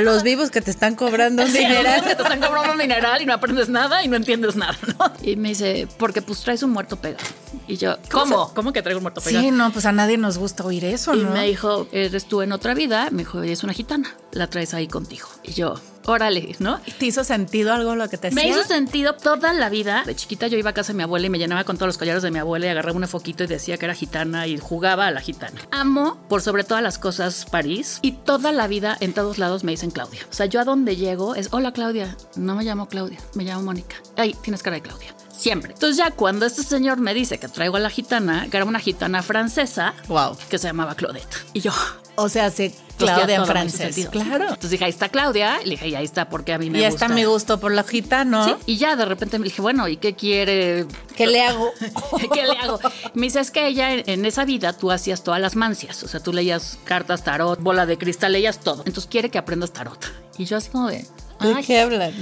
los, 0.00 0.22
vivos 0.22 0.50
que 0.50 0.60
te 0.60 0.70
están 0.70 0.94
cobrando 0.94 1.44
un 1.44 1.52
dineral. 1.52 2.02
que 2.02 2.14
te 2.14 2.22
están 2.22 2.40
cobrando 2.40 2.72
un 2.72 2.78
dineral 2.78 3.22
y 3.22 3.26
no 3.26 3.32
aprendes 3.32 3.68
nada 3.68 4.04
y 4.04 4.08
no 4.08 4.16
entiendes 4.16 4.56
nada, 4.56 4.76
¿no? 4.98 5.12
Y 5.22 5.36
me 5.36 5.50
dice, 5.50 5.88
porque 5.98 6.22
pues 6.22 6.40
traes 6.40 6.62
un 6.62 6.70
muerto 6.70 6.96
pegado. 6.96 7.24
Y 7.66 7.76
yo, 7.76 7.96
¿cómo? 8.10 8.52
¿Cómo, 8.54 8.72
que 8.72 8.82
traigo 8.82 8.98
un 8.98 9.04
muerto 9.04 9.20
pegado? 9.20 9.44
Sí, 9.44 9.50
no, 9.50 9.72
pues 9.72 9.86
a 9.86 9.92
nadie 9.92 10.18
nos 10.18 10.38
gusta 10.38 10.64
oír 10.64 10.84
eso, 10.84 11.14
¿no? 11.14 11.22
Y 11.22 11.24
me 11.24 11.46
dijo, 11.46 11.88
eres 11.92 12.26
tú 12.26 12.42
en 12.42 12.52
otra 12.52 12.74
vida. 12.74 13.08
Me 13.10 13.18
dijo, 13.18 13.42
es 13.42 13.64
una 13.64 13.72
gitana, 13.72 14.14
la 14.32 14.48
traes 14.48 14.74
ahí 14.74 14.88
contigo. 14.88 15.28
Y 15.42 15.52
yo, 15.52 15.80
órale, 16.06 16.56
¿no? 16.58 16.80
¿Te 16.98 17.06
hizo 17.06 17.24
sentido 17.24 17.72
algo 17.72 17.94
lo 17.94 18.08
que 18.08 18.18
te 18.18 18.30
decía? 18.30 18.42
Me 18.42 18.48
hizo 18.48 18.62
sentido 18.64 19.14
toda 19.14 19.52
la 19.52 19.68
vida. 19.68 20.02
De 20.04 20.14
chiquita 20.14 20.46
yo 20.46 20.58
iba 20.58 20.70
a 20.70 20.74
casa 20.74 20.92
de 20.92 20.96
mi 20.96 21.02
abuela 21.02 21.26
y 21.26 21.30
me 21.30 21.38
llenaba 21.38 21.64
con 21.64 21.76
todos 21.76 21.88
los 21.88 21.98
collares 21.98 22.22
de 22.22 22.30
mi 22.30 22.38
abuela 22.38 22.66
y 22.66 22.68
agarraba 22.70 22.96
un 22.96 23.08
foquito 23.08 23.44
y 23.44 23.46
decía 23.46 23.76
que 23.76 23.84
era 23.84 23.94
gitana 23.94 24.46
y 24.46 24.58
jugaba 24.58 25.06
a 25.06 25.10
la 25.10 25.20
gitana. 25.20 25.60
Amo, 25.70 26.18
por 26.28 26.42
sobre 26.42 26.64
todas 26.64 26.82
las 26.82 26.98
cosas, 26.98 27.46
París 27.46 27.98
y 28.02 28.12
toda 28.12 28.52
la 28.52 28.66
vida 28.66 28.96
en 29.00 29.12
todos 29.12 29.38
lados 29.38 29.64
me 29.64 29.72
dicen 29.72 29.90
Claudia. 29.90 30.20
O 30.30 30.32
sea, 30.32 30.46
yo 30.46 30.60
a 30.60 30.64
donde 30.64 30.96
llego 30.96 31.34
es, 31.34 31.48
hola 31.52 31.72
Claudia, 31.72 32.16
no 32.36 32.54
me 32.54 32.64
llamo 32.64 32.88
Claudia, 32.88 33.18
me 33.34 33.44
llamo 33.44 33.62
Mónica. 33.62 33.96
Ay, 34.16 34.34
tienes 34.42 34.62
cara 34.62 34.76
de 34.76 34.82
Claudia 34.82 35.14
siempre. 35.36 35.72
Entonces 35.72 35.96
ya 35.96 36.10
cuando 36.10 36.46
este 36.46 36.62
señor 36.62 36.98
me 36.98 37.14
dice 37.14 37.38
que 37.38 37.48
traigo 37.48 37.76
a 37.76 37.80
la 37.80 37.90
gitana, 37.90 38.48
que 38.50 38.56
era 38.56 38.66
una 38.66 38.80
gitana 38.80 39.22
francesa, 39.22 39.94
wow. 40.08 40.36
que 40.48 40.58
se 40.58 40.66
llamaba 40.66 40.94
Claudette. 40.94 41.36
Y 41.52 41.60
yo, 41.60 41.72
o 42.16 42.28
sea, 42.28 42.50
se 42.50 42.72
Claudia 42.96 43.36
en 43.36 43.46
francés. 43.46 44.08
Claro. 44.10 44.44
Entonces 44.44 44.70
dije, 44.70 44.84
ahí 44.84 44.90
está 44.90 45.08
Claudia. 45.08 45.58
Y 45.62 45.66
le 45.66 45.70
dije, 45.72 45.88
y 45.88 45.94
ahí 45.94 46.04
está 46.04 46.28
porque 46.28 46.52
a 46.52 46.58
mí 46.58 46.70
me 46.70 46.78
gusta. 46.78 46.88
Y 46.88 46.92
está 46.92 47.08
mi 47.08 47.24
gusto 47.24 47.60
por 47.60 47.72
la 47.72 47.84
gitana. 47.84 48.44
Sí. 48.44 48.54
Y 48.66 48.76
ya 48.78 48.96
de 48.96 49.04
repente 49.04 49.38
me 49.38 49.44
dije, 49.44 49.62
bueno, 49.62 49.86
¿y 49.88 49.96
qué 49.96 50.14
quiere? 50.14 50.86
¿Qué 51.14 51.26
le 51.26 51.42
hago? 51.42 51.70
¿Qué 52.32 52.42
le 52.42 52.58
hago? 52.58 52.80
Me 53.14 53.26
dice, 53.26 53.40
es 53.40 53.50
que 53.50 53.66
ella 53.66 53.92
en 53.92 54.24
esa 54.24 54.44
vida 54.44 54.72
tú 54.72 54.90
hacías 54.90 55.22
todas 55.22 55.40
las 55.40 55.56
mancias. 55.56 56.02
O 56.02 56.08
sea, 56.08 56.20
tú 56.20 56.32
leías 56.32 56.78
cartas, 56.84 57.24
tarot, 57.24 57.60
bola 57.60 57.86
de 57.86 57.98
cristal, 57.98 58.32
leías 58.32 58.60
todo. 58.60 58.82
Entonces 58.86 59.06
quiere 59.06 59.30
que 59.30 59.38
aprendas 59.38 59.72
tarot. 59.72 60.04
Y 60.38 60.44
yo 60.44 60.56
así 60.56 60.70
como 60.70 60.88
de... 60.88 61.06
¿De 61.40 61.62
qué 61.66 61.80
hablan? 61.80 62.14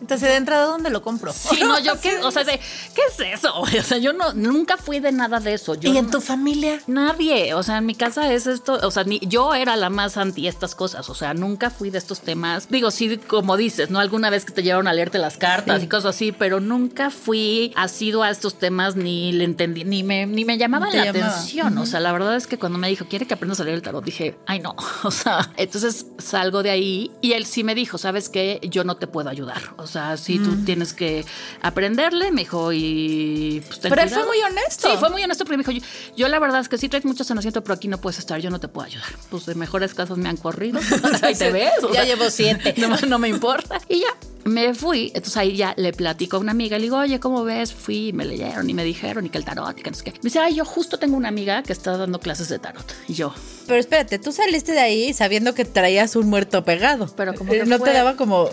Entonces, 0.00 0.28
de 0.28 0.36
entrada, 0.36 0.66
¿dónde 0.66 0.90
lo 0.90 1.02
compro? 1.02 1.32
Sí, 1.32 1.60
no, 1.60 1.78
yo 1.78 2.00
qué, 2.02 2.18
o 2.18 2.30
sea, 2.30 2.44
de, 2.44 2.58
¿qué 2.94 3.02
es 3.08 3.38
eso? 3.38 3.54
O 3.78 3.82
sea, 3.88 3.98
yo 3.98 4.12
no, 4.12 4.32
nunca 4.34 4.76
fui 4.76 5.00
de 5.00 5.12
nada 5.12 5.40
de 5.40 5.54
eso. 5.54 5.76
¿Y 5.80 5.96
en 5.96 6.10
tu 6.10 6.20
familia? 6.20 6.80
Nadie, 6.86 7.54
o 7.54 7.62
sea, 7.62 7.78
en 7.78 7.86
mi 7.86 7.94
casa 7.94 8.32
es 8.32 8.46
esto, 8.46 8.78
o 8.82 8.90
sea, 8.90 9.04
ni, 9.04 9.20
yo 9.20 9.54
era 9.54 9.76
la 9.76 9.88
más 9.88 10.16
anti 10.16 10.46
estas 10.46 10.74
cosas, 10.74 11.08
o 11.08 11.14
sea, 11.14 11.32
nunca 11.32 11.70
fui 11.70 11.90
de 11.90 11.98
estos 11.98 12.20
temas. 12.20 12.68
Digo, 12.68 12.90
sí, 12.90 13.18
como 13.18 13.56
dices, 13.56 13.90
¿no? 13.90 13.98
Alguna 13.98 14.30
vez 14.30 14.44
que 14.44 14.52
te 14.52 14.62
llevaron 14.62 14.88
a 14.88 14.92
leerte 14.92 15.18
las 15.18 15.36
cartas 15.36 15.82
y 15.82 15.86
cosas 15.86 16.16
así, 16.16 16.32
pero 16.32 16.60
nunca 16.60 17.10
fui 17.10 17.72
asido 17.76 18.22
a 18.22 18.30
estos 18.30 18.58
temas, 18.58 18.96
ni 18.96 19.32
le 19.32 19.44
entendí, 19.44 19.84
ni 19.84 20.02
me, 20.02 20.26
ni 20.26 20.44
me 20.44 20.58
llamaban 20.58 20.94
la 20.94 21.10
atención. 21.10 21.76
O 21.78 21.86
sea, 21.86 22.00
la 22.00 22.12
verdad 22.12 22.36
es 22.36 22.46
que 22.46 22.58
cuando 22.58 22.78
me 22.78 22.88
dijo, 22.88 23.06
¿quiere 23.06 23.26
que 23.26 23.34
aprendas 23.34 23.60
a 23.60 23.64
leer 23.64 23.76
el 23.76 23.82
tarot? 23.82 24.04
Dije, 24.04 24.38
ay, 24.46 24.60
no, 24.60 24.74
o 25.02 25.10
sea, 25.10 25.50
entonces 25.56 26.06
salgo 26.18 26.62
de 26.62 26.70
ahí 26.70 27.10
y 27.20 27.32
él 27.32 27.46
sí 27.46 27.64
me 27.64 27.74
dijo, 27.74 27.98
¿sabes 27.98 28.28
qué? 28.28 28.60
Yo 28.70 28.84
no 28.84 28.96
te 28.96 29.06
puedo 29.06 29.28
ayudar. 29.28 29.74
O 29.76 29.86
sea, 29.88 30.16
sí, 30.16 30.38
tú 30.38 30.64
tienes 30.64 30.92
que 30.92 31.24
aprenderle, 31.62 32.30
me 32.30 32.42
dijo, 32.42 32.72
y 32.72 33.62
pues 33.66 33.80
Pero 33.80 34.00
él 34.02 34.08
fue 34.10 34.24
muy 34.26 34.38
honesto. 34.40 34.90
Sí, 34.90 34.96
fue 34.98 35.10
muy 35.10 35.22
honesto, 35.22 35.44
pero 35.44 35.56
me 35.58 35.64
dijo, 35.64 35.72
yo, 35.72 35.80
yo 36.16 36.28
la 36.28 36.38
verdad 36.38 36.60
es 36.60 36.68
que 36.68 36.78
sí 36.78 36.88
traes 36.88 37.04
mucho 37.04 37.24
sanamiento, 37.24 37.62
pero 37.62 37.74
aquí 37.74 37.88
no 37.88 37.98
puedes 38.00 38.18
estar, 38.18 38.40
yo 38.40 38.50
no 38.50 38.60
te 38.60 38.68
puedo 38.68 38.86
ayudar. 38.86 39.08
Pues 39.30 39.46
de 39.46 39.54
mejores 39.54 39.94
casos 39.94 40.18
me 40.18 40.28
han 40.28 40.36
corrido. 40.36 40.78
Ahí 41.22 41.34
te 41.34 41.50
ves. 41.50 41.72
o 41.82 41.92
Ya 41.92 42.04
llevo 42.04 42.30
siete. 42.30 42.74
No, 42.78 42.96
no 43.08 43.18
me 43.18 43.28
importa. 43.28 43.80
Y 43.88 44.00
ya 44.00 44.08
me 44.44 44.72
fui. 44.72 45.08
Entonces 45.14 45.36
ahí 45.36 45.56
ya 45.56 45.74
le 45.76 45.92
platico 45.92 46.36
a 46.36 46.40
una 46.40 46.52
amiga. 46.52 46.78
Le 46.78 46.84
digo, 46.84 46.96
oye, 46.96 47.18
¿cómo 47.20 47.44
ves? 47.44 47.72
Fui 47.74 48.08
y 48.08 48.12
me 48.12 48.24
leyeron 48.24 48.70
y 48.70 48.72
me 48.74 48.82
dijeron 48.84 49.26
y 49.26 49.30
que 49.30 49.36
el 49.38 49.44
tarot 49.44 49.78
y 49.78 49.82
que 49.82 49.90
no 49.90 49.96
sé 49.96 50.04
qué. 50.04 50.12
Me 50.12 50.18
dice, 50.22 50.38
ay, 50.38 50.54
yo 50.54 50.64
justo 50.64 50.98
tengo 50.98 51.16
una 51.16 51.28
amiga 51.28 51.62
que 51.62 51.72
está 51.72 51.96
dando 51.96 52.18
clases 52.20 52.48
de 52.48 52.58
tarot. 52.58 52.84
Y 53.08 53.14
yo, 53.14 53.34
Pero 53.66 53.78
espérate, 53.80 54.18
tú 54.18 54.32
saliste 54.32 54.72
de 54.72 54.80
ahí 54.80 55.12
sabiendo 55.12 55.54
que 55.54 55.64
traías 55.64 56.16
un 56.16 56.28
muerto 56.30 56.64
pegado. 56.64 57.12
Pero 57.16 57.34
como 57.34 57.52
Eh, 57.52 57.58
que 57.60 57.66
no 57.66 57.78
fue- 57.78 57.90
te 57.90 57.94
daba 57.96 58.16
como. 58.16 58.48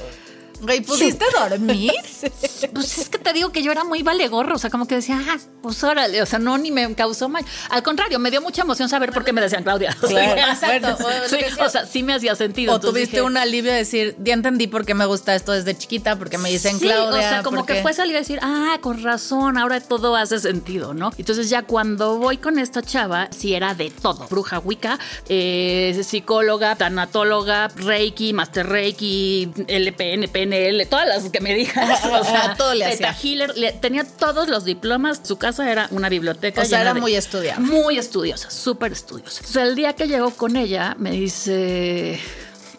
Güey, 0.61 0.81
¿pudiste 0.81 1.25
dormir? 1.37 1.91
pues 2.73 2.97
es 2.97 3.09
que 3.09 3.17
te 3.17 3.33
digo 3.33 3.51
que 3.51 3.61
yo 3.63 3.71
era 3.71 3.83
muy 3.83 4.03
vale 4.03 4.27
gorro. 4.27 4.55
O 4.55 4.57
sea, 4.57 4.69
como 4.69 4.87
que 4.87 4.95
decía, 4.95 5.21
ah, 5.29 5.37
pues 5.61 5.83
órale. 5.83 6.21
O 6.21 6.25
sea, 6.25 6.39
no, 6.39 6.57
ni 6.57 6.71
me 6.71 6.93
causó 6.95 7.29
mal. 7.29 7.45
Al 7.69 7.83
contrario, 7.83 8.19
me 8.19 8.31
dio 8.31 8.41
mucha 8.41 8.61
emoción 8.61 8.89
saber 8.89 9.11
por 9.11 9.23
qué 9.23 9.33
me 9.33 9.41
decían 9.41 9.63
Claudia. 9.63 9.95
Claro, 10.15 10.51
exacto. 10.53 10.97
bueno. 11.03 11.23
O 11.25 11.29
sí, 11.29 11.37
sea. 11.55 11.65
o 11.65 11.69
sea, 11.69 11.85
sí 11.85 12.03
me 12.03 12.13
hacía 12.13 12.35
sentido. 12.35 12.73
O 12.75 12.79
tuviste 12.79 13.17
dije, 13.17 13.21
un 13.21 13.37
alivio 13.37 13.71
de 13.71 13.79
decir, 13.79 14.15
ya 14.19 14.33
entendí 14.33 14.67
por 14.67 14.85
qué 14.85 14.93
me 14.93 15.05
gusta 15.05 15.35
esto 15.35 15.51
desde 15.51 15.75
chiquita, 15.77 16.17
porque 16.17 16.37
me 16.37 16.49
dicen 16.49 16.79
Sí, 16.79 16.85
Claudia. 16.85 17.19
o 17.19 17.21
sea, 17.21 17.43
como 17.43 17.57
porque- 17.57 17.73
que 17.75 17.81
fue 17.81 17.93
salir 17.93 18.15
a 18.15 18.19
decir, 18.19 18.39
ah, 18.41 18.77
con 18.81 19.03
razón, 19.03 19.57
ahora 19.57 19.81
todo 19.81 20.15
hace 20.15 20.39
sentido, 20.39 20.93
¿no? 20.93 21.11
Entonces 21.17 21.49
ya 21.49 21.63
cuando 21.63 22.17
voy 22.17 22.37
con 22.37 22.59
esta 22.59 22.81
chava, 22.81 23.29
sí 23.31 23.53
era 23.55 23.73
de 23.73 23.89
todo. 23.89 24.27
Bruja 24.29 24.59
Wicca, 24.59 24.99
eh, 25.27 25.99
psicóloga, 26.03 26.75
tanatóloga, 26.75 27.67
Reiki, 27.75 28.31
Master 28.33 28.67
Reiki, 28.67 29.51
LPN, 29.67 30.27
PNL, 30.49 30.85
todas 30.87 31.07
las 31.07 31.29
que 31.29 31.39
me 31.41 31.53
digas. 31.53 32.01
O 32.15 32.23
sea, 32.23 32.55
Todo 32.57 32.73
le 32.73 32.85
hacía. 32.85 33.15
Healer, 33.21 33.57
le- 33.57 33.73
tenía 33.73 34.03
todos 34.03 34.47
los 34.47 34.65
diplomas. 34.65 35.19
Su 35.23 35.37
casa 35.37 35.69
era 35.71 35.87
una 35.91 36.09
biblioteca. 36.09 36.61
O 36.61 36.65
sea, 36.65 36.81
era 36.81 36.93
de- 36.93 37.01
muy 37.01 37.15
estudiada. 37.15 37.59
Muy 37.59 37.97
estudiosa, 37.97 38.49
súper 38.51 38.91
estudiosa. 38.93 39.39
Entonces 39.39 39.63
el 39.63 39.75
día 39.75 39.93
que 39.93 40.07
llegó 40.07 40.31
con 40.31 40.55
ella, 40.55 40.95
me 40.97 41.11
dice... 41.11 42.19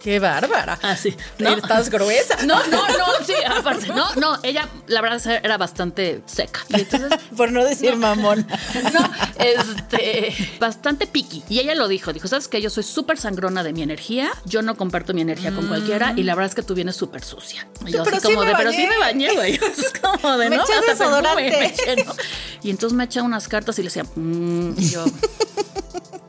Qué 0.06 0.20
bárbara. 0.20 0.78
Así, 0.82 1.16
Estás 1.36 1.90
gruesa. 1.90 2.36
no, 2.46 2.64
no, 2.68 2.86
no, 2.86 3.06
sí, 3.26 3.32
aparte, 3.44 3.88
no, 3.88 4.14
no, 4.14 4.38
ella 4.44 4.68
la 4.86 5.00
verdad 5.00 5.40
era 5.42 5.58
bastante 5.58 6.22
seca. 6.26 6.60
Y 6.68 6.82
entonces, 6.82 7.18
Por 7.36 7.50
no 7.50 7.64
decir 7.64 7.96
mamón. 7.96 8.46
no, 8.94 9.10
este, 9.40 10.32
bastante 10.60 11.08
piqui. 11.08 11.42
Y 11.48 11.58
ella 11.58 11.74
lo 11.74 11.88
dijo, 11.88 12.12
dijo, 12.12 12.28
¿sabes 12.28 12.46
qué? 12.46 12.62
Yo 12.62 12.70
soy 12.70 12.84
súper 12.84 13.18
sangrona 13.18 13.64
de 13.64 13.72
mi 13.72 13.82
energía, 13.82 14.30
yo 14.44 14.62
no 14.62 14.76
comparto 14.76 15.12
mi 15.12 15.22
energía 15.22 15.50
con 15.50 15.66
cualquiera 15.66 16.12
y 16.14 16.22
la 16.22 16.36
verdad 16.36 16.50
es 16.50 16.54
que 16.54 16.62
tú 16.62 16.74
vienes 16.74 16.94
súper 16.94 17.24
sucia. 17.24 17.66
Y 17.84 17.90
yo 17.90 18.02
así 18.02 18.12
sí 18.14 18.20
como 18.22 18.44
de, 18.44 18.54
pero 18.54 18.70
sí 18.70 18.86
bañé". 18.86 18.88
me 18.88 18.98
bañé, 18.98 19.34
güey. 19.34 19.54
Es 19.54 19.92
como 20.00 20.38
de, 20.38 20.50
Me 20.50 20.56
¿no? 20.58 20.62
Hasta 20.62 20.82
perfume 20.82 21.32
me 21.32 21.66
eché, 21.66 21.96
¿no? 22.04 22.14
Y 22.62 22.70
entonces 22.70 22.96
me 22.96 23.02
echa 23.02 23.24
unas 23.24 23.48
cartas 23.48 23.76
y 23.80 23.82
le 23.82 23.88
decía, 23.88 24.04
mm, 24.14 24.74
y 24.78 24.88
yo... 24.88 25.04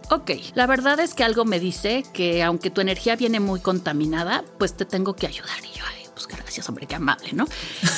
Ok, 0.10 0.32
la 0.54 0.68
verdad 0.68 1.02
es 1.02 1.14
que 1.14 1.26
algo 1.26 1.44
me 1.44 1.60
dice 1.60 2.04
que 2.14 2.42
aunque 2.42 2.70
tu 2.70 2.80
energía 2.80 3.18
viene 3.18 3.42
muy 3.42 3.60
contaminada, 3.60 4.46
pues 4.58 4.74
te 4.76 4.86
tengo 4.86 5.16
que 5.16 5.28
ayudar. 5.28 5.60
Y 5.66 5.78
yo, 5.78 5.84
ay, 5.86 6.06
pues 6.14 6.28
gracias, 6.58 6.70
hombre, 6.70 6.88
qué 6.88 6.96
amable, 6.96 7.30
¿no? 7.34 7.48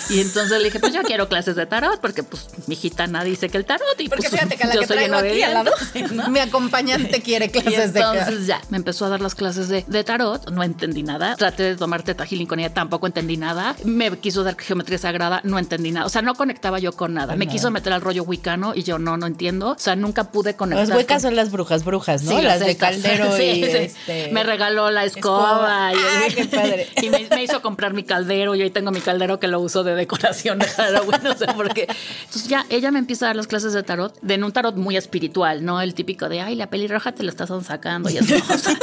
Y 0.09 0.19
entonces 0.19 0.57
le 0.57 0.65
dije, 0.65 0.79
pues 0.79 0.93
yo 0.93 1.01
quiero 1.03 1.29
clases 1.29 1.55
de 1.55 1.65
tarot, 1.65 1.99
porque 2.01 2.23
pues 2.23 2.47
mi 2.67 2.75
gitana 2.75 3.23
dice 3.23 3.49
que 3.49 3.57
el 3.57 3.65
tarot 3.65 3.99
y 3.99 4.09
Porque 4.09 4.27
pues 4.29 4.33
fíjate 4.33 4.57
que 4.57 4.67
la 4.67 4.75
yo 4.75 4.81
que 4.81 4.87
soy 4.87 4.97
traigo 4.97 5.15
aquí 5.15 5.41
al 5.43 5.53
lado, 5.53 5.71
mi 6.29 6.39
acompañante 6.39 7.21
quiere 7.21 7.45
Y 7.45 7.49
clases 7.49 7.93
de 7.93 8.01
entonces 8.01 8.47
ya, 8.47 8.61
me 8.69 8.77
empezó 8.77 9.05
a 9.05 9.09
dar 9.09 9.21
las 9.21 9.35
clases 9.35 9.69
de, 9.69 9.85
de 9.87 10.03
tarot, 10.03 10.51
no 10.51 10.63
entendí 10.63 11.03
nada. 11.03 11.35
Traté 11.35 11.63
de 11.63 11.75
tomar 11.77 12.03
teta 12.03 12.25
healing 12.25 12.47
con 12.47 12.59
ella, 12.59 12.73
tampoco 12.73 13.07
entendí 13.07 13.37
nada. 13.37 13.75
Me 13.85 14.17
quiso 14.17 14.43
dar 14.43 14.57
geometría 14.59 14.97
sagrada, 14.97 15.41
no 15.43 15.57
entendí 15.57 15.91
nada. 15.91 16.05
O 16.05 16.09
sea, 16.09 16.21
no 16.21 16.35
conectaba 16.35 16.79
yo 16.79 16.91
con 16.91 17.13
nada. 17.13 17.35
Me 17.35 17.47
quiso 17.47 17.71
meter 17.71 17.93
al 17.93 18.01
rollo 18.01 18.23
wicano 18.23 18.73
y 18.75 18.83
yo 18.83 18.99
no, 18.99 19.15
no 19.17 19.27
entiendo. 19.27 19.71
O 19.71 19.79
sea, 19.79 19.95
nunca 19.95 20.25
pude 20.31 20.55
conectar. 20.55 20.87
Las 20.87 20.97
huecas 20.97 21.21
con- 21.21 21.29
son 21.29 21.35
las 21.35 21.51
brujas, 21.51 21.85
brujas, 21.85 22.23
¿no? 22.23 22.37
Sí, 22.37 22.41
las 22.41 22.59
de 22.59 22.75
caldero 22.75 23.29
Sí, 23.37 23.43
y 23.43 23.63
sí. 23.63 23.71
este. 23.71 24.31
Me 24.31 24.43
regaló 24.43 24.89
la 24.91 25.05
escoba. 25.05 25.91
Escoba. 25.93 26.27
Y, 26.27 26.33
qué 26.33 26.45
padre. 26.45 26.89
y 27.01 27.09
me, 27.09 27.27
me 27.29 27.43
hizo 27.43 27.61
comprar 27.61 27.93
mi 27.93 28.03
caldero 28.03 28.48
y 28.55 28.61
hoy 28.61 28.69
tengo 28.69 28.91
mi 28.91 29.01
caldero 29.01 29.39
que 29.39 29.47
lo 29.47 29.59
uso 29.59 29.83
de 29.83 29.95
decoración 29.95 30.59
de. 30.59 30.65
Entonces 32.25 32.47
ya 32.47 32.65
ella 32.69 32.91
me 32.91 32.99
empieza 32.99 33.25
a 33.25 33.29
dar 33.29 33.35
las 33.35 33.47
clases 33.47 33.73
de 33.73 33.83
tarot, 33.83 34.19
de 34.21 34.43
un 34.43 34.51
tarot 34.51 34.75
muy 34.75 34.97
espiritual, 34.97 35.63
no 35.63 35.81
el 35.81 35.93
típico 35.93 36.29
de, 36.29 36.41
ay, 36.41 36.55
la 36.55 36.69
pelirroja 36.69 37.11
te 37.11 37.23
la 37.23 37.29
estás 37.29 37.49
sacando 37.65 38.09
y 38.09 38.17
eso. 38.17 38.35
O 38.49 38.57
sea, 38.57 38.77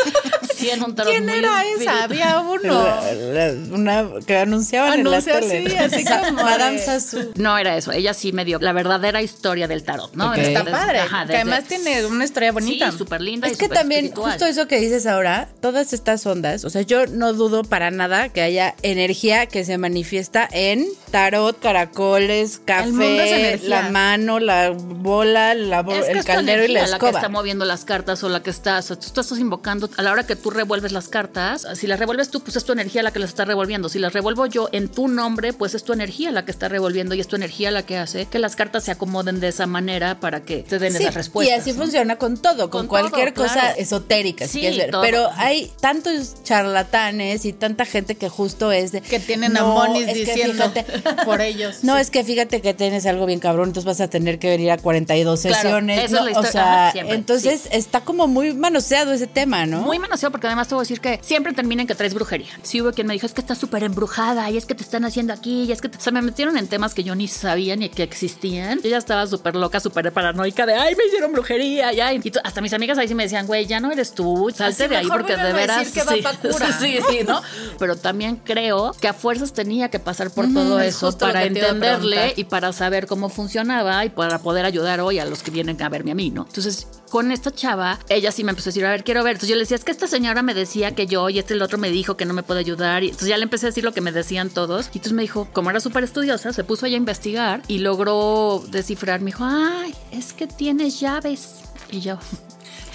en 0.70 0.82
un 0.82 0.94
tarot 0.94 1.12
¿Quién 1.12 1.24
muy 1.26 1.38
era 1.38 1.62
esa? 1.64 1.70
espiritual. 1.70 2.02
Había 2.02 2.40
uno. 2.40 2.84
La- 2.84 3.12
la- 3.52 3.74
una 3.74 4.04
que 4.26 4.36
anunciaban 4.38 4.92
Anuncia 5.00 5.38
en 5.38 5.40
la 5.40 5.48
tele. 5.48 5.78
así, 5.78 5.94
así 5.96 6.04
como 6.04 6.42
Madame 6.42 6.78
de- 6.78 6.84
Sassou. 6.84 7.32
No 7.36 7.56
era 7.58 7.76
eso, 7.76 7.92
ella 7.92 8.14
sí 8.14 8.32
me 8.32 8.44
dio 8.44 8.58
la 8.58 8.72
verdadera 8.72 9.22
historia 9.22 9.68
del 9.68 9.82
tarot, 9.84 10.14
¿no? 10.14 10.28
Ok. 10.30 10.36
Desde- 10.36 10.52
Está 10.54 10.64
padre. 10.70 10.98
ajá, 11.00 11.20
que 11.22 11.26
desde- 11.32 11.36
además 11.42 11.64
tiene 11.64 12.06
una 12.06 12.24
historia 12.24 12.52
bonita. 12.52 12.90
Sí, 12.92 12.98
súper 12.98 13.20
linda. 13.20 13.46
Es 13.48 13.56
que 13.58 13.68
también, 13.68 14.12
justo 14.14 14.46
eso 14.46 14.66
que 14.68 14.80
dices 14.80 15.06
ahora, 15.06 15.48
todas 15.60 15.92
estas 15.92 16.24
ondas, 16.26 16.64
o 16.64 16.70
sea, 16.70 16.82
yo 16.82 17.06
no 17.06 17.32
dudo 17.32 17.62
para 17.64 17.90
nada 17.90 18.28
que 18.30 18.40
haya 18.42 18.74
energía 18.82 19.46
que 19.46 19.64
se 19.64 19.78
manifiesta 19.78 20.48
en 20.50 20.86
tarot, 21.10 21.58
caracoles, 21.60 22.60
café, 22.64 23.58
la 23.64 23.88
mano, 23.90 24.38
la 24.40 24.70
bola, 24.70 25.54
la 25.54 25.82
bo- 25.82 25.94
Es 25.94 26.06
que 26.06 26.12
el 26.12 26.24
caldero 26.24 26.64
y 26.64 26.68
la 26.68 26.80
energía 26.80 26.98
que 26.98 27.06
está 27.06 27.18
escoba. 27.20 27.28
moviendo 27.28 27.64
las 27.64 27.84
cartas 27.84 28.22
o 28.24 28.28
la 28.28 28.42
que 28.42 28.50
está, 28.50 28.78
o 28.78 28.82
sea, 28.82 28.96
tú 28.96 29.06
estás 29.06 29.30
invocando, 29.38 29.88
a 29.96 30.02
la 30.02 30.12
hora 30.12 30.26
que 30.26 30.36
tú 30.36 30.45
revuelves 30.50 30.92
las 30.92 31.08
cartas, 31.08 31.66
si 31.74 31.86
las 31.86 31.98
revuelves 31.98 32.30
tú, 32.30 32.40
pues 32.40 32.56
es 32.56 32.64
tu 32.64 32.72
energía 32.72 33.02
la 33.02 33.10
que 33.10 33.18
las 33.18 33.30
está 33.30 33.44
revolviendo. 33.44 33.88
Si 33.88 33.98
las 33.98 34.12
revuelvo 34.12 34.46
yo 34.46 34.68
en 34.72 34.88
tu 34.88 35.08
nombre, 35.08 35.52
pues 35.52 35.74
es 35.74 35.84
tu 35.84 35.92
energía 35.92 36.30
la 36.30 36.44
que 36.44 36.50
está 36.50 36.68
revolviendo 36.68 37.14
y 37.14 37.20
es 37.20 37.28
tu 37.28 37.36
energía 37.36 37.70
la 37.70 37.84
que 37.84 37.96
hace 37.98 38.26
que 38.26 38.38
las 38.38 38.56
cartas 38.56 38.84
se 38.84 38.90
acomoden 38.92 39.40
de 39.40 39.48
esa 39.48 39.66
manera 39.66 40.20
para 40.20 40.42
que 40.42 40.58
te 40.62 40.78
den 40.78 40.92
Sí, 40.92 41.02
esas 41.02 41.14
respuestas. 41.14 41.56
y 41.56 41.60
así 41.60 41.72
¿no? 41.72 41.82
funciona 41.84 42.16
con 42.16 42.36
todo, 42.36 42.70
con, 42.70 42.82
Con 42.82 42.88
cualquier 42.88 43.32
todo, 43.32 43.44
cosa 43.46 43.60
claro. 43.60 43.74
esotérica, 43.78 44.46
si 44.46 44.52
Sí, 44.54 44.60
quieres 44.60 44.78
ver. 44.78 44.90
todo. 44.90 45.02
Pero 45.02 45.28
hay 45.36 45.70
tantos 45.80 46.42
charlatanes 46.44 47.44
y 47.44 47.52
tanta 47.52 47.84
gente 47.84 48.14
que 48.16 48.28
justo 48.28 48.72
es 48.72 48.92
de 48.92 49.00
Que 49.00 49.20
tienen 49.20 49.52
"No, 49.52 49.60
a 49.82 49.86
Monis 49.88 50.08
es 50.08 50.14
que 50.14 50.24
diciendo 50.24 50.70
fíjate, 50.72 50.84
por 51.24 51.40
ellos. 51.40 51.84
No, 51.84 51.96
es 51.96 52.10
que 52.10 52.24
fíjate 52.24 52.60
que 52.60 52.74
tienes 52.74 53.06
algo 53.06 53.26
bien 53.26 53.40
cabrón, 53.40 53.68
entonces 53.68 53.86
vas 53.86 54.00
a 54.00 54.08
tener 54.08 54.38
que 54.38 54.48
venir 54.48 54.70
a 54.70 54.78
42 54.78 55.40
Claro, 55.42 55.56
sesiones. 55.56 55.98
esa 55.98 56.04
es 56.04 56.12
¿no? 56.12 56.28
la 56.30 56.38
o 56.40 56.44
sea, 56.44 56.82
Ajá, 56.86 56.92
siempre, 56.92 57.14
entonces 57.14 57.68
está 57.70 58.00
como 58.00 58.26
muy 58.26 58.52
manoseado 58.54 59.12
ese 59.12 59.26
tema, 59.26 59.66
¿no? 59.66 59.82
Muy 59.82 59.98
manoseado 59.98 60.32
porque 60.36 60.48
además 60.48 60.68
te 60.68 60.74
voy 60.74 60.82
a 60.82 60.84
decir 60.84 61.00
que 61.00 61.18
siempre 61.22 61.54
termina 61.54 61.80
en 61.80 61.88
que 61.88 61.94
traes 61.94 62.12
brujería. 62.12 62.50
Sí 62.62 62.82
hubo 62.82 62.92
quien 62.92 63.06
me 63.06 63.14
dijo, 63.14 63.24
es 63.24 63.32
que 63.32 63.40
estás 63.40 63.56
súper 63.56 63.82
embrujada 63.84 64.50
y 64.50 64.58
es 64.58 64.66
que 64.66 64.74
te 64.74 64.82
están 64.82 65.06
haciendo 65.06 65.32
aquí 65.32 65.62
y 65.62 65.72
es 65.72 65.80
que... 65.80 65.88
te-". 65.88 65.96
O 65.96 66.00
sea, 66.02 66.12
me 66.12 66.20
metieron 66.20 66.58
en 66.58 66.68
temas 66.68 66.92
que 66.92 67.02
yo 67.04 67.14
ni 67.14 67.26
sabía 67.26 67.74
ni 67.74 67.88
que 67.88 68.02
existían. 68.02 68.82
Yo 68.82 68.90
ya 68.90 68.98
estaba 68.98 69.26
súper 69.26 69.56
loca, 69.56 69.80
súper 69.80 70.12
paranoica 70.12 70.66
de, 70.66 70.74
ay, 70.74 70.94
me 70.94 71.06
hicieron 71.06 71.32
brujería, 71.32 71.90
ya. 71.94 72.12
Y 72.12 72.20
hasta 72.44 72.60
mis 72.60 72.74
amigas 72.74 72.98
ahí 72.98 73.08
sí 73.08 73.14
me 73.14 73.22
decían, 73.22 73.46
güey, 73.46 73.64
ya 73.64 73.80
no 73.80 73.90
eres 73.90 74.12
tú, 74.12 74.52
salte 74.54 74.84
Así 74.84 74.90
de 74.90 74.96
ahí 74.98 75.08
porque 75.08 75.38
de 75.38 75.52
veras... 75.54 75.78
decir 75.78 76.02
que 76.02 76.08
sí, 76.16 76.22
cura. 76.50 76.78
sí, 76.78 76.98
sí, 77.08 77.20
¿no? 77.26 77.40
Pero 77.78 77.96
también 77.96 78.36
creo 78.36 78.92
que 79.00 79.08
a 79.08 79.14
fuerzas 79.14 79.54
tenía 79.54 79.88
que 79.88 80.00
pasar 80.00 80.30
por 80.30 80.52
todo 80.52 80.80
es 80.80 80.96
eso 80.96 81.16
para 81.16 81.44
entenderle 81.44 82.34
y 82.36 82.44
para 82.44 82.74
saber 82.74 83.06
cómo 83.06 83.30
funcionaba 83.30 84.04
y 84.04 84.10
para 84.10 84.38
poder 84.40 84.66
ayudar 84.66 85.00
hoy 85.00 85.18
a 85.18 85.24
los 85.24 85.42
que 85.42 85.50
vienen 85.50 85.80
a 85.82 85.88
verme 85.88 86.10
a 86.10 86.14
mí, 86.14 86.28
¿no? 86.28 86.44
Entonces, 86.46 86.86
con 87.10 87.32
esta 87.32 87.50
chava, 87.50 87.98
ella 88.08 88.32
sí 88.32 88.44
me 88.44 88.50
empezó 88.50 88.68
a 88.68 88.72
decir, 88.72 88.84
a 88.84 88.90
ver, 88.90 89.04
quiero 89.04 89.22
ver. 89.22 89.32
Entonces 89.32 89.48
yo 89.48 89.54
le 89.54 89.62
decía, 89.62 89.76
es 89.76 89.84
que 89.84 89.92
esta 89.92 90.06
señora 90.06 90.25
me 90.42 90.54
decía 90.54 90.94
que 90.94 91.06
yo 91.06 91.30
y 91.30 91.38
este 91.38 91.54
el 91.54 91.62
otro 91.62 91.78
me 91.78 91.90
dijo 91.90 92.16
que 92.16 92.24
no 92.24 92.34
me 92.34 92.42
puede 92.42 92.60
ayudar. 92.60 93.02
Y 93.02 93.08
entonces 93.08 93.28
ya 93.28 93.36
le 93.36 93.44
empecé 93.44 93.66
a 93.66 93.70
decir 93.70 93.84
lo 93.84 93.92
que 93.92 94.00
me 94.00 94.12
decían 94.12 94.50
todos. 94.50 94.86
Y 94.86 94.98
entonces 94.98 95.12
me 95.12 95.22
dijo, 95.22 95.48
como 95.52 95.70
era 95.70 95.80
súper 95.80 96.04
estudiosa, 96.04 96.52
se 96.52 96.64
puso 96.64 96.86
a 96.86 96.88
investigar 96.88 97.62
y 97.68 97.78
logró 97.78 98.62
descifrar. 98.70 99.20
Me 99.20 99.26
dijo, 99.26 99.44
ay, 99.44 99.94
es 100.10 100.32
que 100.32 100.46
tienes 100.46 101.00
llaves. 101.00 101.62
Y 101.90 102.00
yo, 102.00 102.18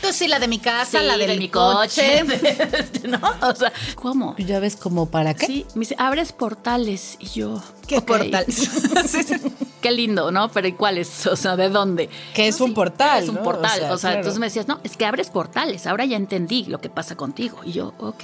Tú 0.02 0.08
sí, 0.12 0.28
la 0.28 0.40
de 0.40 0.48
mi 0.48 0.60
casa, 0.60 1.00
sí, 1.00 1.06
la 1.06 1.18
de 1.18 1.28
del 1.28 1.40
mi 1.40 1.50
coche. 1.50 2.24
coche. 2.26 2.68
Este, 2.80 3.08
¿No? 3.08 3.20
O 3.42 3.56
sea, 3.56 3.72
¿cómo? 3.96 4.36
Ya 4.38 4.60
ves 4.60 4.76
como 4.76 5.10
para 5.10 5.34
qué. 5.34 5.46
Sí, 5.46 5.66
me 5.76 5.82
dice, 5.82 5.96
abres 5.98 6.32
portales. 6.32 7.18
Y 7.20 7.28
yo, 7.28 7.62
¿Qué 7.88 7.98
ok. 8.00 8.06
portal? 8.06 8.46
Qué 9.82 9.92
lindo, 9.92 10.32
¿no? 10.32 10.50
Pero 10.52 10.68
¿y 10.68 10.74
cuáles? 10.74 11.26
O 11.28 11.36
sea, 11.36 11.56
¿de 11.56 11.70
dónde? 11.70 12.10
Que 12.34 12.48
es 12.48 12.62
un 12.62 12.74
portal, 12.74 13.24
Es 13.24 13.30
un 13.30 13.36
¿no? 13.36 13.44
portal. 13.44 13.80
O 13.84 13.86
O 13.86 13.88
sea, 13.90 13.98
sea, 13.98 14.10
claro. 14.10 14.18
entonces 14.20 14.40
me 14.40 14.46
decías, 14.48 14.68
no, 14.68 14.80
es 14.84 14.96
que 14.98 15.06
abres 15.06 15.30
portales. 15.30 15.88
Ahora 15.88 16.06
ya 16.06 16.18
entendí 16.18 16.66
lo 16.66 16.80
que 16.82 16.90
pasa 16.90 17.16
contigo. 17.16 17.60
Y 17.64 17.72
yo, 17.72 17.94
ok. 18.00 18.24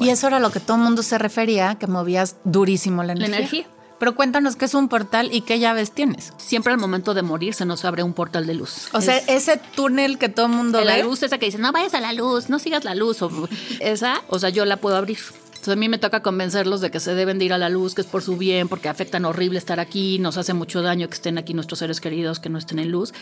Y 0.00 0.08
eso 0.10 0.26
era 0.26 0.38
lo 0.40 0.50
que 0.50 0.60
todo 0.60 0.76
el 0.76 0.82
mundo 0.82 1.02
se 1.02 1.18
refería, 1.18 1.76
que 1.76 1.86
movías 1.86 2.36
durísimo 2.44 3.02
la 3.04 3.14
La 3.14 3.26
energía. 3.26 3.66
Pero 3.98 4.14
cuéntanos 4.14 4.56
qué 4.56 4.64
es 4.66 4.74
un 4.74 4.88
portal 4.88 5.30
y 5.32 5.40
qué 5.40 5.58
llaves 5.58 5.90
tienes. 5.92 6.32
Siempre 6.36 6.72
al 6.72 6.78
momento 6.78 7.14
de 7.14 7.22
morir 7.22 7.54
se 7.54 7.64
nos 7.64 7.84
abre 7.84 8.02
un 8.02 8.12
portal 8.14 8.46
de 8.46 8.54
luz. 8.54 8.88
O 8.92 9.00
sea, 9.00 9.16
Es- 9.18 9.28
ese 9.28 9.60
túnel 9.74 10.18
que 10.18 10.28
todo 10.28 10.46
el 10.46 10.52
mundo 10.52 10.80
la 10.84 10.96
ve. 10.96 11.02
luz 11.02 11.22
esa 11.22 11.38
que 11.38 11.46
dice, 11.46 11.58
no 11.58 11.72
vayas 11.72 11.94
a 11.94 12.00
la 12.00 12.12
luz, 12.12 12.48
no 12.48 12.58
sigas 12.58 12.84
la 12.84 12.94
luz. 12.94 13.22
O, 13.22 13.30
esa, 13.80 14.22
o 14.28 14.38
sea, 14.38 14.50
yo 14.50 14.64
la 14.64 14.76
puedo 14.76 14.96
abrir. 14.96 15.18
Entonces 15.48 15.72
a 15.72 15.76
mí 15.76 15.88
me 15.88 15.98
toca 15.98 16.22
convencerlos 16.22 16.80
de 16.80 16.92
que 16.92 17.00
se 17.00 17.14
deben 17.14 17.40
de 17.40 17.46
ir 17.46 17.52
a 17.52 17.58
la 17.58 17.68
luz, 17.68 17.94
que 17.96 18.02
es 18.02 18.06
por 18.06 18.22
su 18.22 18.36
bien, 18.36 18.68
porque 18.68 18.88
afectan 18.88 19.24
horrible 19.24 19.58
estar 19.58 19.80
aquí, 19.80 20.20
nos 20.20 20.36
hace 20.36 20.54
mucho 20.54 20.82
daño 20.82 21.08
que 21.08 21.14
estén 21.14 21.36
aquí 21.36 21.52
nuestros 21.52 21.80
seres 21.80 22.00
queridos, 22.00 22.38
que 22.38 22.48
no 22.48 22.58
estén 22.58 22.78
en 22.78 22.92
luz. 22.92 23.12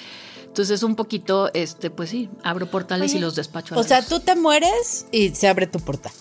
Entonces 0.44 0.82
un 0.82 0.96
poquito, 0.96 1.50
este, 1.54 1.90
pues 1.90 2.10
sí, 2.10 2.28
abro 2.42 2.66
portales 2.70 3.14
y 3.14 3.18
los 3.18 3.34
despacho. 3.34 3.74
A 3.74 3.78
O 3.78 3.82
la 3.82 3.88
sea, 3.88 4.02
tú 4.02 4.20
te 4.20 4.36
mueres 4.36 5.06
y 5.12 5.30
se 5.34 5.48
abre 5.48 5.66
tu 5.66 5.80
portal. 5.80 6.12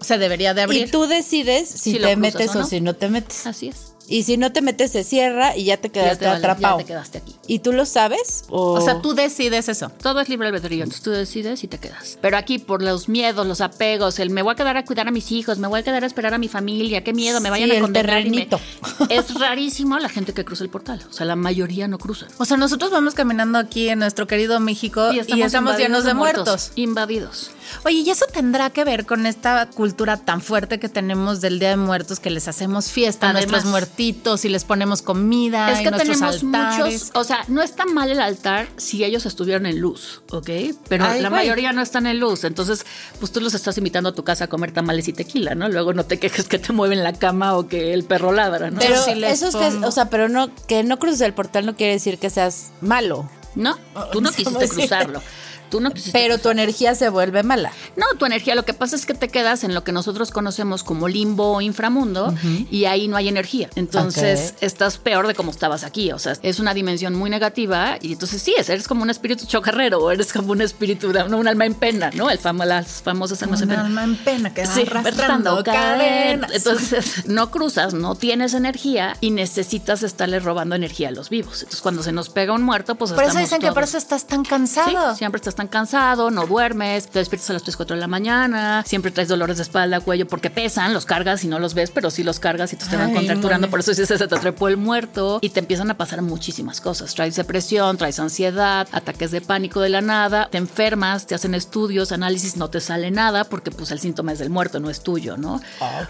Se 0.00 0.18
debería 0.18 0.52
de 0.54 0.62
abrir. 0.62 0.86
Y 0.88 0.90
tú 0.90 1.06
decides 1.06 1.68
si, 1.70 1.94
te 1.94 1.98
cruzas 2.00 2.16
metes 2.18 2.56
o 2.56 2.64
si 2.64 2.80
no 2.82 2.94
te 2.94 3.08
metes. 3.08 3.46
Así 3.46 3.68
es. 3.68 3.91
Y 4.08 4.24
si 4.24 4.36
no 4.36 4.52
te 4.52 4.60
metes, 4.62 4.90
se 4.92 5.04
cierra 5.04 5.56
y 5.56 5.64
ya 5.64 5.76
te 5.78 5.88
Ya 5.88 5.92
quedaste 5.92 6.16
te, 6.18 6.24
vale, 6.26 6.38
atrapado. 6.38 6.78
ya 6.78 6.84
te 6.84 6.88
quedaste 6.92 7.18
aquí. 7.18 7.34
¿Y 7.46 7.60
tú 7.60 7.72
lo 7.72 7.86
sabes? 7.86 8.44
O, 8.50 8.72
O 8.72 8.80
sea, 8.80 9.00
tú 9.00 9.14
decides 9.14 9.68
eso. 9.68 9.90
Todo 10.02 10.20
es 10.20 10.28
libre 10.28 10.48
albedrío, 10.48 10.82
entonces 10.84 11.02
tú 11.02 11.10
decides 11.10 11.64
y 11.64 11.68
te 11.68 11.78
quedas. 11.78 12.18
Pero 12.20 12.36
aquí 12.36 12.58
por 12.58 12.82
los 12.82 13.08
miedos, 13.08 13.46
los 13.46 13.60
apegos, 13.60 14.18
el 14.18 14.30
me 14.30 14.42
voy 14.42 14.52
a 14.52 14.56
quedar 14.56 14.76
a 14.76 14.84
cuidar 14.84 15.08
a 15.08 15.10
mis 15.10 15.30
hijos, 15.32 15.58
me 15.58 15.68
voy 15.68 15.80
a 15.80 15.82
quedar 15.82 16.02
a 16.04 16.06
esperar 16.06 16.34
a 16.34 16.38
mi 16.38 16.48
familia, 16.48 17.02
qué 17.04 17.12
miedo, 17.12 17.40
me 17.40 17.50
vayan 17.50 17.70
Sí, 17.70 17.76
a 17.76 17.80
condenar. 17.80 18.26
y 18.26 18.30
me- 18.30 18.46
terrenito. 18.46 18.60
Es 19.08 19.34
rarísimo 19.34 19.98
la 19.98 20.08
gente 20.08 20.32
que 20.34 20.44
cruza 20.44 20.64
el 20.64 20.70
portal. 20.70 21.02
O 21.08 21.12
sea, 21.12 21.24
la 21.26 21.36
mayoría 21.36 21.88
no 21.88 21.98
cruza. 21.98 22.26
O 22.38 22.44
sea, 22.44 22.56
nosotros 22.56 22.90
vamos 22.90 23.14
caminando 23.14 23.58
aquí 23.58 23.88
en 23.88 23.98
nuestro 24.00 24.26
querido 24.26 24.58
México 24.60 25.12
y 25.12 25.18
estamos, 25.20 25.76
llenos 25.78 26.04
de 26.04 26.14
muertos. 26.14 26.72
Invadidos. 26.74 27.50
Oye, 27.84 27.98
¿y 27.98 28.10
eso 28.10 28.26
tendrá 28.32 28.70
que 28.70 28.84
ver 28.84 29.06
con 29.06 29.26
esta 29.26 29.68
cultura 29.70 30.16
tan 30.18 30.40
fuerte 30.42 30.78
que 30.78 30.88
tenemos 30.88 31.40
del 31.40 31.58
Día 31.58 31.70
de 31.70 31.76
Muertos 31.76 32.20
que 32.20 32.30
les 32.30 32.46
hacemos 32.48 32.90
fiesta 32.90 33.30
a 33.30 33.32
nuestros 33.32 33.64
muertitos 34.02 34.44
y 34.44 34.48
les 34.48 34.64
ponemos 34.64 35.02
comida 35.02 35.70
Es 35.70 35.80
y 35.80 35.84
que 35.84 35.90
nuestros 35.90 36.18
tenemos 36.18 36.42
altares? 36.42 36.92
muchos, 37.02 37.10
o 37.14 37.24
sea, 37.24 37.44
no 37.48 37.62
está 37.62 37.84
mal 37.86 38.10
el 38.10 38.20
altar 38.20 38.68
si 38.76 39.04
ellos 39.04 39.26
estuvieran 39.26 39.66
en 39.66 39.80
luz, 39.80 40.22
¿ok? 40.30 40.50
Pero 40.88 41.04
Ay, 41.04 41.20
la 41.22 41.28
güey. 41.28 41.42
mayoría 41.42 41.72
no 41.72 41.82
están 41.82 42.06
en 42.06 42.18
luz, 42.18 42.44
entonces 42.44 42.84
pues 43.20 43.32
tú 43.32 43.40
los 43.40 43.54
estás 43.54 43.78
invitando 43.78 44.08
a 44.10 44.14
tu 44.14 44.24
casa 44.24 44.44
a 44.44 44.46
comer 44.48 44.72
tamales 44.72 45.06
y 45.08 45.12
tequila, 45.12 45.54
¿no? 45.54 45.68
Luego 45.68 45.92
no 45.92 46.04
te 46.04 46.18
quejes 46.18 46.48
que 46.48 46.58
te 46.58 46.72
mueven 46.72 47.02
la 47.02 47.12
cama 47.12 47.56
o 47.56 47.68
que 47.68 47.92
el 47.94 48.04
perro 48.04 48.32
ladra, 48.32 48.70
¿no? 48.70 48.78
Pero 48.80 49.14
les 49.14 49.42
eso 49.42 49.48
es 49.48 49.56
que, 49.74 49.84
o 49.86 49.90
sea, 49.90 50.10
pero 50.10 50.28
no, 50.28 50.50
que 50.66 50.82
no 50.82 50.98
cruces 50.98 51.20
el 51.20 51.34
portal 51.34 51.66
no 51.66 51.76
quiere 51.76 51.92
decir 51.94 52.18
que 52.18 52.30
seas 52.30 52.72
malo. 52.80 53.28
no, 53.54 53.76
tú 54.10 54.20
no 54.20 54.30
¿cómo 54.44 54.58
quisiste 54.58 54.68
cruzarlo. 54.68 55.22
Tú 55.72 55.80
no 55.80 55.90
quisiste 55.90 56.18
Pero 56.18 56.36
tu 56.36 56.50
energía 56.50 56.94
se 56.94 57.08
vuelve 57.08 57.42
mala. 57.42 57.72
No, 57.96 58.04
tu 58.18 58.26
energía, 58.26 58.54
lo 58.54 58.64
que 58.66 58.74
pasa 58.74 58.94
es 58.94 59.06
que 59.06 59.14
te 59.14 59.28
quedas 59.28 59.64
en 59.64 59.74
lo 59.74 59.82
que 59.84 59.90
nosotros 59.90 60.30
conocemos 60.30 60.84
como 60.84 61.08
limbo 61.08 61.52
o 61.56 61.60
inframundo 61.62 62.34
y 62.70 62.84
ahí 62.84 63.08
no 63.08 63.16
hay 63.16 63.28
energía. 63.28 63.70
Entonces 63.74 64.54
estás 64.60 64.98
peor 64.98 65.26
de 65.26 65.34
como 65.34 65.50
estabas 65.50 65.82
aquí. 65.82 66.12
O 66.12 66.18
sea, 66.18 66.34
es 66.42 66.60
una 66.60 66.74
dimensión 66.74 67.14
muy 67.14 67.30
negativa 67.30 67.96
y 68.02 68.12
entonces 68.12 68.42
sí, 68.42 68.54
es- 68.58 68.68
eres 68.68 68.86
como 68.86 69.02
un 69.02 69.08
espíritu 69.08 69.46
chocarrero 69.46 69.98
o 69.98 70.10
eres 70.10 70.30
como 70.32 70.52
un 70.52 70.60
espíritu, 70.60 71.10
no, 71.12 71.38
un 71.38 71.48
alma 71.48 71.64
en 71.64 71.72
pena, 71.74 72.10
¿no? 72.14 72.28
El 72.30 72.38
famo, 72.38 72.64
las 72.66 73.00
famosas 73.02 73.42
almas 73.42 73.62
en 73.62 73.68
Un 73.70 73.74
pena. 73.76 73.86
alma 73.86 74.04
en 74.04 74.16
pena 74.16 74.52
que 74.52 74.66
Sí, 74.66 74.82
arrastrando 74.82 75.64
cadenas. 75.64 76.50
Entonces, 76.52 77.24
no 77.26 77.50
cruzas, 77.50 77.94
no 77.94 78.14
tienes 78.14 78.52
energía 78.54 79.16
y 79.20 79.30
necesitas 79.30 80.02
estarle 80.02 80.38
robando 80.38 80.74
energía 80.74 81.08
a 81.08 81.12
los 81.12 81.30
vivos. 81.30 81.60
Entonces, 81.60 81.80
cuando 81.80 82.02
se 82.02 82.12
nos 82.12 82.28
pega 82.28 82.52
un 82.52 82.62
muerto, 82.62 82.94
pues 82.96 83.12
Por 83.12 83.24
eso 83.24 83.38
dicen 83.38 83.60
que 83.60 83.68
por 83.68 83.76
todos- 83.76 83.88
eso 83.90 83.98
estás 83.98 84.26
tan 84.26 84.44
Sí, 84.44 84.50
cansado. 84.50 85.14
siempre 85.16 85.38
estás 85.38 85.54
tan 85.54 85.61
cansado, 85.68 86.30
no 86.30 86.46
duermes, 86.46 87.08
te 87.08 87.18
despiertas 87.18 87.50
a 87.50 87.52
las 87.54 87.62
3, 87.62 87.76
4 87.76 87.96
de 87.96 88.00
la 88.00 88.08
mañana, 88.08 88.84
siempre 88.86 89.10
traes 89.10 89.28
dolores 89.28 89.56
de 89.56 89.62
espalda, 89.62 90.00
cuello, 90.00 90.26
porque 90.26 90.50
pesan, 90.50 90.92
los 90.92 91.06
cargas 91.06 91.44
y 91.44 91.48
no 91.48 91.58
los 91.58 91.74
ves, 91.74 91.90
pero 91.90 92.10
sí 92.10 92.22
los 92.22 92.40
cargas 92.40 92.72
y 92.72 92.76
te 92.76 92.96
van 92.96 93.14
contracturando, 93.14 93.68
por 93.70 93.80
eso 93.80 93.90
dices, 93.90 94.08
se 94.08 94.18
te 94.18 94.36
trepó 94.36 94.68
el 94.68 94.76
muerto 94.76 95.38
y 95.40 95.50
te 95.50 95.60
empiezan 95.60 95.90
a 95.90 95.96
pasar 95.96 96.22
muchísimas 96.22 96.80
cosas. 96.80 97.14
Traes 97.14 97.36
depresión, 97.36 97.96
traes 97.96 98.18
ansiedad, 98.18 98.88
ataques 98.92 99.30
de 99.30 99.40
pánico 99.40 99.80
de 99.80 99.88
la 99.88 100.00
nada, 100.00 100.48
te 100.50 100.58
enfermas, 100.58 101.26
te 101.26 101.34
hacen 101.34 101.54
estudios, 101.54 102.12
análisis, 102.12 102.56
no 102.56 102.70
te 102.70 102.80
sale 102.80 103.10
nada 103.10 103.44
porque 103.44 103.70
pues 103.70 103.90
el 103.90 104.00
síntoma 104.00 104.32
es 104.32 104.38
del 104.38 104.50
muerto, 104.50 104.80
no 104.80 104.90
es 104.90 105.02
tuyo, 105.02 105.36
¿no? 105.36 105.54
Ok. 105.54 105.62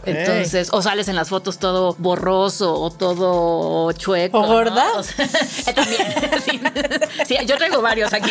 Entonces, 0.05 0.69
o 0.73 0.83
sales 0.83 1.09
en 1.09 1.17
las 1.17 1.29
fotos 1.29 1.59
todo 1.59 1.95
borroso 1.99 2.75
o 2.75 2.91
todo 2.91 3.93
chueco. 3.93 4.39
¿O 4.39 4.43
¿no? 4.43 4.49
gorda? 4.49 4.87
O 4.97 5.03
sea, 5.03 5.27
también. 5.75 6.03
Sí. 6.43 6.61
Sí, 7.27 7.37
yo 7.47 7.57
traigo 7.57 7.81
varios 7.83 8.13
aquí, 8.13 8.31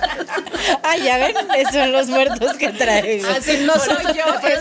Ah, 0.83 0.97
ya 0.97 1.17
ven, 1.17 1.35
esos 1.57 1.73
son 1.73 1.91
los 1.91 2.07
muertos 2.07 2.53
que 2.57 2.69
traigo. 2.69 3.27
Así 3.29 3.57
no 3.65 3.73
soy 3.75 4.03
yo, 4.15 4.47
es 4.47 4.59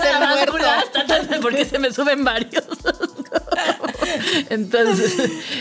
está 0.84 1.06
tan- 1.06 1.40
porque 1.40 1.64
se 1.64 1.78
me 1.78 1.92
suben 1.92 2.24
varios. 2.24 2.64
Entonces. 4.48 5.14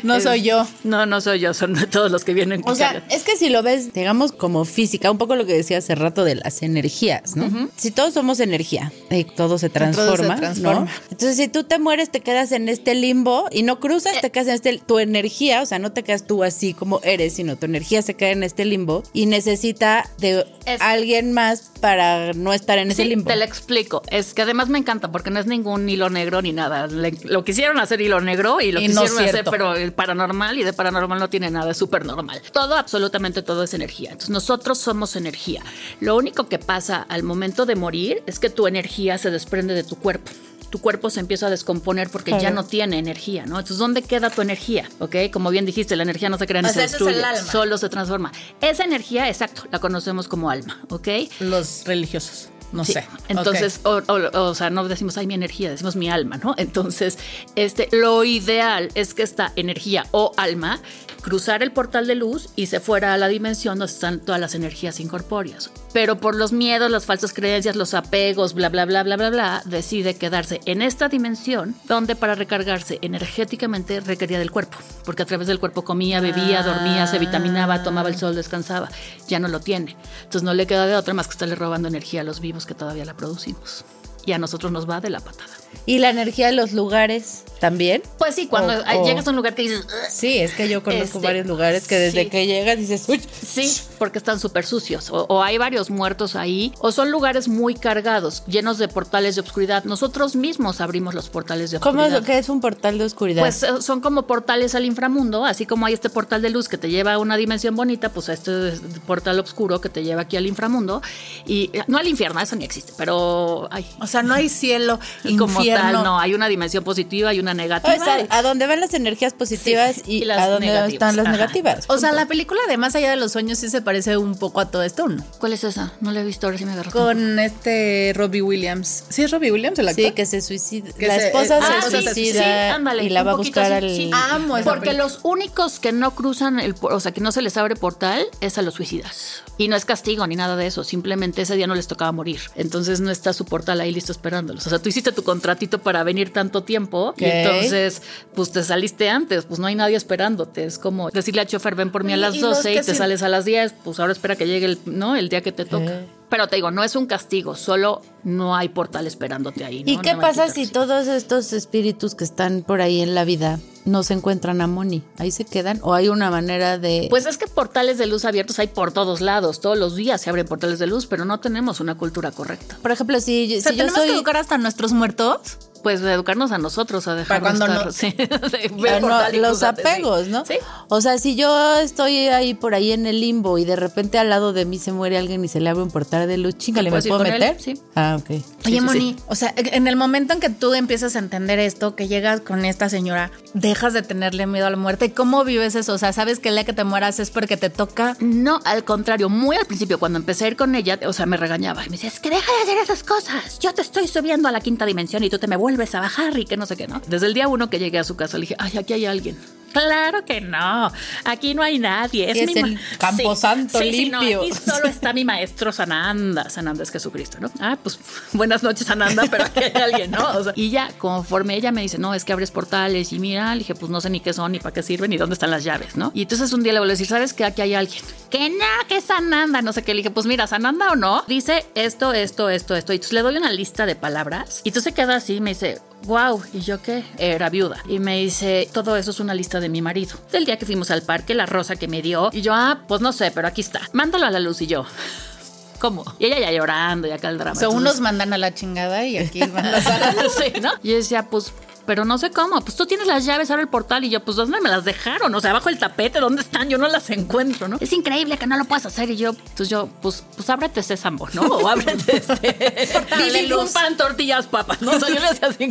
No 0.04 0.20
soy 0.20 0.42
yo. 0.44 0.66
No, 0.84 1.06
no 1.06 1.22
soy 1.22 1.40
yo, 1.40 1.54
son 1.54 1.76
todos 1.90 2.12
los 2.12 2.24
que 2.24 2.34
vienen. 2.34 2.62
O 2.66 2.76
sea, 2.76 3.04
es 3.10 3.24
que 3.24 3.36
si 3.36 3.50
lo 3.50 3.64
ves, 3.64 3.94
digamos, 3.94 4.32
como 4.32 4.66
física, 4.66 5.12
un 5.12 5.18
poco 5.18 5.36
lo 5.36 5.46
que 5.46 5.54
decía 5.54 5.78
hace 5.78 5.96
rato 5.96 6.24
de 6.24 6.36
las 6.36 6.62
energías, 6.62 7.36
¿no? 7.36 7.70
Si 7.76 7.92
todos 7.92 8.14
somos 8.14 8.40
energía 8.40 8.92
y 9.10 9.24
todo 9.24 9.58
se 9.58 9.70
transforma, 9.70 10.36
transforma. 10.36 10.82
¿no? 10.82 10.88
Entonces, 11.12 11.38
si 11.38 11.48
tú 11.48 11.64
te 11.64 11.80
mueres, 11.80 12.10
te 12.12 12.22
quedas 12.22 12.52
en 12.52 12.70
este 12.70 12.96
limbo 12.96 13.48
y 13.52 13.64
no 13.64 13.80
cruzas, 13.80 14.20
te 14.22 14.32
quedas 14.32 14.48
en 14.48 14.54
este, 14.56 14.78
tu 14.80 15.00
energía, 15.00 15.62
o 15.62 15.66
sea, 15.66 15.80
no 15.80 15.92
te 15.92 16.04
quedas 16.04 16.26
tú 16.26 16.44
así 16.44 16.74
como 16.74 17.00
eres, 17.04 17.34
sino 17.34 17.56
tu 17.58 17.66
energía 17.66 18.02
se 18.02 18.14
queda 18.14 18.32
en 18.32 18.44
este 18.44 18.66
limbo 18.66 19.04
y 19.14 19.26
necesita 19.26 20.06
de 20.20 20.29
Es- 20.66 20.82
alguien 20.82 21.34
más 21.34 21.72
para 21.82 22.34
no 22.34 22.54
estar 22.54 22.78
en 22.78 22.92
ese 22.92 23.04
Sí, 23.04 23.10
limbo. 23.10 23.28
te 23.30 23.36
lo 23.36 23.44
explico. 23.44 24.02
Es 24.12 24.34
que 24.34 24.42
además 24.44 24.70
me 24.70 24.78
encanta 24.78 25.12
porque 25.12 25.30
no 25.32 25.40
es 25.40 25.46
ningún 25.46 25.88
hilo 25.90 26.10
negro 26.10 26.42
ni 26.42 26.52
nada. 26.54 26.88
Le- 26.88 27.18
lo 27.24 27.44
quisieron 27.44 27.80
hacer 27.80 28.02
hilo 28.02 28.20
negro 28.22 28.62
y 28.62 28.72
lo 28.72 28.80
Y 28.82 28.88
no 28.90 29.02
quisieron 29.04 29.26
hacer, 29.30 29.46
pero 29.50 29.76
el 29.76 29.94
paranormal 29.94 30.58
y 30.60 30.64
de 30.64 30.74
paranormal 30.74 31.20
no 31.20 31.30
tiene 31.30 31.50
nada, 31.50 31.72
es 31.72 31.78
súper 31.78 32.06
normal. 32.06 32.42
Todo, 32.52 32.76
absolutamente 32.76 33.42
todo 33.42 33.64
es 33.64 33.74
energía. 33.74 34.10
Entonces 34.12 34.30
nosotros 34.30 34.78
somos 34.78 35.16
energía. 35.16 35.64
Lo 36.00 36.16
único 36.16 36.48
que 36.48 36.60
pasa 36.60 37.06
al 37.10 37.24
momento 37.24 37.66
de 37.66 37.76
morir 37.76 38.24
es 38.26 38.40
que 38.40 38.50
tu 38.50 38.68
energía 38.68 39.18
se 39.18 39.32
desprende 39.32 39.74
de 39.74 39.84
tu 39.84 39.96
cuerpo. 39.96 40.32
Tu 40.70 40.80
cuerpo 40.80 41.10
se 41.10 41.20
empieza 41.20 41.48
a 41.48 41.50
descomponer 41.50 42.10
porque 42.10 42.32
ya 42.40 42.52
no 42.52 42.64
tiene 42.64 43.00
energía, 43.00 43.46
¿no? 43.46 43.56
Entonces, 43.58 43.78
¿dónde 43.78 44.02
queda 44.04 44.30
tu 44.30 44.42
energía? 44.42 44.88
¿Ok? 45.00 45.16
Como 45.32 45.50
bien 45.50 45.66
dijiste, 45.66 45.96
la 45.96 46.04
energía 46.04 46.30
no 46.30 46.38
se 46.38 46.46
crea 46.46 46.62
ni 46.62 46.68
O 46.68 46.70
se 46.70 46.76
sea, 46.76 46.84
ese 46.86 46.96
es 46.98 47.02
el 47.02 47.08
destruye, 47.08 47.26
alma. 47.40 47.52
solo 47.52 47.78
se 47.78 47.90
transforma. 47.90 48.32
Esa 48.62 48.84
energía, 48.84 49.28
exacto, 49.30 49.64
la 49.72 49.80
conocemos 49.80 50.28
como 50.28 50.50
alma, 50.50 50.80
¿ok? 50.90 51.08
Los 51.40 51.86
religiosos. 51.86 52.50
No 52.72 52.86
Sí. 52.86 52.94
sé. 52.94 53.04
Entonces, 53.30 53.80
o, 53.84 54.00
o- 54.08 54.42
o 54.50 54.54
sea, 54.54 54.70
no 54.70 54.88
decimos, 54.88 55.18
ay, 55.18 55.26
mi 55.26 55.34
energía, 55.34 55.72
decimos 55.72 55.96
mi 55.96 56.08
alma, 56.12 56.38
¿no? 56.38 56.54
Entonces, 56.58 57.18
este, 57.56 57.90
lo 57.92 58.24
ideal 58.24 58.90
es 58.94 59.16
que 59.16 59.24
esta 59.24 59.52
energía 59.56 60.06
o 60.12 60.34
alma 60.38 60.80
cruzara 61.22 61.64
el 61.64 61.72
portal 61.72 62.06
de 62.06 62.14
luz 62.14 62.50
y 62.56 62.68
se 62.68 62.80
fuera 62.80 63.14
a 63.16 63.18
la 63.18 63.28
dimensión 63.28 63.80
donde 63.80 63.92
están 63.92 64.20
todas 64.20 64.40
las 64.40 64.54
energías 64.54 65.00
incorpóreas. 65.00 65.72
Pero 65.94 66.18
por 66.18 66.36
los 66.36 66.52
miedos, 66.52 66.92
las 66.92 67.06
falsas 67.06 67.34
creencias, 67.34 67.76
los 67.76 67.94
apegos, 67.94 68.54
bla, 68.54 68.70
bla, 68.70 68.86
bla, 68.86 69.04
bla, 69.04 69.16
bla, 69.16 69.30
bla, 69.30 69.62
decide 69.66 70.16
quedarse 70.16 70.62
en 70.66 70.82
esta 70.82 71.10
dimensión 71.10 71.76
donde 71.86 72.16
para 72.16 72.36
recargarse 72.36 73.00
energéticamente 73.02 74.00
requería 74.00 74.40
del 74.40 74.52
cuerpo. 74.52 74.78
Porque 75.06 75.24
a 75.24 75.26
través 75.26 75.48
del 75.48 75.60
cuerpo 75.60 75.84
comía, 75.84 76.22
bebía, 76.22 76.62
dormía, 76.62 77.08
se 77.08 77.18
vitaminaba, 77.18 77.84
tomaba 77.84 78.10
el 78.10 78.18
sol, 78.18 78.36
descansaba. 78.36 78.90
Ya 79.28 79.40
no 79.40 79.48
lo 79.48 79.60
tiene. 79.60 79.96
Entonces 80.20 80.44
no 80.44 80.54
le 80.54 80.68
queda 80.68 80.86
de 80.86 80.96
otra 80.96 81.14
más 81.14 81.28
que 81.28 81.32
estarle 81.32 81.56
robando 81.56 81.88
energía 81.88 82.22
a 82.22 82.24
los 82.24 82.40
vivos 82.40 82.66
que 82.66 82.76
todavía 82.76 83.06
la 83.06 83.16
producimos. 83.16 83.84
Y 84.26 84.34
a 84.34 84.38
nosotros 84.38 84.72
nos 84.72 84.88
va 84.88 85.02
de 85.02 85.10
la 85.10 85.20
patada. 85.20 85.59
¿Y 85.86 86.00
la 86.00 86.10
energía 86.10 86.48
de 86.48 86.54
los 86.54 86.72
lugares 86.74 87.44
también? 87.60 88.02
Pues 88.18 88.36
sí, 88.36 88.48
cuando 88.48 88.74
O- 88.74 88.84
ay, 88.86 88.98
o- 89.00 89.06
llegas 89.06 89.26
a 89.28 89.32
un 89.32 89.36
lugar 89.36 89.56
que 89.56 89.64
dices, 89.64 89.86
Sí, 90.10 90.38
es 90.38 90.54
que 90.54 90.70
yo 90.70 90.84
conozco 90.84 91.18
Este, 91.18 91.20
varios 91.20 91.48
lugares 91.48 91.88
que 91.88 91.96
desde 91.96 92.24
sí. 92.24 92.30
que 92.30 92.46
llegas 92.48 92.78
dices, 92.78 93.06
uy, 93.08 93.20
Sí, 93.42 93.76
porque 93.98 94.18
están 94.20 94.40
súper 94.40 94.66
sucios. 94.66 95.10
O, 95.10 95.26
o 95.30 95.44
hay 95.44 95.58
varios 95.58 95.90
muertos 95.90 96.36
ahí. 96.36 96.74
O 96.80 96.92
son 96.92 97.12
lugares 97.12 97.48
muy 97.48 97.74
cargados, 97.76 98.44
llenos 98.48 98.78
de 98.78 98.88
portales 98.88 99.36
de 99.36 99.42
oscuridad. 99.42 99.84
Nosotros 99.84 100.36
mismos 100.36 100.80
abrimos 100.82 101.14
los 101.16 101.30
portales 101.30 101.72
de 101.72 101.80
¿cómo 101.80 102.00
oscuridad. 102.02 102.20
es, 102.22 102.26
qué 102.26 102.38
es 102.38 102.50
un 102.50 102.62
portal 102.62 102.98
de 102.98 103.06
oscuridad? 103.06 103.42
Pues 103.42 103.64
eh, 103.64 103.82
son 103.82 104.00
como 104.02 104.28
portales 104.28 104.76
al 104.76 104.86
inframundo, 104.86 105.46
así 105.46 105.66
como 105.66 105.86
hay 105.88 105.94
este 105.94 106.10
portal 106.10 106.42
de 106.42 106.50
luz 106.52 106.70
que 106.70 106.78
te 106.78 106.90
lleva 106.90 107.14
a 107.14 107.18
una 107.20 107.36
dimensión 107.36 107.76
bonita, 107.76 108.10
pues 108.10 108.30
a 108.30 108.34
este 108.34 108.70
es- 108.70 108.82
portal 109.08 109.40
oscuro 109.40 109.82
que 109.82 109.90
te 109.90 110.04
lleva 110.04 110.22
aquí 110.22 110.38
al 110.38 110.46
inframundo. 110.46 111.02
Y 111.46 111.70
eh, 111.74 111.84
no 111.88 111.98
al 111.98 112.08
infierno, 112.08 112.40
eso 112.40 112.56
ni 112.56 112.64
existe, 112.66 112.94
pero 112.98 113.68
ay, 113.72 113.86
O 114.02 114.08
sea, 114.08 114.24
no 114.24 114.34
hay 114.34 114.50
cielo, 114.50 115.00
como 115.60 115.70
infierno. 115.70 115.92
tal, 115.94 116.04
no, 116.04 116.20
hay 116.20 116.34
una 116.34 116.48
dimensión 116.48 116.84
positiva 116.84 117.34
y 117.34 117.40
una 117.40 117.54
negativa. 117.54 117.96
O 117.96 118.04
sea, 118.04 118.26
a 118.30 118.42
dónde 118.42 118.68
van 118.68 118.80
las 118.80 118.94
energías 118.94 119.34
positivas 119.34 119.96
Sí, 119.98 120.02
y, 120.06 120.18
y 120.18 120.26
las 120.26 120.40
a 120.40 120.50
dónde 120.50 120.68
negativas. 120.68 120.94
están 120.94 121.16
las 121.16 121.26
Ajá. 121.28 121.36
negativas. 121.36 121.86
O 121.88 121.98
sea, 121.98 122.12
la 122.12 122.26
película 122.26 122.60
de 122.68 122.78
Más 122.78 122.96
allá 122.96 123.10
de 123.10 123.16
los 123.18 123.32
sueños 123.34 123.60
sí 123.60 123.70
se 123.70 123.82
parece 123.82 124.18
un 124.18 124.36
poco 124.38 124.60
a 124.62 124.72
todo 124.72 124.84
esto, 124.84 125.08
¿no? 125.08 125.24
¿Cuál 125.40 125.54
es 125.54 125.64
esa? 125.64 125.92
No 126.02 126.12
la 126.12 126.22
he 126.22 126.24
visto, 126.24 126.48
ahora 126.48 126.58
sí 126.58 126.66
me 126.66 126.72
agarró. 126.72 126.92
Con 126.92 127.38
este 127.40 128.14
Robbie 128.16 128.42
Williams. 128.42 129.04
¿Sí 129.10 129.24
es 129.24 129.32
Robbie 129.32 129.52
Williams 129.52 129.78
el 129.80 129.88
actor? 129.90 130.06
Sí, 130.06 130.12
que 130.12 130.26
se 130.26 130.42
suicida. 130.42 130.92
Que 130.94 131.08
la 131.08 131.16
se- 131.16 131.28
esposa 131.28 131.58
eh, 131.58 131.62
se 131.62 131.68
ah, 131.68 131.82
sí, 131.82 131.92
suicida 131.92 132.14
sí, 132.14 132.32
sí, 132.34 132.40
ándale, 132.44 133.04
y 133.04 133.10
la 133.10 133.24
va 133.24 133.32
a 133.32 133.36
buscar 133.36 133.72
al... 133.74 133.90
sí. 133.90 134.10
Amo 134.14 134.58
esa 134.58 134.70
Porque 134.70 134.88
película. 134.92 135.04
los 135.04 135.20
únicos 135.24 135.80
que 135.80 135.92
no 135.92 136.16
cruzan 136.16 136.60
el, 136.60 136.76
o 136.82 137.00
sea, 137.00 137.12
que 137.12 137.22
no 137.22 137.32
se 137.32 137.42
les 137.42 137.58
abre 137.58 137.76
portal 137.76 138.26
es 138.42 138.58
a 138.58 138.62
los 138.62 138.76
suicidas. 138.76 139.44
Y 139.58 139.68
no 139.68 139.76
es 139.76 139.84
castigo 139.86 140.26
ni 140.26 140.36
nada 140.38 140.56
de 140.56 140.68
eso, 140.68 140.84
simplemente 140.86 141.42
ese 141.42 141.56
día 141.58 141.68
no 141.68 141.76
les 141.76 141.88
tocaba 141.88 142.12
morir. 142.14 142.40
Entonces 142.56 143.02
no 143.02 143.12
está 143.12 143.34
su 143.34 143.44
portal 143.46 143.82
ahí 143.82 143.92
listo 143.92 144.12
esperándolos. 144.14 144.66
O 144.66 144.70
sea, 144.70 144.80
tú 144.80 144.88
hiciste 144.90 145.12
tu 145.12 145.24
contratito 145.50 145.80
para 145.80 146.04
venir 146.04 146.32
tanto 146.32 146.64
tiempo 146.64 147.16
y 147.18 147.26
entonces 147.26 148.04
pues 148.36 148.52
te 148.52 148.64
saliste 148.64 149.10
antes, 149.10 149.46
pues 149.46 149.60
no 149.60 149.66
hay 149.66 149.74
nadie 149.74 149.96
esperándote. 149.96 150.64
Es 150.64 150.78
como 150.78 151.10
decirle 151.10 151.42
al 151.42 151.48
chofer, 151.48 151.74
ven 151.74 151.92
por 151.92 152.04
mí 152.04 152.14
a 152.14 152.18
las 152.18 152.36
y 152.36 152.42
los 152.42 152.58
12 152.58 152.74
y, 152.74 152.76
te 152.82 152.94
sales 152.94 153.24
a 153.24 153.30
las 153.30 153.46
10, 153.46 153.74
pues 153.84 154.00
ahora 154.00 154.14
espera 154.14 154.36
que 154.36 154.46
llegue 154.46 154.68
el, 154.68 154.80
¿no? 154.86 155.16
el 155.16 155.28
día 155.30 155.42
que 155.42 155.52
te 155.52 155.66
toca. 155.66 156.02
Pero 156.30 156.48
te 156.48 156.58
digo, 156.58 156.70
no 156.70 156.84
es 156.84 156.96
un 156.96 157.08
castigo, 157.08 157.56
solo 157.56 158.04
no 158.24 158.56
hay 158.56 158.70
portal 158.70 159.08
esperándote 159.08 159.66
ahí. 159.66 159.84
¿Y 159.88 159.98
qué 159.98 160.14
No 160.14 160.20
pasa 160.20 160.48
si 160.50 160.68
todos 160.68 161.08
estos 161.08 161.52
espíritus 161.54 162.14
que 162.14 162.24
están 162.24 162.62
por 162.62 162.82
ahí 162.82 163.02
en 163.02 163.16
la 163.16 163.26
vida 163.26 163.60
no 163.90 164.04
se 164.04 164.14
encuentran 164.14 164.62
a 164.62 164.68
Moni? 164.68 165.04
¿Ahí 165.18 165.32
se 165.32 165.46
quedan? 165.46 165.80
¿O 165.82 165.94
hay 165.94 166.10
una 166.10 166.30
manera 166.30 166.78
de...? 166.78 167.08
Pues 167.10 167.26
es 167.26 167.38
que 167.38 167.48
portales 167.48 167.98
de 167.98 168.08
luz 168.08 168.26
abiertos 168.26 168.60
hay 168.60 168.68
por 168.68 168.92
todos 168.92 169.22
lados. 169.22 169.60
Todos 169.60 169.78
los 169.78 169.96
días 169.96 170.22
se 170.22 170.30
abren 170.30 170.48
portales 170.48 170.80
de 170.80 170.88
luz, 170.88 171.06
pero 171.06 171.26
no 171.26 171.40
tenemos 171.40 171.80
una 171.80 171.98
cultura 171.98 172.32
correcta. 172.32 172.78
Por 172.82 172.92
ejemplo, 172.92 173.20
si, 173.20 173.48
si 173.48 173.56
yo 173.56 173.64
¿tenemos 173.64 173.94
soy... 173.94 174.08
que 174.08 174.14
educar 174.14 174.38
hasta 174.38 174.58
nuestros 174.58 174.94
muertos? 174.94 175.58
Pues 175.84 176.02
educarnos 176.02 176.52
a 176.52 176.58
nosotros, 176.58 177.08
a 177.08 177.16
dejar 177.16 177.42
cuando 177.42 177.66
estar, 177.66 177.86
no- 177.86 177.92
sí. 177.92 178.16
Ah, 178.90 179.00
no, 179.00 179.40
los 179.40 179.64
apegos, 179.64 180.28
¿no? 180.28 180.46
Sí. 180.46 180.56
O 180.90 181.02
sea, 181.02 181.18
si 181.18 181.36
yo 181.36 181.76
estoy 181.78 182.28
ahí 182.30 182.54
por 182.54 182.74
ahí 182.74 182.92
en 182.92 183.06
el 183.06 183.22
limbo 183.22 183.58
y 183.58 183.66
de 183.66 183.76
repente 183.76 184.18
al 184.18 184.30
lado 184.30 184.54
de 184.54 184.66
mí 184.66 184.80
se 184.80 184.92
muere 184.92 185.18
alguien 185.18 185.44
y 185.44 185.48
se 185.48 185.60
le 185.60 185.70
abre 185.70 185.84
un 185.84 185.92
portal 185.92 186.28
de 186.28 186.38
luz, 186.38 186.58
chingale, 186.58 186.90
¿me 186.90 186.92
puedes 186.92 187.06
ir 187.06 187.10
puedo 187.12 187.24
él? 187.26 187.32
meter? 187.34 187.62
Sí. 187.62 187.80
Ah, 187.96 188.18
ok. 188.20 188.42
Oye, 188.66 188.82
Moni, 188.82 189.00
sí. 189.00 189.16
o 189.28 189.36
sea, 189.36 189.54
en 189.56 189.88
el 189.88 189.96
momento 189.96 190.34
en 190.34 190.40
que 190.40 190.50
tú 190.50 190.74
empiezas 190.74 191.16
a 191.16 191.20
entender 191.20 191.60
esto, 191.60 191.96
que 191.96 192.08
llegas 192.08 192.42
con 192.42 192.66
esta 192.66 192.90
señora, 192.90 193.32
dejas 193.54 193.94
de 193.94 194.02
tenerle 194.02 194.46
miedo 194.48 194.68
a 194.68 194.70
la 194.70 194.78
muerte. 194.78 195.14
¿Cómo 195.14 195.44
vives 195.44 195.76
eso? 195.76 195.94
O 195.94 195.98
sea, 195.98 196.12
sabes 196.14 196.40
que 196.40 196.50
el 196.50 196.56
día 196.56 196.64
que 196.66 196.74
te 196.74 196.84
mueras 196.84 197.20
es 197.20 197.30
porque 197.32 197.58
te 197.58 197.70
toca. 197.70 198.18
No, 198.20 198.60
al 198.66 198.84
contrario, 198.84 199.30
muy 199.30 199.56
al 199.56 199.66
principio, 199.66 200.00
cuando 200.00 200.18
empecé 200.20 200.46
a 200.46 200.48
ir 200.50 200.56
con 200.58 200.76
ella, 200.76 201.00
o 201.06 201.14
sea, 201.14 201.26
me 201.26 201.38
regañaba 201.38 201.84
y 201.86 201.90
me 201.90 201.96
decía, 201.98 202.10
es 202.10 202.20
que 202.20 202.30
deja 202.30 202.52
de 202.52 202.62
hacer 202.64 202.78
esas 202.80 203.04
cosas. 203.04 203.60
Yo 203.60 203.74
te 203.74 203.82
estoy 203.82 204.08
subiendo 204.08 204.48
a 204.48 204.52
la 204.52 204.62
quinta 204.62 204.86
dimensión 204.86 205.24
y 205.24 205.30
tú 205.30 205.40
te 205.40 205.48
me 205.48 205.56
vuelves 205.56 205.69
a 205.78 206.00
bajar 206.00 206.38
y 206.38 206.46
que 206.46 206.58
no 206.58 206.66
sé 206.66 206.76
qué, 206.76 206.88
¿no? 206.88 207.02
Desde 207.08 207.28
el 207.28 207.34
día 207.34 207.48
uno 207.48 207.70
que 207.70 207.80
llegué 207.80 208.00
a 208.00 208.04
su 208.04 208.16
casa 208.16 208.38
le 208.38 208.42
dije, 208.42 208.56
ay, 208.60 208.78
aquí 208.78 208.94
hay 208.94 209.06
alguien. 209.06 209.38
Claro 209.72 210.26
que 210.26 210.42
no. 210.42 210.92
Aquí 211.26 211.54
no 211.54 211.62
hay 211.62 211.80
nadie. 211.80 212.30
Es, 212.30 212.38
Es 212.38 212.48
mi 212.48 212.60
el 212.60 212.80
camposanto 212.98 213.80
sí, 213.80 213.92
sí, 213.92 214.10
no, 214.10 214.20
limpio. 214.22 214.42
aquí 214.42 214.52
solo 214.54 214.88
está 214.88 215.14
mi 215.14 215.26
maestro 215.26 215.72
Sananda. 215.72 216.50
Sananda 216.50 216.84
es 216.84 216.92
Jesucristo, 216.92 217.38
¿no? 217.40 217.52
Ah, 217.60 217.78
pues 217.82 218.00
buenas 218.34 218.64
noches, 218.64 218.88
Sananda, 218.88 219.24
pero 219.30 219.46
aquí 219.46 219.60
hay 219.64 219.82
alguien, 219.82 220.12
¿no? 220.12 220.28
O 220.38 220.44
sea, 220.44 220.54
y 220.56 220.70
ya, 220.70 220.90
conforme 220.98 221.56
ella 221.56 221.72
me 221.72 221.82
dice, 221.82 221.98
no, 221.98 222.14
es 222.14 222.26
que 222.26 222.34
abres 222.34 222.52
portales 222.52 223.14
y 223.14 223.20
mira, 223.20 223.54
le 223.54 223.60
dije, 223.60 223.76
pues 223.76 223.92
no 223.92 224.02
sé 224.02 224.10
ni 224.10 224.20
qué 224.20 224.34
son, 224.34 224.52
ni 224.52 224.60
para 224.60 224.74
qué 224.74 224.84
sirven, 224.84 225.10
ni 225.10 225.18
dónde 225.18 225.34
están 225.34 225.52
las 225.52 225.64
llaves, 225.64 225.96
¿no? 225.96 226.12
Y 226.14 226.24
entonces 226.24 226.52
un 226.54 226.64
día 226.64 226.74
le 226.74 226.80
voy 226.80 226.90
a 226.90 226.92
decir, 226.92 227.08
¿sabes 227.08 227.34
qué? 227.34 227.46
Aquí 227.46 227.62
hay 227.62 227.74
alguien. 227.74 228.04
Que 228.30 228.50
no, 228.50 228.88
que 228.88 228.98
es 228.98 229.06
Sananda, 229.06 229.62
no 229.62 229.74
sé 229.74 229.84
qué. 229.84 229.94
Le 229.94 230.00
dije, 230.00 230.12
pues 230.12 230.26
mira, 230.26 230.48
Sananda 230.48 230.92
o 230.92 230.96
no, 230.96 231.24
dice 231.28 231.66
esto, 231.76 232.14
esto, 232.14 232.50
esto, 232.50 232.76
esto. 232.76 232.94
Y 232.94 232.98
entonces 232.98 233.14
le 233.14 233.22
doy 233.22 233.38
una 233.38 233.52
lista 233.52 233.86
de 233.86 233.96
palabras. 233.96 234.62
Y 234.64 234.70
entonces 234.70 234.92
se 234.92 234.94
queda 234.94 235.16
así 235.16 235.36
y 235.36 235.42
me 235.42 235.52
dice, 235.52 235.80
wow, 236.04 236.42
¿y 236.54 236.60
yo 236.62 236.82
qué? 236.82 237.04
Era 237.18 237.50
viuda. 237.50 237.78
Y 237.88 238.00
me 238.00 238.18
dice, 238.18 238.68
todo 238.74 238.96
eso 238.98 239.12
es 239.12 239.20
una 239.20 239.34
lista 239.34 239.60
de 239.60 239.70
mi 239.70 239.82
marido. 239.82 240.18
Del 240.32 240.46
día 240.46 240.58
que 240.58 240.66
fuimos 240.66 240.92
al 240.92 241.02
parque, 241.04 241.34
la 241.36 241.46
rosa 241.46 241.76
que 241.76 241.88
me 241.88 242.02
dio. 242.02 242.30
Y 242.34 242.42
yo, 242.42 242.54
ah, 242.54 242.82
pues 242.88 243.02
no 243.02 243.12
sé, 243.12 243.32
pero 243.32 243.48
aquí 243.48 243.62
está. 243.62 243.82
Mándalo 243.94 244.26
a 244.26 244.32
la 244.32 244.40
luz 244.40 244.62
y 244.62 244.68
yo. 244.68 244.86
¿Cómo? 245.80 246.04
Y 246.20 246.26
ella 246.26 246.40
ya 246.40 246.52
llorando, 246.52 247.08
ya 247.08 247.16
acá 247.16 247.30
el 247.30 247.38
drama. 247.38 247.54
O 247.54 247.56
sea, 247.56 247.68
Entonces- 247.68 247.92
unos 247.94 248.02
mandan 248.02 248.34
a 248.34 248.38
la 248.38 248.54
chingada 248.54 249.06
y 249.06 249.18
aquí 249.18 249.40
mandas 249.48 249.88
a 249.88 249.98
la 250.00 250.12
sí, 250.30 250.60
¿no? 250.62 250.72
Y 250.84 250.90
yo 250.90 250.96
decía, 250.98 251.24
pues, 251.30 251.54
pero 251.90 252.06
no 252.06 252.20
sé 252.20 252.30
cómo. 252.30 252.62
Pues 252.62 252.76
tú 252.78 252.86
tienes 252.86 253.08
las 253.08 253.26
llaves, 253.26 253.50
abre 253.50 253.64
el 253.64 253.68
portal. 253.68 254.04
Y 254.04 254.12
yo, 254.12 254.24
pues, 254.24 254.38
¿dónde 254.38 254.62
me 254.62 254.70
las 254.70 254.86
dejaron? 254.86 255.34
O 255.34 255.42
sea, 255.42 255.50
abajo 255.50 255.70
el 255.70 255.80
tapete, 255.80 256.20
¿dónde 256.20 256.44
están? 256.44 256.70
Yo 256.70 256.78
no 256.78 256.88
las 256.88 257.10
encuentro, 257.10 257.68
¿no? 257.68 257.78
Es 257.80 257.92
increíble 257.94 258.38
que 258.38 258.46
no 258.46 258.58
lo 258.58 258.66
puedas 258.66 258.86
hacer. 258.86 259.10
Y 259.10 259.18
yo, 259.18 259.34
pues 259.58 259.70
yo, 259.70 259.90
pues, 260.00 260.24
pues 260.36 260.48
ábrete 260.52 260.84
sésamo, 260.84 261.28
¿no? 261.34 261.42
O 261.42 261.68
ábrete 261.68 262.18
este. 262.18 262.78
Un 263.66 263.74
pan, 263.74 263.98
tortillas, 263.98 264.46
papas, 264.46 264.84
¿no? 264.84 264.92
O 264.92 265.00
sea, 265.00 265.10
yo 265.10 265.16
le 265.20 265.30
decía 265.30 265.48
así. 265.48 265.68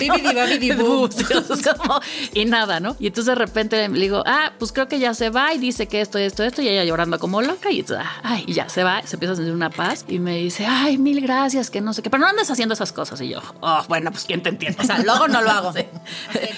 como- 0.75 1.09
como- 1.79 2.01
y 2.35 2.45
nada, 2.47 2.81
¿no? 2.81 2.97
Y 2.99 3.07
entonces 3.07 3.27
de 3.27 3.35
repente 3.37 3.89
le 3.89 4.01
digo, 4.01 4.25
ah, 4.27 4.55
pues 4.59 4.73
creo 4.73 4.89
que 4.89 4.99
ya 4.99 5.15
se 5.15 5.31
va 5.31 5.55
y 5.55 5.59
dice 5.59 5.87
que 5.87 6.01
esto, 6.01 6.19
esto, 6.19 6.43
esto, 6.43 6.63
y 6.63 6.69
ella 6.69 6.83
llorando 6.85 7.21
como 7.21 7.43
loca 7.43 7.71
y, 7.71 7.85
ay, 8.25 8.43
y 8.49 8.55
ya 8.55 8.69
se 8.69 8.83
va, 8.83 9.07
se 9.07 9.15
empieza 9.15 9.35
a 9.35 9.37
sentir 9.37 9.55
una 9.55 9.71
paz 9.71 10.05
y 10.09 10.19
me 10.19 10.37
dice, 10.39 10.67
ay, 10.67 10.99
mil 10.99 11.21
gracias, 11.21 11.71
que 11.71 11.81
no 11.81 11.93
sé 11.95 12.03
qué, 12.03 12.11
pero 12.11 12.21
no 12.23 12.27
andes 12.27 12.51
haciendo 12.51 12.75
esas 12.75 12.93
cosas. 12.93 13.21
Y 13.21 13.29
yo, 13.29 13.41
oh, 13.61 13.85
bueno, 13.89 14.11
pues 14.11 14.25
quién 14.25 14.43
te 14.43 14.49
entiende. 14.49 14.83
O 14.83 14.85
sea, 14.85 14.99
luego 14.99 15.29
no 15.29 15.41
lo 15.43 15.51
hago. 15.53 15.69
Sí. 15.79 15.85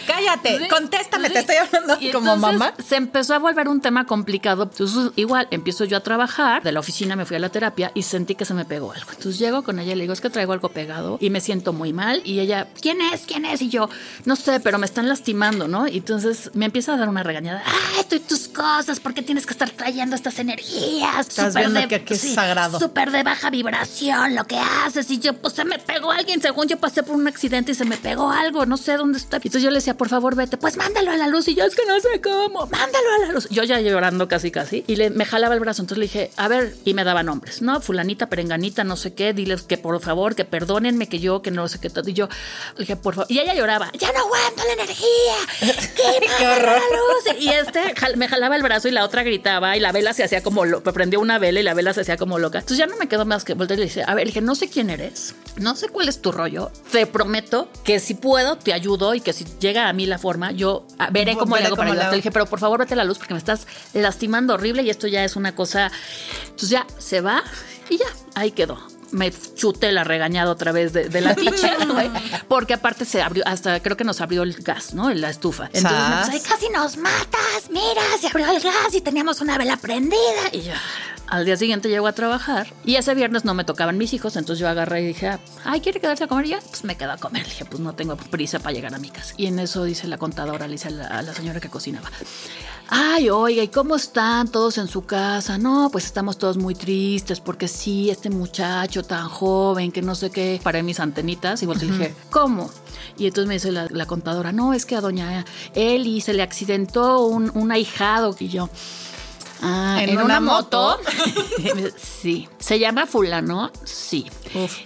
Cállate, 0.06 0.68
contéstame, 0.68 1.28
sí. 1.28 1.34
te 1.34 1.40
estoy 1.40 1.56
hablando 1.56 1.96
Y 2.00 2.10
como 2.10 2.34
entonces 2.34 2.58
mamá. 2.58 2.74
Se 2.86 2.96
empezó 2.96 3.34
a 3.34 3.38
volver 3.38 3.68
un 3.68 3.80
tema 3.80 4.06
complicado. 4.06 4.64
Entonces, 4.64 5.12
igual, 5.16 5.48
empiezo 5.50 5.84
yo 5.84 5.96
a 5.96 6.00
trabajar. 6.00 6.62
De 6.62 6.72
la 6.72 6.80
oficina 6.80 7.16
me 7.16 7.24
fui 7.24 7.36
a 7.36 7.40
la 7.40 7.48
terapia 7.48 7.92
y 7.94 8.02
sentí 8.02 8.34
que 8.34 8.44
se 8.44 8.54
me 8.54 8.64
pegó 8.64 8.92
algo. 8.92 9.10
Entonces 9.10 9.38
llego 9.38 9.62
con 9.62 9.78
ella 9.78 9.92
y 9.92 9.94
le 9.94 10.02
digo, 10.02 10.12
es 10.12 10.20
que 10.20 10.30
traigo 10.30 10.52
algo 10.52 10.68
pegado 10.68 11.18
y 11.20 11.30
me 11.30 11.40
siento 11.40 11.72
muy 11.72 11.92
mal. 11.92 12.22
Y 12.24 12.40
ella, 12.40 12.68
¿quién 12.80 13.00
es? 13.00 13.22
¿Quién 13.26 13.44
es? 13.44 13.62
Y 13.62 13.68
yo, 13.68 13.88
no 14.24 14.36
sé, 14.36 14.60
pero 14.60 14.78
me 14.78 14.86
están 14.86 15.08
lastimando, 15.08 15.68
¿no? 15.68 15.88
Y 15.88 15.98
entonces 15.98 16.50
me 16.54 16.66
empieza 16.66 16.94
a 16.94 16.96
dar 16.96 17.08
una 17.08 17.22
regañada. 17.22 17.62
¡Ay, 17.66 18.04
tú 18.08 18.16
y 18.16 18.20
tus 18.20 18.48
cosas! 18.48 19.00
¿Por 19.00 19.14
qué 19.14 19.22
tienes 19.22 19.46
que 19.46 19.52
estar 19.52 19.70
trayendo 19.70 20.16
estas 20.16 20.38
energías? 20.38 21.28
Estás 21.28 21.54
viendo 21.54 21.86
que 21.88 21.96
aquí 21.96 22.14
es 22.14 22.34
sagrado. 22.34 22.78
Súper 22.78 23.10
de 23.10 23.22
baja 23.22 23.50
vibración 23.50 24.34
lo 24.34 24.46
que 24.46 24.58
haces. 24.58 25.10
Y 25.10 25.18
yo, 25.18 25.34
pues 25.34 25.54
se 25.54 25.64
me 25.64 25.78
pegó 25.78 26.10
alguien. 26.10 26.40
Según 26.40 26.68
yo 26.68 26.78
pasé 26.78 27.02
por 27.02 27.16
un 27.16 27.28
accidente 27.28 27.72
y 27.72 27.74
se 27.74 27.84
me 27.84 27.96
pegó 27.96 28.30
algo. 28.30 28.66
No 28.66 28.76
sé 28.76 28.96
dónde 28.96 29.18
Y 29.36 29.48
entonces 29.48 29.62
yo 29.62 29.70
le 29.70 29.76
decía, 29.76 29.94
por 29.96 30.08
favor, 30.08 30.34
vete. 30.34 30.56
Pues 30.56 30.76
mándalo 30.76 31.10
a 31.10 31.16
la 31.16 31.28
luz. 31.28 31.48
Y 31.48 31.54
yo, 31.54 31.64
es 31.64 31.74
que 31.74 31.84
no 31.86 31.98
sé 32.00 32.20
cómo. 32.20 32.66
Mándalo 32.66 33.06
a 33.16 33.26
la 33.26 33.32
luz. 33.32 33.48
Yo 33.50 33.62
ya 33.64 33.80
llorando 33.80 34.28
casi, 34.28 34.50
casi. 34.50 34.84
Y 34.86 34.96
le, 34.96 35.10
me 35.10 35.24
jalaba 35.24 35.54
el 35.54 35.60
brazo. 35.60 35.82
Entonces 35.82 35.98
le 35.98 36.04
dije, 36.06 36.30
a 36.36 36.48
ver, 36.48 36.74
y 36.84 36.94
me 36.94 37.04
daba 37.04 37.22
nombres. 37.22 37.62
No, 37.62 37.80
fulanita, 37.80 38.28
perenganita, 38.28 38.84
no 38.84 38.96
sé 38.96 39.14
qué. 39.14 39.32
Diles 39.32 39.62
que 39.62 39.78
por 39.78 40.00
favor, 40.00 40.34
que 40.34 40.44
perdónenme, 40.44 41.08
que 41.08 41.18
yo, 41.20 41.42
que 41.42 41.50
no 41.50 41.68
sé 41.68 41.78
qué. 41.80 41.90
todo. 41.90 42.08
Y 42.08 42.12
yo 42.14 42.28
le 42.74 42.80
dije, 42.80 42.96
por 42.96 43.14
favor. 43.14 43.30
Y 43.30 43.38
ella 43.38 43.54
lloraba, 43.54 43.90
ya 43.98 44.12
no 44.12 44.20
aguanto 44.20 44.62
la 44.66 44.72
energía. 44.72 45.34
¡Qué, 45.60 46.26
Qué 46.38 46.46
horror. 46.46 46.64
la 46.64 47.32
luz! 47.32 47.40
Y 47.40 47.48
este 47.48 47.94
jal- 47.94 48.16
me 48.16 48.28
jalaba 48.28 48.56
el 48.56 48.62
brazo 48.62 48.88
y 48.88 48.90
la 48.90 49.04
otra 49.04 49.22
gritaba 49.22 49.76
y 49.76 49.80
la 49.80 49.92
vela 49.92 50.12
se 50.12 50.24
hacía 50.24 50.42
como 50.42 50.64
loca. 50.64 50.92
Prendió 50.92 51.20
una 51.20 51.38
vela 51.38 51.60
y 51.60 51.62
la 51.62 51.74
vela 51.74 51.92
se 51.92 52.00
hacía 52.02 52.16
como 52.16 52.38
loca. 52.38 52.58
Entonces 52.58 52.78
ya 52.78 52.86
no 52.86 52.96
me 52.96 53.08
quedó 53.08 53.24
más 53.24 53.44
que 53.44 53.54
voltear 53.54 53.78
y 53.78 53.82
le 53.82 53.86
dije, 53.88 54.02
a 54.06 54.14
ver, 54.14 54.24
le 54.26 54.30
dije, 54.30 54.40
no 54.40 54.54
sé 54.54 54.68
quién 54.68 54.90
eres, 54.90 55.34
no 55.56 55.76
sé 55.76 55.88
cuál 55.88 56.08
es 56.08 56.20
tu 56.20 56.32
rollo. 56.32 56.70
Te 56.90 57.06
prometo 57.06 57.68
que 57.84 58.00
si 58.00 58.14
puedo, 58.14 58.56
te 58.56 58.72
ayudo 58.72 59.14
y 59.14 59.19
que 59.20 59.32
si 59.32 59.44
llega 59.58 59.88
a 59.88 59.92
mí 59.92 60.06
la 60.06 60.18
forma, 60.18 60.52
yo 60.52 60.86
ah, 60.98 61.08
veré 61.10 61.36
cómo 61.36 61.54
Veré 61.54 61.62
le 61.62 61.66
hago 61.68 61.76
para 61.76 61.88
cómo 61.88 61.92
ayudarte. 61.92 62.16
Le 62.16 62.18
dije, 62.18 62.30
pero 62.30 62.46
por 62.46 62.58
favor, 62.58 62.78
vete 62.78 62.94
a 62.94 62.96
la 62.96 63.04
luz 63.04 63.18
porque 63.18 63.34
me 63.34 63.38
estás 63.38 63.66
lastimando 63.94 64.54
horrible 64.54 64.82
y 64.82 64.90
esto 64.90 65.06
ya 65.06 65.24
es 65.24 65.36
una 65.36 65.54
cosa. 65.54 65.90
Entonces 66.44 66.70
ya 66.70 66.86
se 66.98 67.20
va 67.20 67.42
y 67.88 67.98
ya, 67.98 68.06
ahí 68.34 68.50
quedó. 68.52 68.89
Me 69.12 69.32
chuté 69.32 69.90
la 69.92 70.04
regañada 70.04 70.50
otra 70.52 70.72
vez 70.72 70.92
de, 70.92 71.08
de 71.08 71.20
la 71.20 71.34
teacher, 71.34 71.86
güey, 71.92 72.10
porque 72.48 72.74
aparte 72.74 73.04
se 73.04 73.20
abrió, 73.22 73.42
hasta 73.46 73.80
creo 73.80 73.96
que 73.96 74.04
nos 74.04 74.20
abrió 74.20 74.42
el 74.42 74.54
gas, 74.54 74.94
¿no? 74.94 75.10
En 75.10 75.20
la 75.20 75.30
estufa. 75.30 75.66
Entonces, 75.72 75.90
me 75.90 75.90
Sas. 75.98 76.26
puso, 76.28 76.32
"Ay, 76.32 76.40
casi 76.48 76.68
nos 76.70 76.96
matas, 76.96 77.70
mira, 77.70 78.02
se 78.20 78.28
abrió 78.28 78.48
el 78.50 78.60
gas 78.60 78.94
y 78.94 79.00
teníamos 79.00 79.40
una 79.40 79.58
vela 79.58 79.76
prendida. 79.76 80.16
Y 80.52 80.62
yo, 80.62 80.72
al 81.26 81.44
día 81.44 81.56
siguiente 81.56 81.88
llego 81.88 82.06
a 82.06 82.12
trabajar 82.12 82.72
y 82.84 82.96
ese 82.96 83.14
viernes 83.14 83.44
no 83.44 83.54
me 83.54 83.64
tocaban 83.64 83.96
mis 83.98 84.12
hijos, 84.12 84.36
entonces 84.36 84.60
yo 84.60 84.68
agarré 84.68 85.02
y 85.02 85.06
dije, 85.06 85.38
ay, 85.64 85.80
¿quiere 85.80 86.00
quedarse 86.00 86.24
a 86.24 86.26
comer 86.28 86.46
ya? 86.46 86.58
Pues 86.68 86.84
me 86.84 86.96
quedo 86.96 87.12
a 87.12 87.16
comer. 87.16 87.42
Le 87.42 87.48
dije, 87.48 87.64
pues 87.64 87.80
no 87.80 87.94
tengo 87.94 88.16
prisa 88.16 88.58
para 88.60 88.72
llegar 88.74 88.94
a 88.94 88.98
mi 88.98 89.10
casa. 89.10 89.34
Y 89.36 89.46
en 89.46 89.58
eso 89.58 89.84
dice 89.84 90.06
la 90.08 90.18
contadora, 90.18 90.66
le 90.66 90.72
dice 90.72 90.88
a 90.88 90.92
la, 90.92 91.06
a 91.06 91.22
la 91.22 91.34
señora 91.34 91.60
que 91.60 91.68
cocinaba, 91.68 92.10
ay, 92.90 93.30
oiga, 93.30 93.62
¿y 93.62 93.68
cómo 93.68 93.96
están 93.96 94.48
todos 94.48 94.76
en 94.78 94.88
su 94.88 95.06
casa? 95.06 95.56
No, 95.58 95.88
pues 95.90 96.04
estamos 96.04 96.36
todos 96.36 96.56
muy 96.56 96.74
tristes 96.74 97.40
porque 97.40 97.68
sí, 97.68 98.10
este 98.10 98.30
muchacho 98.30 99.04
tan 99.04 99.28
joven 99.28 99.92
que 99.92 100.02
no 100.02 100.14
sé 100.14 100.30
qué, 100.30 100.60
paré 100.62 100.82
mis 100.82 101.00
antenitas 101.00 101.62
y 101.62 101.66
volteé 101.66 101.88
le 101.88 101.96
dije, 101.96 102.14
¿cómo? 102.30 102.70
Y 103.16 103.26
entonces 103.26 103.48
me 103.48 103.54
dice 103.54 103.70
la, 103.70 103.86
la 103.90 104.06
contadora, 104.06 104.52
no, 104.52 104.74
es 104.74 104.86
que 104.86 104.96
a 104.96 105.00
doña 105.00 105.44
Eli 105.74 106.20
se 106.20 106.34
le 106.34 106.42
accidentó 106.42 107.24
un, 107.26 107.50
un 107.54 107.70
ahijado. 107.70 108.34
Y 108.38 108.48
yo, 108.48 108.68
ah, 109.62 109.98
¿En 110.02 110.18
una 110.18 110.40
sí. 111.96 112.48
¿Se 112.58 112.78
llama 112.78 113.06
fulano? 113.06 113.70
Sí. 113.84 114.26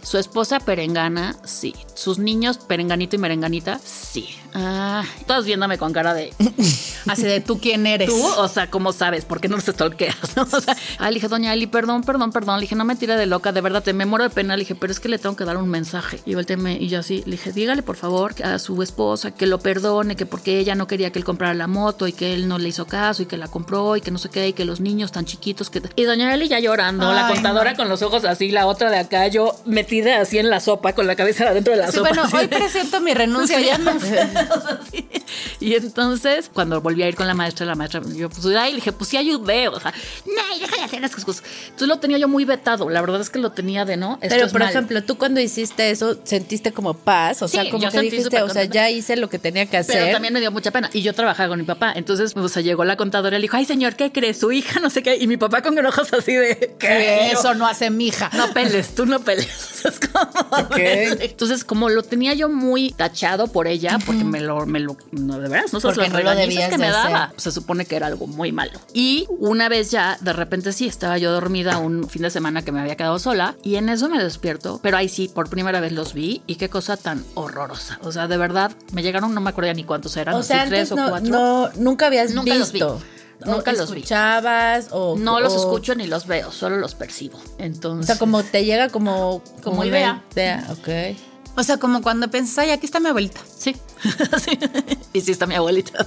Su 0.03 0.19
esposa 0.19 0.61
perengana, 0.61 1.37
sí. 1.45 1.75
Sus 1.95 2.19
niños 2.19 2.59
perenganito 2.59 3.17
y 3.17 3.19
merenganita, 3.19 3.79
sí. 3.79 4.37
Ah, 4.57 5.03
todos 5.27 5.45
viéndome 5.47 5.79
con 5.79 5.93
cara 5.93 6.14
de 6.14 6.33
Así 7.09 7.23
de 7.25 7.40
tú 7.40 7.59
quién 7.61 7.87
eres. 7.87 8.09
tú, 8.09 8.25
o 8.25 8.49
sea, 8.49 8.71
¿cómo 8.71 8.93
sabes? 8.93 9.25
¿Por 9.25 9.40
qué 9.40 9.49
no 9.49 9.57
nos 9.57 9.64
stalkeas? 9.64 10.17
¿no? 10.37 10.47
O 10.53 10.61
sea, 10.61 10.77
ah, 10.99 11.09
le 11.11 11.14
dije, 11.14 11.29
doña 11.29 11.53
Eli, 11.53 11.67
perdón, 11.67 12.03
perdón, 12.03 12.31
perdón. 12.33 12.57
Le 12.57 12.62
dije, 12.62 12.77
no 12.77 12.85
me 12.85 12.95
tire 12.97 13.17
de 13.17 13.27
loca, 13.27 13.51
de 13.53 13.61
verdad, 13.61 13.83
te 13.83 13.93
me 13.93 14.07
muero 14.07 14.25
de 14.25 14.31
pena. 14.31 14.57
Le 14.57 14.61
dije, 14.61 14.75
pero 14.75 14.93
es 14.93 15.01
que 15.01 15.09
le 15.09 15.19
tengo 15.19 15.35
que 15.37 15.45
dar 15.45 15.57
un 15.57 15.69
mensaje. 15.69 16.21
Y 16.25 16.35
volteéme, 16.35 16.75
y 16.81 16.88
yo 16.88 17.01
así, 17.01 17.23
le 17.27 17.33
dije, 17.33 17.53
dígale 17.53 17.83
por 17.83 17.97
favor 17.97 18.35
a 18.45 18.59
su 18.59 18.81
esposa 18.83 19.33
que 19.33 19.47
lo 19.47 19.59
perdone, 19.59 20.14
que 20.17 20.25
porque 20.25 20.59
ella 20.61 20.75
no 20.77 20.87
quería 20.87 21.11
que 21.11 21.19
él 21.19 21.25
comprara 21.25 21.53
la 21.55 21.67
moto 21.67 22.07
y 22.07 22.12
que 22.12 22.33
él 22.33 22.47
no 22.49 22.59
le 22.59 22.69
hizo 22.69 22.87
caso 22.87 23.23
y 23.23 23.27
que 23.27 23.37
la 23.37 23.49
compró 23.49 23.97
y 23.97 24.01
que 24.01 24.11
no 24.12 24.19
sé 24.19 24.29
qué, 24.31 24.49
y 24.49 24.53
que 24.53 24.64
los 24.64 24.81
niños 24.81 25.11
tan 25.12 25.25
chiquitos 25.25 25.69
que. 25.71 25.83
Y 25.97 26.05
doña 26.05 26.33
Eli 26.33 26.49
ya 26.49 26.61
llorando, 26.61 27.12
la 27.12 27.27
contadora 27.29 27.73
no. 27.73 27.77
con 27.77 27.88
los 27.88 28.03
ojos 28.03 28.25
así, 28.25 28.51
la 28.51 28.67
otra 28.67 28.90
de 28.90 28.99
acá, 28.99 29.27
yo 29.27 29.57
metida 29.67 30.21
así 30.21 30.38
en 30.38 30.49
la 30.49 30.61
sopa, 30.61 30.93
con 30.93 31.07
la 31.09 31.17
cabeza 31.17 31.49
adentro 31.49 31.73
de 31.75 31.81
la 31.81 31.87
Sí, 31.90 31.97
sopa. 31.99 32.09
bueno, 32.11 32.23
hoy 32.33 32.47
de- 32.47 32.57
presento 32.57 33.01
mi 33.01 33.12
renuncia, 33.14 33.61
ya 33.61 33.79
no 33.79 33.93
Y 35.61 35.74
entonces, 35.74 36.50
cuando 36.52 36.80
volví 36.80 37.02
a 37.02 37.09
ir 37.09 37.14
con 37.14 37.26
la 37.26 37.35
maestra, 37.35 37.64
la 37.64 37.74
maestra, 37.74 38.02
yo 38.14 38.28
pues, 38.28 38.44
ay, 38.54 38.72
le 38.72 38.76
dije, 38.76 38.92
pues 38.92 39.09
sí 39.09 39.16
ayudé, 39.16 39.68
o 39.68 39.80
sea, 39.80 39.94
no, 40.26 40.59
deja 40.59 40.76
de 40.76 40.83
hacer 40.83 41.04
esas 41.04 41.24
cosas. 41.24 41.42
Entonces 41.64 41.88
lo 41.88 41.98
tenía 41.98 42.18
yo 42.18 42.28
muy 42.28 42.44
vetado, 42.44 42.90
la 42.90 43.00
verdad 43.00 43.20
es 43.20 43.30
que 43.30 43.38
lo 43.38 43.52
tenía 43.52 43.85
de 43.85 43.96
no. 43.96 44.18
esto 44.20 44.35
Pero, 44.35 44.46
es 44.46 44.52
por 44.52 44.61
mal. 44.61 44.70
ejemplo, 44.70 45.02
tú 45.04 45.16
cuando 45.16 45.40
hiciste 45.40 45.90
eso, 45.90 46.18
¿sentiste 46.24 46.72
como 46.72 46.94
paz? 46.94 47.40
O 47.42 47.48
sea, 47.48 47.70
como 47.70 47.88
que 47.90 48.00
dijiste, 48.00 48.42
o 48.42 48.48
sea, 48.50 48.64
ya 48.64 48.90
hice 48.90 49.16
lo 49.16 49.28
que 49.28 49.38
tenía 49.38 49.66
que 49.66 49.78
hacer. 49.78 49.96
Pero 49.96 50.12
también 50.12 50.35
me 50.35 50.40
dio 50.40 50.50
mucha 50.50 50.70
pena. 50.70 50.90
Y 50.92 51.02
yo 51.02 51.14
trabajaba 51.14 51.48
con 51.48 51.59
mi 51.59 51.64
papá. 51.64 51.92
Entonces, 51.96 52.37
o 52.37 52.48
sea, 52.48 52.62
llegó 52.62 52.85
la 52.85 52.96
contadora 52.96 53.37
y 53.37 53.40
le 53.40 53.44
dijo, 53.44 53.57
ay, 53.57 53.64
señor, 53.64 53.96
¿qué 53.96 54.12
crees? 54.12 54.38
Su 54.40 54.52
hija, 54.52 54.80
no 54.80 54.90
sé 54.90 55.02
qué. 55.02 55.16
Y 55.16 55.26
mi 55.26 55.37
papá 55.37 55.62
con 55.62 55.74
ojos 55.85 56.12
así 56.12 56.35
de, 56.35 56.74
¿qué? 56.78 57.30
Eso 57.30 57.54
no 57.54 57.66
hace 57.66 57.90
mi 57.90 58.09
hija. 58.09 58.30
No 58.35 58.52
peles, 58.52 58.94
tú 58.94 59.07
no 59.07 59.20
peles. 59.20 59.83
Entonces, 60.76 61.64
como 61.64 61.88
lo 61.88 62.02
tenía 62.02 62.35
yo 62.35 62.48
muy 62.48 62.92
tachado 62.92 63.48
por 63.48 63.66
ella, 63.66 63.98
porque 64.04 64.24
me 64.24 64.34
lo, 64.40 64.66
me 64.66 64.81
lo, 64.81 64.97
no, 65.12 65.38
de 65.38 65.49
veras, 65.49 65.73
no 65.73 65.81
sé, 65.81 65.88
las 65.88 65.97
no 65.97 66.05
que 66.05 66.79
me 66.79 66.90
daba, 66.90 67.33
se 67.37 67.51
supone 67.51 67.85
que 67.85 67.97
era 67.97 68.07
algo 68.07 68.27
muy 68.27 68.53
malo. 68.53 68.79
Y 68.92 69.27
una 69.38 69.68
vez 69.68 69.90
ya, 69.90 70.18
de 70.20 70.33
repente 70.33 70.73
sí, 70.73 70.87
estaba 70.87 71.18
yo 71.18 71.33
dormida 71.33 71.79
un 71.79 72.09
fin 72.09 72.23
de 72.23 72.31
semana 72.31 72.62
que 72.62 72.73
me 72.73 72.81
había 72.81 72.97
quedado 72.97 73.18
sola 73.18 73.57
y 73.62 73.77
en 73.77 73.88
eso 73.88 74.09
me 74.09 74.23
despierto, 74.23 74.81
pero 74.83 74.97
ahí 74.97 75.09
sí, 75.09 75.29
por 75.29 75.49
primera 75.49 75.81
vez 75.81 75.92
los 75.92 76.14
vi 76.14 76.42
y 76.47 76.57
qué 76.57 76.68
cosa 76.68 76.97
tan 76.97 77.25
horrorosa. 77.35 77.99
O 78.03 78.12
sea, 78.12 78.29
de 78.29 78.37
verdad, 78.37 78.73
me 78.92 79.03
llegaron, 79.03 79.35
no 79.35 79.40
me 79.40 79.51
acuerdo 79.51 79.73
ni 79.75 79.85
cuántos 79.85 80.16
eran, 80.16 80.35
o 80.35 80.42
sea, 80.42 80.66
tres 80.66 80.92
o 80.92 80.97
cuatro. 80.97 81.31
No, 81.31 81.70
nunca 81.77 82.07
habías 82.07 82.33
nunca 82.33 82.55
visto. 82.55 83.01
Nunca 83.44 83.73
los 83.73 83.90
escuchabas 83.90 84.88
o 84.90 85.16
no 85.18 85.40
los 85.40 85.55
escucho 85.55 85.94
ni 85.94 86.07
los 86.07 86.27
veo, 86.27 86.51
solo 86.51 86.77
los 86.77 86.94
percibo. 86.94 87.38
Entonces, 87.59 88.05
o 88.05 88.07
sea, 88.07 88.18
como 88.18 88.42
te 88.42 88.64
llega 88.64 88.88
como 88.88 89.42
como, 89.62 89.85
idea. 89.85 90.23
idea, 90.33 90.66
ok. 90.70 91.18
O 91.57 91.62
sea, 91.62 91.77
como 91.77 92.03
cuando 92.03 92.29
pensás, 92.31 92.59
ay, 92.59 92.70
aquí 92.70 92.87
está 92.87 93.01
mi 93.01 93.09
abuelita. 93.09 93.40
Sí. 93.57 93.77
Y 95.12 95.21
sí 95.21 95.31
está 95.31 95.47
mi 95.47 95.55
abuelita. 95.55 96.05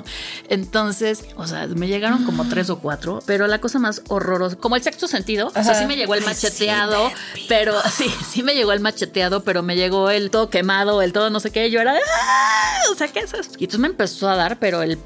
Entonces, 0.48 1.24
o 1.36 1.46
sea, 1.46 1.66
me 1.66 1.88
llegaron 1.88 2.24
como 2.24 2.46
tres 2.46 2.68
o 2.68 2.78
cuatro, 2.78 3.22
pero 3.24 3.46
la 3.46 3.58
cosa 3.58 3.78
más 3.78 4.02
horrorosa, 4.08 4.56
como 4.56 4.76
el 4.76 4.82
sexto 4.82 5.08
sentido, 5.08 5.48
o 5.48 5.50
sea, 5.62 5.74
sí 5.74 5.86
me 5.86 5.96
llegó 5.96 6.14
el 6.14 6.22
macheteado, 6.22 7.10
pero 7.48 7.74
sí, 7.90 8.12
sí 8.30 8.42
me 8.42 8.54
llegó 8.54 8.72
el 8.72 8.80
macheteado, 8.80 9.44
pero 9.44 9.62
me 9.62 9.76
llegó 9.76 10.10
el 10.10 10.30
todo 10.30 10.50
quemado, 10.50 11.00
el 11.00 11.12
todo 11.12 11.30
no 11.30 11.40
sé 11.40 11.50
qué. 11.50 11.70
Yo 11.70 11.80
era, 11.80 11.94
¡Ah! 11.94 12.80
o 12.92 12.94
sea, 12.94 13.08
¿qué 13.08 13.20
es 13.20 13.32
esto? 13.32 13.54
Y 13.58 13.64
entonces 13.64 13.80
me 13.80 13.88
empezó 13.88 14.28
a 14.28 14.36
dar, 14.36 14.58
pero 14.58 14.82
el 14.82 14.98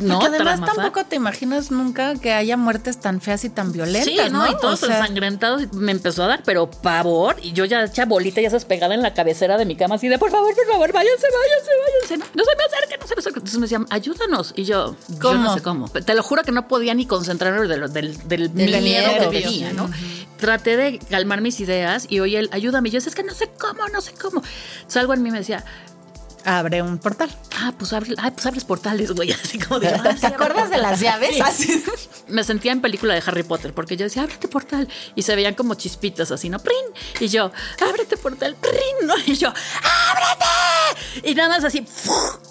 no, 0.00 0.18
Porque 0.18 0.36
además 0.36 0.60
tampoco 0.74 1.04
te 1.04 1.16
imaginas 1.16 1.70
nunca 1.70 2.14
que 2.16 2.32
haya 2.32 2.56
muertes 2.56 3.00
tan 3.00 3.20
feas 3.20 3.44
y 3.44 3.50
tan 3.50 3.72
violentas, 3.72 4.04
sí, 4.04 4.32
¿no? 4.32 4.46
Y 4.46 4.56
todos 4.56 4.82
ensangrentados 4.82 5.72
me 5.72 5.92
empezó 5.92 6.24
a 6.24 6.28
dar, 6.28 6.42
pero 6.44 6.70
pavor. 6.70 7.36
Y 7.42 7.52
yo 7.52 7.64
ya 7.64 7.84
hecha 7.84 8.04
bolita, 8.06 8.40
ya 8.40 8.50
se 8.50 8.58
pegada 8.60 8.94
en 8.94 9.02
la 9.02 9.14
cabecera 9.14 9.56
de 9.56 9.64
mi 9.64 9.76
cama, 9.76 9.96
así 9.96 10.08
de 10.08 10.18
por 10.18 10.30
favor, 10.30 10.54
por 10.54 10.66
favor, 10.66 10.92
váyanse, 10.92 11.26
váyanse, 11.26 11.70
váyanse. 11.84 12.30
No, 12.34 12.44
se 12.44 12.56
me 12.56 12.64
acerquen, 12.64 13.00
no 13.00 13.06
se 13.06 13.14
me 13.14 13.20
acerquen. 13.20 13.40
Entonces 13.40 13.58
me 13.58 13.64
decían, 13.64 13.86
ayúdanos. 13.90 14.52
Y 14.56 14.64
yo, 14.64 14.96
¿cómo? 15.20 15.34
Yo 15.34 15.38
no 15.38 15.54
sé 15.54 15.62
cómo. 15.62 15.88
Te 15.88 16.14
lo 16.14 16.22
juro 16.22 16.42
que 16.42 16.52
no 16.52 16.68
podía 16.68 16.94
ni 16.94 17.06
concentrarme 17.06 17.66
del, 17.66 17.92
del, 17.92 18.28
del, 18.28 18.50
miedo, 18.52 19.30
que 19.30 19.40
tenía, 19.40 19.72
¿no? 19.72 19.90
Traté 20.38 20.76
de 20.76 20.98
calmar 20.98 21.40
mis 21.40 21.58
ideas 21.58 22.06
y 22.08 22.20
oye, 22.20 22.38
él, 22.38 22.48
ayúdame. 22.52 22.88
Y 22.88 22.92
yo, 22.92 22.98
es 22.98 23.14
que 23.14 23.24
no 23.24 23.34
sé 23.34 23.50
cómo, 23.58 23.88
no 23.88 24.00
sé 24.00 24.12
cómo. 24.12 24.42
Salgo 24.86 25.12
en 25.14 25.22
mí 25.22 25.30
y 25.30 25.32
me 25.32 25.38
decía, 25.38 25.64
abre 26.48 26.82
un 26.82 26.98
portal. 26.98 27.30
Ah, 27.56 27.72
pues, 27.76 27.92
abre, 27.92 28.14
ah, 28.18 28.30
pues 28.30 28.46
abres 28.46 28.64
portales, 28.64 29.12
güey. 29.12 29.32
Así 29.44 29.58
como 29.58 29.80
de, 29.80 29.88
¿Te 30.20 30.26
acuerdas 30.26 30.70
de 30.70 30.78
las 30.78 31.00
llaves? 31.00 31.36
Me 32.28 32.42
sentía 32.44 32.72
en 32.72 32.80
película 32.80 33.14
de 33.14 33.22
Harry 33.26 33.42
Potter 33.42 33.74
porque 33.74 33.96
yo 33.96 34.04
decía, 34.04 34.22
ábrete 34.22 34.48
portal. 34.48 34.88
Y 35.14 35.22
se 35.22 35.36
veían 35.36 35.54
como 35.54 35.74
chispitas 35.74 36.30
así, 36.30 36.48
¿no? 36.48 36.58
¡Prin! 36.58 36.76
Y 37.20 37.28
yo, 37.28 37.52
ábrete 37.80 38.16
portal, 38.16 38.56
¡prin! 38.60 39.06
¿no? 39.06 39.14
Y 39.26 39.36
yo, 39.36 39.48
¡ábrete! 39.48 40.44
Y 41.22 41.34
nada 41.34 41.48
más 41.48 41.64
así, 41.64 41.84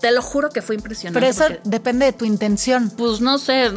te 0.01 0.11
lo 0.11 0.21
juro 0.21 0.49
que 0.49 0.61
fue 0.61 0.75
impresionante. 0.75 1.19
Pero 1.19 1.31
eso 1.31 1.61
depende 1.63 2.05
de 2.05 2.13
tu 2.13 2.25
intención. 2.25 2.89
Pues 2.89 3.21
no 3.21 3.37
sé, 3.37 3.71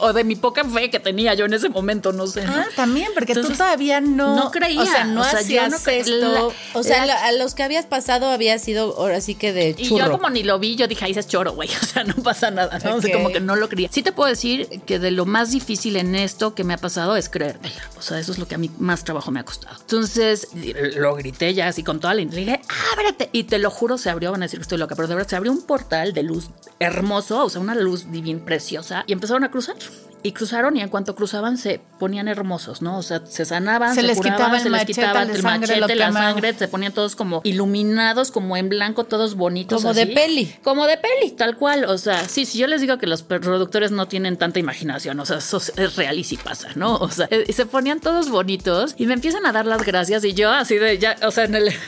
o 0.00 0.12
de 0.12 0.24
mi 0.24 0.36
poca 0.36 0.64
fe 0.64 0.90
que 0.90 1.00
tenía 1.00 1.34
yo 1.34 1.44
en 1.44 1.54
ese 1.54 1.68
momento, 1.68 2.12
no 2.12 2.26
sé. 2.26 2.44
Ah, 2.46 2.66
también, 2.76 3.08
porque 3.14 3.34
tú 3.34 3.48
todavía 3.48 4.00
no. 4.00 4.36
No 4.36 4.50
creía. 4.50 4.82
O 4.82 4.86
sea, 4.86 5.04
no 5.04 5.22
hacías 5.22 5.86
esto. 5.86 6.52
o 6.74 6.82
sea, 6.82 7.02
a 7.02 7.32
los 7.32 7.54
que 7.54 7.62
habías 7.62 7.86
pasado 7.86 8.28
había 8.28 8.58
sido 8.58 9.04
así 9.06 9.34
que 9.34 9.52
de 9.52 9.74
churro. 9.74 9.96
Y 9.96 9.98
yo 10.06 10.10
como 10.12 10.30
ni 10.30 10.42
lo 10.42 10.58
vi, 10.58 10.76
yo 10.76 10.86
dije, 10.86 11.04
ahí 11.04 11.12
es 11.12 11.26
choro, 11.26 11.52
güey. 11.52 11.68
O 11.84 11.86
sea, 11.86 12.02
no 12.02 12.14
pasa 12.22 12.50
nada, 12.50 12.78
¿no? 12.78 12.98
como 13.12 13.28
que 13.30 13.40
no 13.40 13.56
lo 13.56 13.68
creía. 13.68 13.88
Sí 13.92 14.02
te 14.02 14.10
puedo 14.10 14.28
decir 14.28 14.68
que 14.86 14.98
de 14.98 15.10
lo 15.10 15.26
más 15.26 15.50
difícil 15.50 15.96
en 15.96 16.14
esto 16.14 16.54
que 16.54 16.64
me 16.64 16.72
ha 16.72 16.78
pasado 16.78 17.14
es 17.14 17.28
creérmela. 17.28 17.90
O 17.98 18.02
sea, 18.02 18.18
eso 18.18 18.32
es 18.32 18.38
lo 18.38 18.48
que 18.48 18.54
a 18.54 18.58
mí 18.58 18.70
más 18.78 19.04
trabajo 19.04 19.30
me 19.30 19.40
ha 19.40 19.44
costado. 19.44 19.76
Entonces, 19.80 20.48
lo 20.96 21.14
grité 21.14 21.52
ya 21.52 21.68
así 21.68 21.82
con 21.82 22.00
toda 22.00 22.14
la 22.14 22.22
inteligencia. 22.22 22.62
Dije, 22.62 22.74
ábrete. 22.92 23.28
Y 23.32 23.44
te 23.44 23.53
lo 23.58 23.70
juro, 23.70 23.98
se 23.98 24.10
abrió, 24.10 24.32
van 24.32 24.42
a 24.42 24.46
decir 24.46 24.58
que 24.58 24.62
estoy 24.62 24.78
loca, 24.78 24.94
pero 24.94 25.08
de 25.08 25.14
verdad 25.14 25.28
se 25.28 25.36
abrió 25.36 25.52
un 25.52 25.62
portal 25.62 26.12
de 26.12 26.22
luz 26.22 26.50
hermoso, 26.78 27.44
o 27.44 27.50
sea, 27.50 27.60
una 27.60 27.74
luz 27.74 28.10
divina, 28.10 28.44
preciosa, 28.44 29.04
y 29.06 29.12
empezaron 29.12 29.44
a 29.44 29.50
cruzar 29.50 29.76
y 30.24 30.32
cruzaron 30.32 30.74
y 30.74 30.80
en 30.80 30.88
cuanto 30.88 31.14
cruzaban 31.14 31.58
se 31.58 31.82
ponían 31.98 32.28
hermosos, 32.28 32.80
¿no? 32.80 32.96
O 32.96 33.02
sea, 33.02 33.20
se 33.26 33.44
sanaban, 33.44 33.94
se, 33.94 34.02
les 34.02 34.18
quitaba 34.18 34.58
se 34.58 34.70
les 34.70 34.86
quitaba 34.86 35.22
el 35.22 35.42
machete, 35.42 35.94
la 35.94 36.10
sangre, 36.12 36.54
se 36.54 36.66
ponían 36.66 36.92
todos 36.92 37.14
como 37.14 37.42
iluminados, 37.44 38.30
como 38.30 38.56
en 38.56 38.70
blanco, 38.70 39.04
todos 39.04 39.34
bonitos. 39.34 39.82
Como 39.82 39.92
de 39.92 40.06
peli. 40.06 40.56
Como 40.64 40.86
de 40.86 40.96
peli, 40.96 41.32
tal 41.32 41.58
cual. 41.58 41.84
O 41.84 41.98
sea, 41.98 42.26
sí, 42.26 42.46
sí, 42.46 42.56
yo 42.56 42.66
les 42.66 42.80
digo 42.80 42.96
que 42.96 43.06
los 43.06 43.22
productores 43.22 43.90
no 43.90 44.08
tienen 44.08 44.38
tanta 44.38 44.58
imaginación, 44.58 45.20
o 45.20 45.26
sea, 45.26 45.36
eso 45.36 45.58
es 45.58 45.96
real 45.96 46.18
y 46.18 46.24
sí 46.24 46.38
pasa, 46.38 46.70
¿no? 46.74 46.96
O 46.96 47.10
sea, 47.10 47.28
y 47.46 47.52
se 47.52 47.66
ponían 47.66 48.00
todos 48.00 48.30
bonitos 48.30 48.94
y 48.96 49.04
me 49.04 49.12
empiezan 49.12 49.44
a 49.44 49.52
dar 49.52 49.66
las 49.66 49.84
gracias 49.84 50.24
y 50.24 50.32
yo 50.32 50.50
así 50.50 50.78
de 50.78 50.96
ya, 50.96 51.16
o 51.22 51.30
sea, 51.30 51.44
en 51.44 51.54
el... 51.54 51.68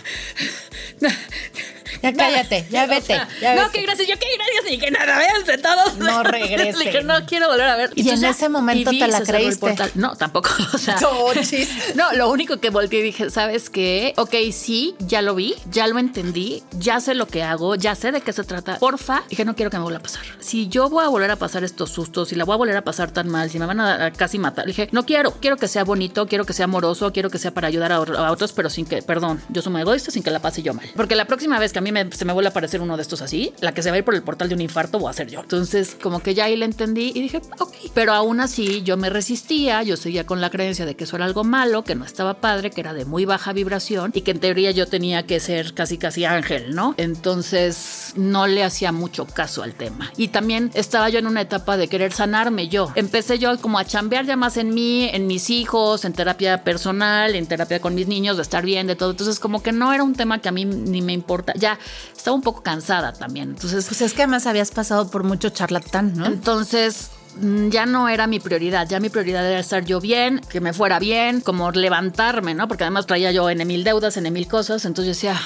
Ya 2.03 2.13
cállate, 2.13 2.67
ya 2.71 2.87
vete. 2.87 3.17
No, 3.17 3.71
qué 3.71 3.83
gracias, 3.83 4.09
yo 4.09 4.19
qué 4.19 4.27
gracias, 4.37 4.65
ni 4.71 4.79
que 4.79 4.91
nada, 4.91 5.19
véanse 5.19 5.59
todos. 5.59 5.97
No 5.99 6.23
regrese. 6.23 6.79
Dije, 6.79 7.03
no 7.03 7.27
quiero 7.27 7.49
volver 7.49 7.69
a 7.69 7.77
ver. 7.77 7.91
Y, 7.95 8.09
en 8.11 8.25
ese 8.25 8.49
momento 8.49 8.91
te 8.91 9.09
la 9.09 9.21
creíste. 9.21 9.77
No, 9.95 10.17
tampoco. 10.17 10.51
O 10.77 10.79
sea, 10.79 10.99
no, 11.95 12.13
lo 12.13 12.31
único 12.31 12.59
que 12.59 12.71
volteé 12.71 13.01
y 13.01 13.03
dije, 13.03 13.31
¿sabes 13.31 13.71
qué? 13.71 14.13
Ok, 14.17 14.35
sí, 14.53 14.95
ya 14.99 15.23
lo 15.23 15.35
vi, 15.35 15.55
ya 15.71 15.87
lo 15.87 15.99
entendí, 15.99 16.63
ya 16.79 17.01
sé 17.01 17.15
lo 17.15 17.27
que 17.27 17.43
hago, 17.43 17.77
ya 17.77 17.95
sé 17.95 18.13
de 18.13 18.21
qué 18.21 18.33
se 18.33 18.45
trata. 18.45 18.79
Porfa, 18.79 19.23
dije, 19.31 19.45
no 19.45 19.55
quiero 19.55 19.71
que 19.71 19.79
me 19.79 19.85
vuelva 19.85 20.01
a 20.01 20.03
pasar. 20.03 20.23
Si 20.41 20.69
yo 20.69 20.91
voy 20.91 21.05
a 21.05 21.09
volver 21.09 21.31
a 21.31 21.37
pasar 21.37 21.65
estos 21.65 21.91
sustos, 21.91 22.29
si 22.29 22.35
la 22.35 22.45
voy 22.45 22.55
a 22.55 22.57
volver 22.59 22.77
a 22.77 22.83
pasar 22.83 23.11
tan 23.11 23.29
mal, 23.29 23.51
si 23.51 23.59
me 23.59 23.67
van 23.67 23.81
a, 23.81 24.13
casi 24.13 24.39
matar, 24.39 24.67
dije, 24.67 24.89
no 24.93 25.07
quiero, 25.07 25.33
quiero 25.33 25.57
que 25.57 25.69
sea 25.69 25.85
bonito, 25.85 26.27
quiero 26.27 26.45
que 26.45 26.53
sea 26.53 26.65
amoroso, 26.65 27.13
quiero 27.13 27.31
que 27.31 27.39
sea 27.39 27.53
para 27.53 27.69
ayudar 27.69 27.93
a, 27.93 27.97
a 27.97 28.31
otros, 28.31 28.53
pero 28.53 28.69
sin 28.69 28.85
que, 28.87 29.03
perdón, 29.03 29.41
yo 29.49 29.63
soy 29.63 29.73
muy 29.73 29.81
egoísta, 29.83 30.11
sin 30.11 30.23
que 30.23 30.31
la 30.31 30.41
pase 30.41 30.63
yo 30.63 30.75
mal. 30.75 30.87
Porque 30.95 31.17
la 31.17 31.25
próxima 31.25 31.59
vez 31.59 31.73
que 31.73 31.79
a 31.79 31.83
mí 31.83 31.86
se 32.11 32.25
me 32.25 32.33
vuelve 32.33 32.49
a 32.49 32.51
aparecer 32.51 32.81
uno 32.81 32.97
de 32.97 33.03
estos 33.03 33.23
así, 33.23 33.53
la 33.61 33.73
que 33.73 33.83
se 33.83 33.91
va 33.91 33.97
a 33.97 33.99
ir 33.99 34.05
por 34.05 34.15
el 34.15 34.23
portal 34.23 34.49
de 34.49 34.55
un 34.55 34.61
infarto 34.61 34.99
voy 34.99 35.11
a 35.11 35.13
ser 35.13 35.29
yo. 35.29 35.41
Entonces, 35.41 35.97
como 36.01 36.21
que 36.21 36.35
ya 36.35 36.45
ahí 36.45 36.57
le 36.57 36.65
entendí 36.65 37.13
y 37.15 37.21
dije, 37.23 37.41
ok. 37.59 37.75
Pero 37.95 38.13
aún 38.13 38.41
así, 38.41 38.83
yo 38.83 38.97
me 38.97 39.11
resistía, 39.11 39.83
yo 39.83 39.97
seguía 39.97 40.27
con 40.27 40.41
la 40.41 40.51
creencia 40.51 40.87
de 40.87 40.95
que 40.95 41.05
eso 41.05 41.17
era 41.17 41.25
algo 41.25 41.45
malo, 41.45 41.85
que 41.85 41.95
no 41.95 42.05
estaba 42.05 42.41
padre, 42.41 42.71
que 42.71 42.81
era 42.81 42.95
de 42.95 43.05
muy 43.05 43.25
baja 43.25 43.53
vibración 43.53 44.11
y 44.15 44.23
que 44.23 44.31
en 44.33 44.41
teoría 44.41 44.71
yo 44.71 44.87
tenía 44.87 45.25
que 45.27 45.41
ser 45.41 45.75
casi 45.75 45.99
casi 45.99 46.25
ángel, 46.25 46.75
¿no? 46.75 46.95
Entonces, 46.97 48.13
no 48.17 48.47
le 48.47 48.65
hacía 48.65 48.93
mucho 48.93 49.27
caso 49.27 49.63
al 49.63 49.75
tema. 49.75 50.13
Y 50.17 50.29
también 50.29 50.71
estaba 50.75 51.09
yo 51.09 51.19
en 51.19 51.27
una 51.27 51.41
etapa 51.41 51.77
de 51.77 51.89
querer 51.89 52.13
sanarme 52.13 52.69
yo. 52.69 52.93
Empecé 52.95 53.39
yo 53.39 53.59
como 53.61 53.79
a 53.79 53.85
chambear 53.85 54.27
ya 54.27 54.37
más 54.37 54.57
en 54.57 54.75
mí, 54.75 55.09
en 55.13 55.27
mis 55.27 55.51
hijos, 55.51 56.05
en 56.05 56.13
terapia 56.13 56.65
personal, 56.65 57.35
en 57.35 57.47
terapia 57.47 57.81
con 57.81 57.95
mis 57.95 58.09
niños, 58.09 58.37
de 58.37 58.43
estar 58.43 58.65
bien, 58.65 58.87
de 58.87 58.97
todo. 58.97 59.11
Entonces, 59.11 59.39
como 59.41 59.63
que 59.63 59.73
no 59.73 59.93
era 59.93 60.03
un 60.03 60.15
tema 60.15 60.41
que 60.41 60.49
a 60.49 60.53
mí 60.53 60.65
ni 60.65 61.03
me 61.03 61.13
importa. 61.13 61.53
Ya 61.57 61.76
estaba 62.17 62.35
un 62.35 62.43
poco 62.43 62.63
cansada 62.63 63.13
también. 63.13 63.51
Entonces, 63.51 63.87
pues 63.87 64.01
es 64.01 64.13
que 64.13 64.23
además 64.23 64.47
habías 64.47 64.71
pasado 64.71 65.11
por 65.11 65.25
mucho 65.25 65.51
charlatán, 65.51 66.17
¿no? 66.17 66.27
Entonces, 66.27 67.11
mm, 67.41 67.69
ya 67.69 67.87
no 67.87 68.09
era 68.09 68.27
mi 68.27 68.41
prioridad, 68.41 68.89
ya 68.89 69.01
mi 69.01 69.09
prioridad 69.09 69.49
era 69.49 69.61
estar 69.61 69.85
yo 69.85 70.01
bien, 70.01 70.41
que 70.49 70.61
me 70.61 70.73
fuera 70.73 70.99
bien, 70.99 71.41
como 71.41 71.71
levantarme, 71.71 72.55
¿no? 72.55 72.69
Porque 72.69 72.85
además 72.85 73.07
traía 73.07 73.33
yo 73.33 73.49
en 73.51 73.67
mil 73.67 73.85
deudas, 73.85 74.17
en 74.17 74.33
mil 74.33 74.49
cosas, 74.49 74.85
entonces 74.85 75.07
yo 75.07 75.29
decía, 75.29 75.41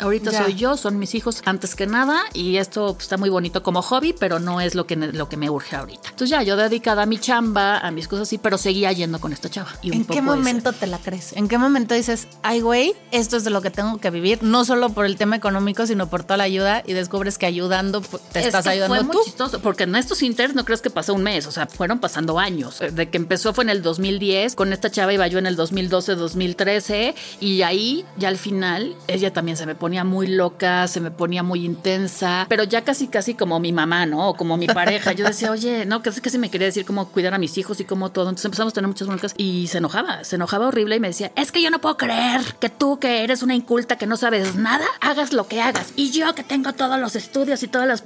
Ahorita 0.00 0.32
soy 0.32 0.54
yo, 0.54 0.76
son 0.76 0.98
mis 0.98 1.14
hijos 1.14 1.42
antes 1.44 1.74
que 1.74 1.86
nada 1.86 2.24
y 2.32 2.56
esto 2.56 2.96
está 2.98 3.16
muy 3.16 3.30
bonito 3.30 3.62
como 3.62 3.82
hobby, 3.82 4.14
pero 4.18 4.38
no 4.38 4.60
es 4.60 4.74
lo 4.74 4.86
que, 4.86 4.96
lo 4.96 5.28
que 5.28 5.36
me 5.36 5.50
urge 5.50 5.76
ahorita. 5.76 6.10
Entonces 6.10 6.30
ya, 6.30 6.42
yo 6.42 6.56
dedicada 6.56 7.02
a 7.02 7.06
mi 7.06 7.18
chamba, 7.18 7.78
a 7.78 7.90
mis 7.90 8.08
cosas 8.08 8.28
así, 8.28 8.38
pero 8.38 8.58
seguía 8.58 8.92
yendo 8.92 9.20
con 9.20 9.32
esta 9.32 9.48
chava. 9.48 9.70
¿En 9.82 10.04
qué 10.04 10.22
momento 10.22 10.72
te 10.72 10.86
la 10.86 10.98
crees? 10.98 11.32
¿En 11.34 11.48
qué 11.48 11.58
momento 11.58 11.94
dices, 11.94 12.28
ay 12.42 12.60
güey, 12.60 12.94
esto 13.10 13.36
es 13.36 13.44
de 13.44 13.50
lo 13.50 13.62
que 13.62 13.70
tengo 13.70 13.98
que 13.98 14.10
vivir? 14.10 14.42
No 14.42 14.64
solo 14.64 14.90
por 14.90 15.06
el 15.06 15.16
tema 15.16 15.36
económico, 15.36 15.86
sino 15.86 16.08
por 16.08 16.24
toda 16.24 16.38
la 16.38 16.44
ayuda 16.44 16.82
y 16.86 16.92
descubres 16.92 17.38
que 17.38 17.46
ayudando 17.46 18.02
te 18.32 18.40
estás 18.40 18.66
ayudando 18.66 18.94
fue 18.96 19.04
muy 19.04 19.24
chistoso, 19.24 19.60
porque 19.60 19.84
en 19.84 19.94
estos 19.96 20.22
inters 20.22 20.54
no 20.54 20.64
crees 20.64 20.80
que 20.80 20.90
pasó 20.90 21.14
un 21.14 21.22
mes, 21.22 21.46
o 21.46 21.52
sea, 21.52 21.66
fueron 21.66 21.98
pasando 22.00 22.38
años. 22.38 22.80
De 22.92 23.08
que 23.08 23.16
empezó 23.16 23.52
fue 23.54 23.64
en 23.64 23.70
el 23.70 23.82
2010, 23.82 24.54
con 24.54 24.72
esta 24.72 24.90
chava 24.90 25.12
iba 25.12 25.26
yo 25.26 25.38
en 25.38 25.46
el 25.46 25.56
2012, 25.56 26.14
2013 26.14 27.14
y 27.40 27.62
ahí 27.62 28.04
ya 28.16 28.28
al 28.28 28.38
final 28.38 28.96
ella 29.06 29.32
también 29.32 29.56
se 29.56 29.66
me 29.66 29.74
ponía 29.84 30.02
muy 30.02 30.28
loca 30.28 30.88
se 30.88 30.98
me 30.98 31.10
ponía 31.10 31.42
muy 31.42 31.62
intensa, 31.62 32.46
pero 32.48 32.64
ya 32.64 32.84
casi, 32.84 33.06
casi 33.06 33.34
como 33.34 33.60
mi 33.60 33.70
mamá, 33.70 34.06
¿no? 34.06 34.30
O 34.30 34.34
como 34.34 34.56
mi 34.56 34.66
pareja. 34.66 35.12
Yo 35.12 35.26
decía, 35.26 35.50
oye, 35.50 35.84
no, 35.84 36.02
casi, 36.02 36.22
casi 36.22 36.38
me 36.38 36.50
quería 36.50 36.68
decir 36.68 36.86
cómo 36.86 37.08
cuidar 37.08 37.34
a 37.34 37.38
mis 37.38 37.58
hijos 37.58 37.80
y 37.80 37.84
cómo 37.84 38.10
todo. 38.10 38.30
Entonces 38.30 38.46
empezamos 38.46 38.72
a 38.72 38.74
tener 38.76 38.88
muchas 38.88 39.08
broncas 39.08 39.34
y 39.36 39.66
se 39.66 39.76
enojaba, 39.76 40.24
se 40.24 40.36
enojaba 40.36 40.68
horrible 40.68 40.96
y 40.96 41.00
me 41.00 41.08
decía, 41.08 41.32
es 41.36 41.52
que 41.52 41.60
yo 41.60 41.68
no 41.68 41.82
puedo 41.82 41.98
creer 41.98 42.40
que 42.60 42.70
tú, 42.70 42.98
que 42.98 43.24
eres 43.24 43.42
una 43.42 43.54
inculta, 43.54 43.98
que 43.98 44.06
no 44.06 44.16
sabes 44.16 44.56
nada, 44.56 44.86
hagas 45.02 45.34
lo 45.34 45.48
que 45.48 45.60
hagas. 45.60 45.92
Y 45.96 46.12
yo, 46.12 46.34
que 46.34 46.44
tengo 46.44 46.72
todos 46.72 46.98
los 46.98 47.14
estudios 47.14 47.62
y 47.62 47.68
todas 47.68 47.86
las. 47.86 48.04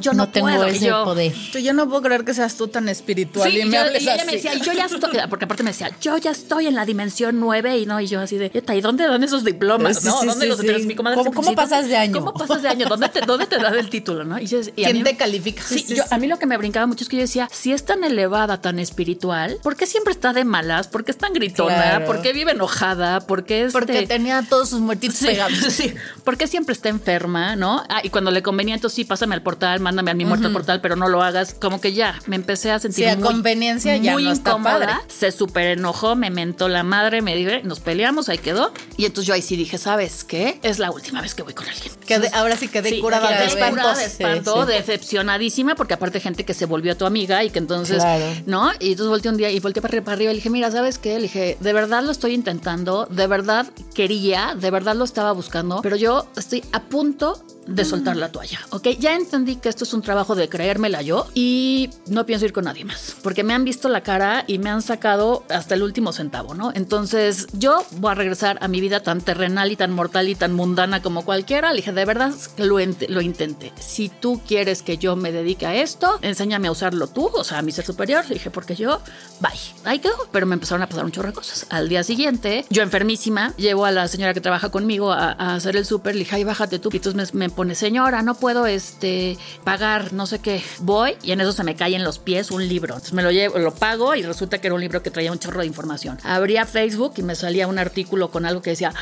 Yo 0.00 0.12
no, 0.14 0.30
tengo 0.30 0.48
puedo. 0.48 0.64
ese 0.64 0.86
yo, 0.86 1.04
poder. 1.04 1.32
Yo 1.32 1.72
no 1.74 1.88
puedo 1.88 2.02
creer 2.02 2.24
que 2.24 2.34
seas 2.34 2.56
tú 2.56 2.66
tan 2.66 2.88
espiritual 2.88 3.56
y 3.56 3.64
me 3.66 3.78
hables 3.78 4.02
y 4.02 4.08
ella 4.08 4.24
me 4.24 4.32
decía, 4.32 4.54
yo 4.54 4.72
ya 4.72 4.86
estoy, 4.86 5.20
porque 5.28 5.44
aparte 5.44 5.62
me 5.62 5.70
decía, 5.70 5.90
yo 6.00 6.16
ya 6.16 6.32
estoy 6.32 6.66
en 6.66 6.74
la 6.74 6.84
dimensión 6.84 7.38
9 7.38 7.78
y 7.78 7.86
no, 7.86 8.00
y 8.00 8.08
yo 8.08 8.20
así 8.20 8.36
de, 8.36 8.50
¿y 8.52 8.80
dónde 8.80 9.06
dan 9.06 9.22
esos 9.22 9.44
diplomas? 9.44 10.04
¿no? 10.04 10.24
¿Dónde 10.24 10.46
los 10.46 10.60
Mi 10.84 10.94
comadre 10.94 11.19
¿Cómo, 11.24 11.54
pasas 11.54 11.88
de 11.88 11.96
año? 11.96 12.18
¿Cómo 12.18 12.32
pasas 12.32 12.62
de 12.62 12.68
año? 12.68 12.86
¿Dónde 12.88 13.08
te, 13.08 13.20
dónde 13.20 13.46
te 13.46 13.58
da 13.58 13.70
el 13.70 13.90
título, 13.90 14.24
no? 14.24 14.38
Y, 14.38 14.46
¿Quién 14.46 15.04
te 15.04 15.16
califica? 15.16 15.62
Sí, 15.62 15.84
yo, 15.94 16.02
a 16.10 16.18
mí 16.18 16.26
lo 16.26 16.38
que 16.38 16.46
me 16.46 16.56
brincaba 16.56 16.86
mucho 16.86 17.04
es 17.04 17.08
que 17.08 17.16
yo 17.16 17.22
decía, 17.22 17.48
si 17.52 17.72
es 17.72 17.84
tan 17.84 18.04
elevada, 18.04 18.60
tan 18.60 18.78
espiritual, 18.78 19.58
¿por 19.62 19.76
qué 19.76 19.86
siempre 19.86 20.12
está 20.12 20.32
de 20.32 20.44
malas? 20.44 20.88
¿Por 20.88 21.04
qué 21.04 21.10
es 21.10 21.18
tan 21.18 21.32
gritona? 21.32 22.04
¿Por 22.06 22.22
qué 22.22 22.32
vive 22.32 22.52
enojada? 22.52 23.20
¿Por 23.20 23.44
qué 23.44 23.66
este... 23.66 23.78
Porque 23.78 24.06
tenía 24.06 24.42
todos 24.48 24.70
sus 24.70 24.80
muertitos 24.80 25.20
pegados. 25.20 25.58
Sí, 25.70 25.94
¿por 26.24 26.36
qué 26.36 26.46
siempre 26.46 26.72
está 26.74 26.88
enferma, 26.88 27.54
no? 27.54 27.84
Ah, 27.88 28.00
y 28.02 28.10
cuando 28.10 28.30
le 28.30 28.42
convenía, 28.42 28.74
entonces 28.74 28.96
sí, 28.96 29.04
pásame 29.04 29.34
al 29.34 29.42
portal, 29.42 29.80
mándame 29.80 30.10
a 30.10 30.14
mi 30.14 30.24
muerto 30.24 30.48
al 30.48 30.52
portal, 30.52 30.80
pero 30.80 30.96
no 30.96 31.08
lo 31.08 31.22
hagas. 31.22 31.54
Como 31.54 31.80
que 31.80 31.92
ya, 31.92 32.18
me 32.26 32.36
empecé 32.36 32.70
a 32.70 32.78
sentir 32.78 33.04
sí, 33.04 33.10
a 33.10 33.16
conveniencia 33.16 33.96
ya 33.96 34.12
muy 34.12 34.24
no 34.24 34.34
incómoda. 34.34 35.00
Se 35.08 35.30
súper 35.32 35.78
enojó, 35.78 36.16
me 36.16 36.30
mentó 36.30 36.68
la 36.68 36.82
madre, 36.82 37.22
me 37.22 37.36
dijo, 37.36 37.50
nos 37.64 37.80
peleamos, 37.80 38.28
ahí 38.28 38.38
quedó. 38.38 38.72
Y 38.96 39.06
entonces 39.06 39.26
yo 39.26 39.34
ahí 39.34 39.42
sí 39.42 39.56
dije, 39.56 39.78
¿sabes 39.78 40.24
qué? 40.24 40.58
Es 40.62 40.78
la 40.78 40.90
última 40.90 41.09
vez 41.20 41.34
que 41.34 41.42
voy 41.42 41.54
con 41.54 41.66
alguien. 41.68 41.92
Ahora 42.32 42.56
sí 42.56 42.68
quedé 42.68 43.00
curada 43.00 43.28
de 43.38 43.46
espanto. 43.46 43.94
de 43.94 44.04
espanto, 44.04 44.66
decepcionadísima, 44.66 45.74
porque 45.74 45.94
aparte 45.94 46.20
gente 46.20 46.44
que 46.44 46.54
se 46.54 46.66
volvió 46.66 46.96
tu 46.96 47.06
amiga 47.06 47.42
y 47.44 47.50
que 47.50 47.58
entonces, 47.58 48.02
¿no? 48.46 48.70
Y 48.78 48.92
entonces 48.92 49.08
volteé 49.08 49.30
un 49.30 49.36
día 49.36 49.50
y 49.50 49.60
volteé 49.60 49.82
para 49.82 49.96
arriba, 50.12 50.30
y 50.30 50.34
le 50.34 50.34
dije, 50.34 50.50
mira, 50.50 50.70
¿sabes 50.70 50.98
qué? 50.98 51.16
Le 51.16 51.22
dije, 51.22 51.56
de 51.60 51.72
verdad 51.72 52.02
lo 52.02 52.12
estoy 52.12 52.34
intentando, 52.34 53.06
de 53.10 53.26
verdad 53.26 53.66
quería, 53.94 54.54
de 54.54 54.70
verdad 54.70 54.94
lo 54.94 55.04
estaba 55.04 55.32
buscando, 55.32 55.80
pero 55.82 55.96
yo 55.96 56.26
estoy 56.36 56.62
a 56.72 56.82
punto 56.82 57.42
de 57.66 57.84
soltar 57.84 58.16
la 58.16 58.32
toalla, 58.32 58.58
¿ok? 58.70 58.88
Ya 58.98 59.14
entendí 59.14 59.56
que 59.56 59.68
esto 59.68 59.84
es 59.84 59.94
un 59.94 60.02
trabajo 60.02 60.34
de 60.34 60.48
creérmela 60.48 61.02
yo 61.02 61.28
y 61.34 61.90
no 62.08 62.26
pienso 62.26 62.44
ir 62.44 62.52
con 62.52 62.64
nadie 62.64 62.84
más, 62.84 63.14
porque 63.22 63.44
me 63.44 63.54
han 63.54 63.64
visto 63.64 63.88
la 63.88 64.02
cara 64.02 64.44
y 64.48 64.58
me 64.58 64.70
han 64.70 64.82
sacado 64.82 65.44
hasta 65.48 65.74
el 65.74 65.82
último 65.82 66.12
centavo, 66.12 66.54
¿no? 66.54 66.72
Entonces 66.74 67.46
yo 67.52 67.84
voy 67.92 68.10
a 68.10 68.14
regresar 68.14 68.58
a 68.60 68.66
mi 68.66 68.80
vida 68.80 69.00
tan 69.00 69.20
terrenal 69.20 69.70
y 69.70 69.76
tan 69.76 69.92
mortal 69.92 70.28
y 70.28 70.34
tan 70.34 70.52
mundana 70.52 70.99
como 71.00 71.24
cualquiera. 71.24 71.70
Le 71.70 71.76
dije, 71.76 71.92
de 71.92 72.04
verdad, 72.04 72.32
lo, 72.56 72.78
lo 73.08 73.20
intenté. 73.20 73.72
Si 73.78 74.08
tú 74.08 74.40
quieres 74.46 74.82
que 74.82 74.98
yo 74.98 75.16
me 75.16 75.32
dedique 75.32 75.66
a 75.66 75.74
esto, 75.74 76.18
enséñame 76.22 76.68
a 76.68 76.72
usarlo 76.72 77.06
tú, 77.06 77.30
o 77.32 77.44
sea, 77.44 77.58
a 77.58 77.62
mi 77.62 77.72
ser 77.72 77.84
superior. 77.84 78.24
Le 78.28 78.34
dije, 78.34 78.50
porque 78.50 78.74
yo, 78.74 79.00
bye. 79.40 79.50
Ahí 79.84 79.98
quedó, 79.98 80.28
pero 80.32 80.46
me 80.46 80.54
empezaron 80.54 80.82
a 80.82 80.88
pasar 80.88 81.04
un 81.04 81.12
chorro 81.12 81.28
de 81.28 81.34
cosas. 81.34 81.66
Al 81.70 81.88
día 81.88 82.04
siguiente, 82.04 82.64
yo 82.70 82.82
enfermísima, 82.82 83.54
llevo 83.56 83.84
a 83.84 83.90
la 83.90 84.08
señora 84.08 84.34
que 84.34 84.40
trabaja 84.40 84.70
conmigo 84.70 85.12
a, 85.12 85.30
hacer 85.54 85.76
el 85.76 85.86
súper, 85.86 86.14
le 86.14 86.20
dije, 86.20 86.36
ay, 86.36 86.44
bájate 86.44 86.78
tú. 86.78 86.90
Y 86.92 86.96
entonces 86.96 87.34
me, 87.34 87.46
me 87.46 87.50
pone, 87.50 87.74
señora, 87.74 88.22
no 88.22 88.34
puedo 88.34 88.66
este, 88.66 89.38
pagar, 89.64 90.12
no 90.12 90.26
sé 90.26 90.38
qué. 90.38 90.62
Voy 90.80 91.16
y 91.22 91.32
en 91.32 91.40
eso 91.40 91.52
se 91.52 91.64
me 91.64 91.74
cae 91.76 91.94
en 91.96 92.04
los 92.04 92.18
pies 92.18 92.50
un 92.50 92.66
libro. 92.68 92.94
Entonces 92.94 93.14
me 93.14 93.22
lo 93.22 93.30
llevo, 93.30 93.58
lo 93.58 93.74
pago 93.74 94.14
y 94.14 94.22
resulta 94.22 94.58
que 94.58 94.66
era 94.66 94.74
un 94.74 94.80
libro 94.80 95.02
que 95.02 95.10
traía 95.10 95.32
un 95.32 95.38
chorro 95.38 95.60
de 95.60 95.66
información. 95.66 96.18
Abría 96.24 96.66
Facebook 96.66 97.14
y 97.16 97.22
me 97.22 97.34
salía 97.34 97.66
un 97.66 97.78
artículo 97.78 98.30
con 98.30 98.46
algo 98.46 98.62
que 98.62 98.70
decía, 98.70 98.92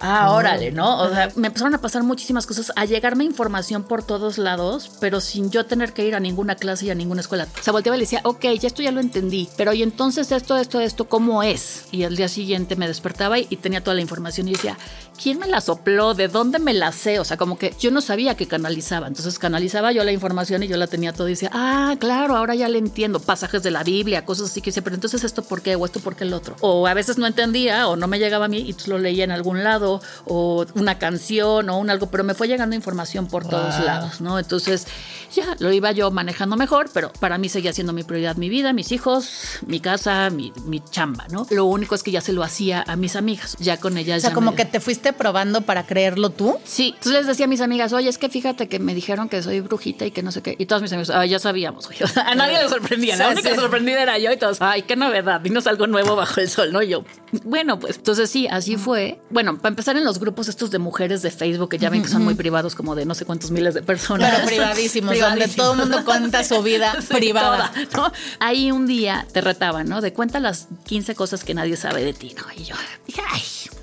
ah, 0.00 0.32
órale, 0.32 0.72
¿no? 0.72 1.00
O 1.00 1.08
sea, 1.10 1.30
me 1.42 1.48
empezaron 1.48 1.74
a 1.74 1.80
pasar 1.80 2.04
muchísimas 2.04 2.46
cosas, 2.46 2.72
a 2.76 2.84
llegarme 2.84 3.24
información 3.24 3.82
por 3.82 4.04
todos 4.04 4.38
lados, 4.38 4.92
pero 5.00 5.20
sin 5.20 5.50
yo 5.50 5.66
tener 5.66 5.92
que 5.92 6.06
ir 6.06 6.14
a 6.14 6.20
ninguna 6.20 6.54
clase 6.54 6.86
y 6.86 6.90
a 6.90 6.94
ninguna 6.94 7.20
escuela. 7.20 7.48
O 7.58 7.62
sea, 7.64 7.72
volteaba 7.72 7.96
y 7.96 7.98
le 7.98 8.04
decía, 8.04 8.20
ok, 8.22 8.42
ya 8.60 8.68
esto 8.68 8.80
ya 8.80 8.92
lo 8.92 9.00
entendí, 9.00 9.48
pero 9.56 9.72
y 9.72 9.82
entonces 9.82 10.30
esto, 10.30 10.56
esto, 10.56 10.78
esto, 10.78 11.08
¿cómo 11.08 11.42
es? 11.42 11.86
Y 11.90 12.04
el 12.04 12.14
día 12.14 12.28
siguiente 12.28 12.76
me 12.76 12.86
despertaba 12.86 13.40
y, 13.40 13.48
y 13.50 13.56
tenía 13.56 13.82
toda 13.82 13.96
la 13.96 14.02
información 14.02 14.46
y 14.46 14.52
decía, 14.52 14.78
¿quién 15.20 15.40
me 15.40 15.48
la 15.48 15.60
sopló? 15.60 16.14
¿De 16.14 16.28
dónde 16.28 16.60
me 16.60 16.74
la 16.74 16.92
sé? 16.92 17.18
O 17.18 17.24
sea, 17.24 17.36
como 17.36 17.58
que 17.58 17.74
yo 17.76 17.90
no 17.90 18.00
sabía 18.00 18.36
que 18.36 18.46
canalizaba. 18.46 19.08
Entonces 19.08 19.40
canalizaba 19.40 19.90
yo 19.90 20.04
la 20.04 20.12
información 20.12 20.62
y 20.62 20.68
yo 20.68 20.76
la 20.76 20.86
tenía 20.86 21.12
todo 21.12 21.26
y 21.26 21.32
decía, 21.32 21.50
ah, 21.52 21.96
claro, 21.98 22.36
ahora 22.36 22.54
ya 22.54 22.68
le 22.68 22.78
entiendo. 22.78 23.18
Pasajes 23.18 23.64
de 23.64 23.72
la 23.72 23.82
Biblia, 23.82 24.24
cosas 24.24 24.50
así 24.50 24.60
que 24.60 24.70
decía, 24.70 24.84
pero 24.84 24.94
entonces 24.94 25.24
esto 25.24 25.42
por 25.42 25.60
qué 25.60 25.74
o 25.74 25.84
esto 25.84 25.98
por 25.98 26.14
qué 26.14 26.22
el 26.22 26.34
otro. 26.34 26.54
O 26.60 26.86
a 26.86 26.94
veces 26.94 27.18
no 27.18 27.26
entendía 27.26 27.88
o 27.88 27.96
no 27.96 28.06
me 28.06 28.20
llegaba 28.20 28.44
a 28.44 28.48
mí 28.48 28.58
y 28.58 28.88
lo 28.88 28.98
leía 28.98 29.24
en 29.24 29.32
algún 29.32 29.64
lado 29.64 30.00
o 30.24 30.66
una 30.74 30.98
canción 30.98 31.31
o 31.40 31.58
un 31.58 31.90
algo, 31.90 32.10
pero 32.10 32.24
me 32.24 32.34
fue 32.34 32.48
llegando 32.48 32.76
información 32.76 33.26
por 33.26 33.48
todos 33.48 33.80
lados, 33.80 34.20
¿no? 34.20 34.38
Entonces 34.38 34.86
ya 35.34 35.56
lo 35.58 35.72
iba 35.72 35.92
yo 35.92 36.10
manejando 36.10 36.56
mejor, 36.56 36.90
pero 36.92 37.12
para 37.12 37.38
mí 37.38 37.48
seguía 37.48 37.72
siendo 37.72 37.92
mi 37.92 38.04
prioridad 38.04 38.36
mi 38.36 38.48
vida, 38.48 38.72
mis 38.72 38.92
hijos, 38.92 39.58
mi 39.66 39.80
casa, 39.80 40.30
mi, 40.30 40.52
mi 40.66 40.80
chamba, 40.80 41.26
¿no? 41.30 41.46
Lo 41.50 41.64
único 41.64 41.94
es 41.94 42.02
que 42.02 42.10
ya 42.10 42.20
se 42.20 42.32
lo 42.32 42.42
hacía 42.42 42.84
a 42.86 42.96
mis 42.96 43.16
amigas, 43.16 43.56
ya 43.58 43.78
con 43.78 43.96
ellas. 43.96 44.18
O 44.18 44.20
sea, 44.20 44.34
como 44.34 44.54
que 44.54 44.64
te 44.64 44.80
fuiste 44.80 45.12
probando 45.12 45.62
para 45.62 45.86
creerlo 45.86 46.30
tú. 46.30 46.58
Sí, 46.64 46.94
entonces 46.96 47.12
les 47.12 47.26
decía 47.26 47.46
a 47.46 47.48
mis 47.48 47.60
amigas, 47.60 47.92
oye, 47.92 48.08
es 48.08 48.18
que 48.18 48.28
fíjate 48.28 48.68
que 48.68 48.78
me 48.78 48.94
dijeron 48.94 49.28
que 49.28 49.42
soy 49.42 49.60
brujita 49.60 50.04
y 50.04 50.10
que 50.10 50.22
no 50.22 50.32
sé 50.32 50.42
qué. 50.42 50.56
Y 50.58 50.66
todos 50.66 50.82
mis 50.82 50.92
amigos, 50.92 51.10
ah, 51.10 51.24
ya 51.24 51.38
sabíamos, 51.38 51.88
a 52.16 52.34
nadie 52.34 52.62
le 52.62 52.68
sorprendía. 52.68 53.16
La 53.16 53.30
única 53.30 53.54
sorprendida 53.54 54.02
era 54.02 54.18
yo 54.18 54.32
y 54.32 54.36
todos, 54.36 54.60
ay, 54.60 54.82
qué 54.82 54.96
novedad, 54.96 55.40
dinos 55.40 55.66
algo 55.66 55.86
nuevo 55.86 56.16
bajo 56.16 56.40
el 56.40 56.48
sol, 56.48 56.72
¿no? 56.72 56.82
yo, 56.82 57.04
bueno, 57.44 57.78
pues 57.78 57.96
entonces 57.96 58.30
sí, 58.30 58.46
así 58.48 58.76
fue. 58.76 59.20
Bueno, 59.30 59.56
para 59.56 59.68
empezar 59.68 59.96
en 59.96 60.04
los 60.04 60.18
grupos 60.18 60.48
estos 60.48 60.70
de 60.70 60.78
mujeres 60.78 61.21
de 61.22 61.30
Facebook, 61.30 61.70
que 61.70 61.78
ya 61.78 61.90
ven 61.90 62.02
que 62.02 62.08
son 62.08 62.24
muy 62.24 62.34
privados, 62.34 62.74
como 62.74 62.94
de 62.94 63.04
no 63.04 63.14
sé 63.14 63.24
cuántos 63.24 63.50
miles 63.50 63.74
de 63.74 63.82
personas. 63.82 64.32
Pero 64.34 64.46
privadísimos, 64.46 65.18
donde 65.18 65.48
todo 65.48 65.72
el 65.72 65.78
mundo 65.78 66.04
cuenta 66.04 66.44
su 66.44 66.62
vida 66.62 66.94
privada. 67.08 67.72
¿no? 67.94 68.12
Ahí 68.40 68.70
un 68.70 68.86
día 68.86 69.26
te 69.32 69.40
retaban, 69.40 69.88
¿no? 69.88 70.00
De 70.00 70.12
cuenta 70.12 70.40
las 70.40 70.68
15 70.84 71.14
cosas 71.14 71.44
que 71.44 71.54
nadie 71.54 71.76
sabe 71.76 72.04
de 72.04 72.12
ti, 72.12 72.34
¿no? 72.36 72.44
Y 72.56 72.64
yo 72.64 72.74
dije, 73.06 73.22
ay, 73.30 73.42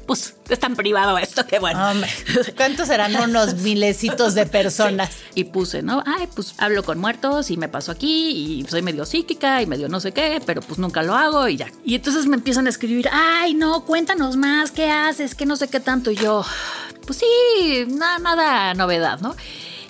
pues 0.09 0.33
es 0.49 0.59
tan 0.59 0.75
privado 0.75 1.19
esto 1.19 1.45
que 1.45 1.59
bueno. 1.59 1.91
Hombre, 1.91 2.09
¿cuántos 2.57 2.87
serán 2.87 3.15
unos 3.23 3.55
milecitos 3.55 4.33
de 4.33 4.47
personas? 4.47 5.11
Y 5.35 5.43
puse, 5.43 5.83
¿no? 5.83 6.03
Ay, 6.03 6.27
pues 6.33 6.55
hablo 6.57 6.83
con 6.83 6.97
muertos 6.97 7.51
y 7.51 7.57
me 7.57 7.67
paso 7.67 7.91
aquí 7.91 8.59
y 8.59 8.65
soy 8.67 8.81
medio 8.81 9.05
psíquica 9.05 9.61
y 9.61 9.67
medio 9.67 9.87
no 9.87 9.99
sé 9.99 10.11
qué, 10.11 10.41
pero 10.43 10.61
pues 10.61 10.79
nunca 10.79 11.03
lo 11.03 11.13
hago 11.13 11.47
y 11.47 11.57
ya. 11.57 11.67
Y 11.85 11.93
entonces 11.93 12.25
me 12.25 12.35
empiezan 12.35 12.65
a 12.65 12.71
escribir, 12.71 13.07
ay, 13.11 13.53
no, 13.53 13.85
cuéntanos 13.85 14.35
más, 14.35 14.71
¿qué 14.71 14.89
haces? 14.89 15.35
¿Qué 15.35 15.45
no 15.45 15.55
sé 15.55 15.67
qué 15.67 15.79
tanto? 15.79 16.09
Y 16.09 16.15
yo, 16.15 16.43
pues 17.09 17.21
sí, 17.21 17.85
nada, 17.87 18.19
nada 18.19 18.75
novedad, 18.75 19.19
¿no? 19.19 19.35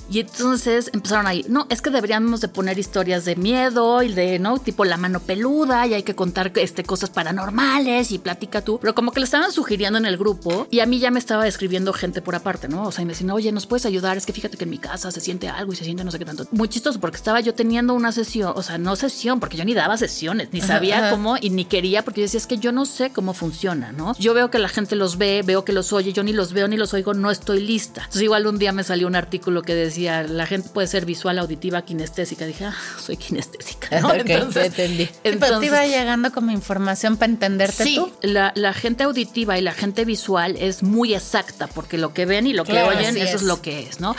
Y 0.09 0.19
entonces 0.19 0.89
empezaron 0.93 1.27
ahí, 1.27 1.45
no, 1.47 1.67
es 1.69 1.81
que 1.81 1.89
deberíamos 1.89 2.41
de 2.41 2.47
poner 2.47 2.79
historias 2.79 3.25
de 3.25 3.35
miedo 3.35 4.01
y 4.01 4.11
de, 4.11 4.39
¿no? 4.39 4.57
Tipo 4.57 4.85
la 4.85 4.97
mano 4.97 5.19
peluda 5.19 5.85
y 5.85 5.93
hay 5.93 6.03
que 6.03 6.15
contar 6.15 6.51
este, 6.55 6.83
cosas 6.83 7.09
paranormales 7.09 8.11
y 8.11 8.17
platica 8.17 8.61
tú. 8.61 8.79
Pero 8.81 8.95
como 8.95 9.11
que 9.11 9.19
le 9.19 9.25
estaban 9.25 9.51
sugiriendo 9.51 9.99
en 9.99 10.05
el 10.05 10.17
grupo 10.17 10.67
y 10.71 10.79
a 10.79 10.85
mí 10.85 10.99
ya 10.99 11.11
me 11.11 11.19
estaba 11.19 11.47
escribiendo 11.47 11.93
gente 11.93 12.21
por 12.21 12.35
aparte, 12.35 12.67
¿no? 12.67 12.87
O 12.87 12.91
sea, 12.91 13.03
y 13.03 13.05
me 13.05 13.13
decían, 13.13 13.29
oye, 13.31 13.51
¿nos 13.51 13.67
puedes 13.67 13.85
ayudar? 13.85 14.17
Es 14.17 14.25
que 14.25 14.33
fíjate 14.33 14.57
que 14.57 14.63
en 14.63 14.71
mi 14.71 14.79
casa 14.79 15.11
se 15.11 15.21
siente 15.21 15.47
algo 15.47 15.73
y 15.73 15.75
se 15.75 15.83
siente 15.83 16.03
no 16.03 16.11
sé 16.11 16.19
qué 16.19 16.25
tanto. 16.25 16.47
Muy 16.51 16.69
chistoso 16.69 16.99
porque 16.99 17.17
estaba 17.17 17.39
yo 17.39 17.53
teniendo 17.53 17.93
una 17.93 18.11
sesión, 18.11 18.53
o 18.55 18.63
sea, 18.63 18.77
no 18.77 18.95
sesión, 18.95 19.39
porque 19.39 19.57
yo 19.57 19.65
ni 19.65 19.73
daba 19.73 19.97
sesiones, 19.97 20.49
ni 20.51 20.61
sabía 20.61 21.11
cómo 21.11 21.37
y 21.39 21.49
ni 21.51 21.65
quería 21.65 22.03
porque 22.03 22.21
yo 22.21 22.25
decía, 22.25 22.39
es 22.39 22.47
que 22.47 22.57
yo 22.57 22.71
no 22.71 22.85
sé 22.85 23.11
cómo 23.11 23.33
funciona, 23.33 23.91
¿no? 23.91 24.15
Yo 24.17 24.33
veo 24.33 24.49
que 24.49 24.59
la 24.59 24.69
gente 24.69 24.95
los 24.95 25.17
ve, 25.17 25.43
veo 25.45 25.63
que 25.63 25.73
los 25.73 25.93
oye, 25.93 26.13
yo 26.13 26.23
ni 26.23 26.33
los 26.33 26.53
veo 26.53 26.67
ni 26.67 26.77
los 26.77 26.93
oigo, 26.93 27.13
no 27.13 27.29
estoy 27.29 27.61
lista. 27.61 28.01
Entonces 28.01 28.23
igual 28.23 28.47
un 28.47 28.57
día 28.57 28.71
me 28.71 28.83
salió 28.83 29.07
un 29.07 29.15
artículo 29.15 29.61
que 29.61 29.75
decía, 29.75 29.98
la 30.03 30.45
gente 30.45 30.69
puede 30.69 30.87
ser 30.87 31.05
visual, 31.05 31.39
auditiva, 31.39 31.81
kinestésica. 31.83 32.45
Dije, 32.45 32.65
ah, 32.65 32.75
soy 32.99 33.17
kinestésica. 33.17 34.01
¿no? 34.01 34.13
entonces, 34.13 34.67
entendí. 34.67 35.09
Entonces, 35.23 35.59
te 35.59 35.65
iba 35.65 35.85
llegando 35.85 36.31
como 36.31 36.51
información 36.51 37.17
para 37.17 37.31
entenderte 37.31 37.83
sí, 37.83 37.95
tú. 37.95 38.11
La, 38.21 38.51
la 38.55 38.73
gente 38.73 39.03
auditiva 39.03 39.57
y 39.57 39.61
la 39.61 39.73
gente 39.73 40.05
visual 40.05 40.55
es 40.57 40.83
muy 40.83 41.13
exacta 41.13 41.67
porque 41.67 41.97
lo 41.97 42.13
que 42.13 42.25
ven 42.25 42.47
y 42.47 42.53
lo 42.53 42.63
que 42.63 42.81
oyen, 42.83 43.17
eso 43.17 43.37
es. 43.37 43.43
lo 43.43 43.61
que 43.61 43.87
es, 43.87 43.99
¿no? 43.99 44.15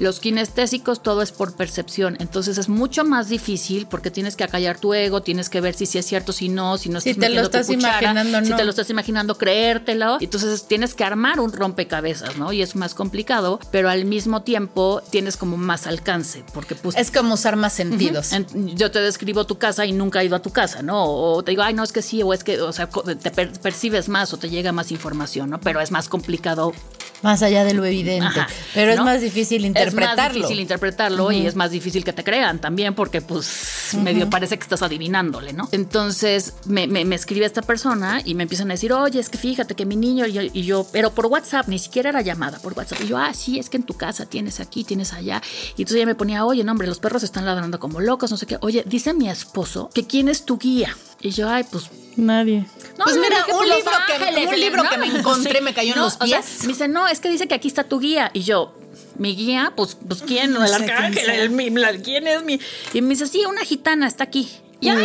Los 0.00 0.18
kinestésicos 0.18 1.02
todo 1.02 1.22
es 1.22 1.30
por 1.30 1.54
percepción, 1.54 2.16
entonces 2.18 2.58
es 2.58 2.68
mucho 2.68 3.04
más 3.04 3.28
difícil 3.28 3.86
porque 3.88 4.10
tienes 4.10 4.34
que 4.34 4.42
acallar 4.42 4.78
tu 4.78 4.92
ego, 4.92 5.22
tienes 5.22 5.48
que 5.48 5.60
ver 5.60 5.74
si 5.74 5.86
sí 5.86 5.98
es 5.98 6.06
cierto, 6.06 6.32
si 6.32 6.48
no, 6.48 6.78
si 6.78 6.88
no 6.88 7.00
si 7.00 7.14
te 7.14 7.28
lo 7.28 7.42
estás 7.42 7.70
imaginando, 7.70 8.44
si 8.44 8.52
te 8.54 8.64
lo 8.64 8.70
estás 8.70 8.90
imaginando, 8.90 9.38
creértelo. 9.38 10.18
Entonces 10.20 10.66
tienes 10.66 10.94
que 10.94 11.04
armar 11.04 11.38
un 11.38 11.52
rompecabezas, 11.52 12.36
¿no? 12.36 12.52
Y 12.52 12.62
es 12.62 12.74
más 12.74 12.94
complicado, 12.94 13.60
pero 13.70 13.88
al 13.88 14.04
mismo 14.04 14.42
tiempo 14.42 15.00
tienes 15.10 15.23
como 15.36 15.56
más 15.56 15.86
alcance, 15.86 16.44
porque 16.52 16.74
pues... 16.74 16.96
Es 16.96 17.10
como 17.10 17.34
usar 17.34 17.56
más 17.56 17.72
sentidos. 17.72 18.30
yo 18.54 18.90
te 18.90 19.00
describo 19.00 19.46
tu 19.46 19.58
casa 19.58 19.84
y 19.86 19.92
nunca 19.92 20.22
he 20.22 20.26
ido 20.26 20.36
a 20.36 20.42
tu 20.42 20.50
casa, 20.50 20.82
¿no? 20.82 21.04
O 21.04 21.42
te 21.42 21.52
digo, 21.52 21.62
ay, 21.62 21.74
no, 21.74 21.82
es 21.82 21.92
que 21.92 22.02
sí, 22.02 22.22
o 22.22 22.32
es 22.32 22.44
que, 22.44 22.60
o 22.60 22.72
sea, 22.72 22.88
te 22.88 23.30
percibes 23.30 24.08
más 24.08 24.32
o 24.32 24.36
te 24.36 24.48
llega 24.48 24.72
más 24.72 24.92
información, 24.92 25.50
¿no? 25.50 25.60
Pero 25.60 25.80
es 25.80 25.90
más 25.90 26.08
complicado. 26.08 26.72
Más 27.22 27.42
allá 27.42 27.64
de 27.64 27.74
lo 27.74 27.84
evidente. 27.84 28.40
pero 28.74 28.92
es 28.92 29.00
más 29.00 29.20
difícil 29.20 29.64
interpretarlo. 29.64 30.12
Es 30.12 30.16
más 30.16 30.32
difícil 30.32 30.60
interpretarlo 30.60 31.32
y 31.32 31.46
es 31.46 31.56
más 31.56 31.70
difícil 31.70 32.04
que 32.04 32.12
te 32.12 32.22
crean 32.22 32.60
también, 32.60 32.94
porque 32.94 33.22
pues 33.22 33.96
medio 34.02 34.28
parece 34.28 34.58
que 34.58 34.62
estás 34.62 34.82
adivinándole, 34.82 35.52
¿no? 35.52 35.68
Entonces 35.72 36.54
me, 36.66 36.86
me, 36.86 37.14
escribe 37.14 37.46
esta 37.46 37.62
persona 37.62 38.20
y 38.24 38.34
me 38.34 38.42
empiezan 38.42 38.70
a 38.70 38.74
decir, 38.74 38.92
oye, 38.92 39.20
es 39.20 39.30
que 39.30 39.38
fíjate 39.38 39.74
que 39.74 39.86
mi 39.86 39.96
niño 39.96 40.26
y 40.26 40.34
y 40.52 40.62
yo, 40.62 40.86
pero 40.92 41.10
por 41.12 41.26
WhatsApp, 41.26 41.68
ni 41.68 41.78
siquiera 41.78 42.10
era 42.10 42.20
llamada 42.20 42.58
por 42.58 42.74
WhatsApp. 42.74 43.00
Y 43.02 43.08
yo, 43.08 43.18
ah, 43.18 43.32
sí, 43.32 43.58
es 43.58 43.70
que 43.70 43.76
en 43.76 43.84
tu 43.84 43.94
casa 43.94 44.26
tienes 44.26 44.60
aquí, 44.60 44.84
tienes 44.84 45.12
allá. 45.16 45.42
Y 45.76 45.82
entonces 45.82 45.96
ella 45.96 46.06
me 46.06 46.14
ponía, 46.14 46.44
oye, 46.44 46.64
no, 46.64 46.72
hombre, 46.72 46.86
los 46.86 46.98
perros 46.98 47.22
están 47.22 47.44
ladrando 47.44 47.78
como 47.78 48.00
locos, 48.00 48.30
no 48.30 48.36
sé 48.36 48.46
qué. 48.46 48.58
Oye, 48.60 48.84
dice 48.86 49.14
mi 49.14 49.28
esposo 49.28 49.90
que 49.94 50.06
quién 50.06 50.28
es 50.28 50.44
tu 50.44 50.58
guía. 50.58 50.96
Y 51.20 51.30
yo, 51.30 51.48
ay, 51.48 51.64
pues 51.70 51.90
Nadie. 52.16 52.66
pues 53.02 53.16
mira, 53.16 53.44
un, 53.52 53.68
libro 53.68 53.92
que, 54.06 54.46
un 54.46 54.60
libro 54.60 54.82
que 54.88 54.98
me 54.98 55.06
encontré 55.06 55.60
me 55.60 55.74
cayó 55.74 55.94
en 55.94 56.00
los 56.00 56.16
pies. 56.16 56.60
me 56.62 56.68
dice, 56.68 56.88
no, 56.88 57.08
es 57.08 57.20
que 57.20 57.28
dice 57.28 57.48
que 57.48 57.54
aquí 57.54 57.68
está 57.68 57.84
tu 57.84 57.98
guía. 57.98 58.30
Y 58.32 58.42
yo, 58.42 58.74
mi 59.18 59.34
guía, 59.34 59.72
pues, 59.74 59.96
pues 60.06 60.22
¿quién? 60.22 60.52
No, 60.52 60.64
el 60.64 60.72
arcángel, 60.72 61.24
¿quién 62.02 62.26
es 62.28 62.42
mi? 62.44 62.60
Y 62.92 63.02
me 63.02 63.10
dice, 63.10 63.26
sí, 63.26 63.44
una 63.46 63.62
gitana 63.62 64.06
está 64.06 64.24
aquí. 64.24 64.48
¡Ya! 64.80 64.96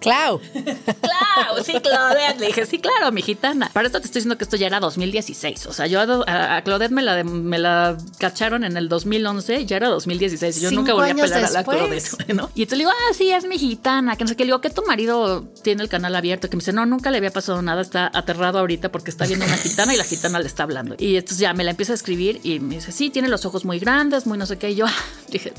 Clau. 0.00 0.40
Clau, 0.40 1.64
sí, 1.64 1.74
Claudette. 1.80 2.40
Le 2.40 2.46
dije, 2.46 2.66
sí, 2.66 2.78
claro, 2.78 3.12
mi 3.12 3.22
gitana. 3.22 3.70
Para 3.72 3.86
esto 3.86 4.00
te 4.00 4.06
estoy 4.06 4.20
diciendo 4.20 4.38
que 4.38 4.44
esto 4.44 4.56
ya 4.56 4.66
era 4.66 4.80
2016. 4.80 5.66
O 5.66 5.72
sea, 5.72 5.86
yo 5.86 6.00
a, 6.00 6.56
a 6.56 6.62
Claudette 6.62 6.92
me 6.92 7.02
la, 7.02 7.22
me 7.22 7.58
la 7.58 7.96
cacharon 8.18 8.64
en 8.64 8.76
el 8.76 8.88
2011, 8.88 9.66
ya 9.66 9.76
era 9.76 9.88
2016. 9.88 10.60
Yo 10.60 10.70
nunca 10.70 10.94
volví 10.94 11.10
a 11.10 11.14
pelar 11.14 11.44
a 11.44 11.50
la 11.50 11.64
Claudette, 11.64 12.28
¿no? 12.34 12.50
Y 12.54 12.62
entonces 12.62 12.78
le 12.78 12.84
digo, 12.84 12.90
ah, 12.90 13.14
sí, 13.14 13.30
es 13.30 13.46
mi 13.46 13.58
gitana. 13.58 14.16
Que 14.16 14.24
no 14.24 14.28
sé 14.28 14.36
qué. 14.36 14.44
Le 14.44 14.48
digo, 14.48 14.60
que 14.60 14.70
tu 14.70 14.82
marido 14.84 15.44
tiene 15.62 15.82
el 15.82 15.88
canal 15.88 16.16
abierto. 16.16 16.48
Que 16.48 16.56
me 16.56 16.60
dice, 16.60 16.72
no, 16.72 16.86
nunca 16.86 17.10
le 17.10 17.18
había 17.18 17.30
pasado 17.30 17.60
nada. 17.62 17.82
Está 17.82 18.10
aterrado 18.12 18.58
ahorita 18.58 18.90
porque 18.90 19.10
está 19.10 19.26
viendo 19.26 19.44
una 19.44 19.56
gitana 19.56 19.94
y 19.94 19.96
la 19.96 20.04
gitana 20.04 20.38
le 20.38 20.46
está 20.46 20.62
hablando. 20.62 20.96
Y 20.98 21.16
entonces 21.16 21.38
ya 21.38 21.52
me 21.52 21.64
la 21.64 21.70
empieza 21.70 21.92
a 21.92 21.96
escribir 21.96 22.40
y 22.42 22.60
me 22.60 22.76
dice, 22.76 22.92
sí, 22.92 23.10
tiene 23.10 23.28
los 23.28 23.44
ojos 23.44 23.64
muy 23.64 23.78
grandes, 23.78 24.26
muy 24.26 24.38
no 24.38 24.46
sé 24.46 24.58
qué. 24.58 24.70
Y 24.70 24.76
yo 24.76 24.86
dije, 25.28 25.52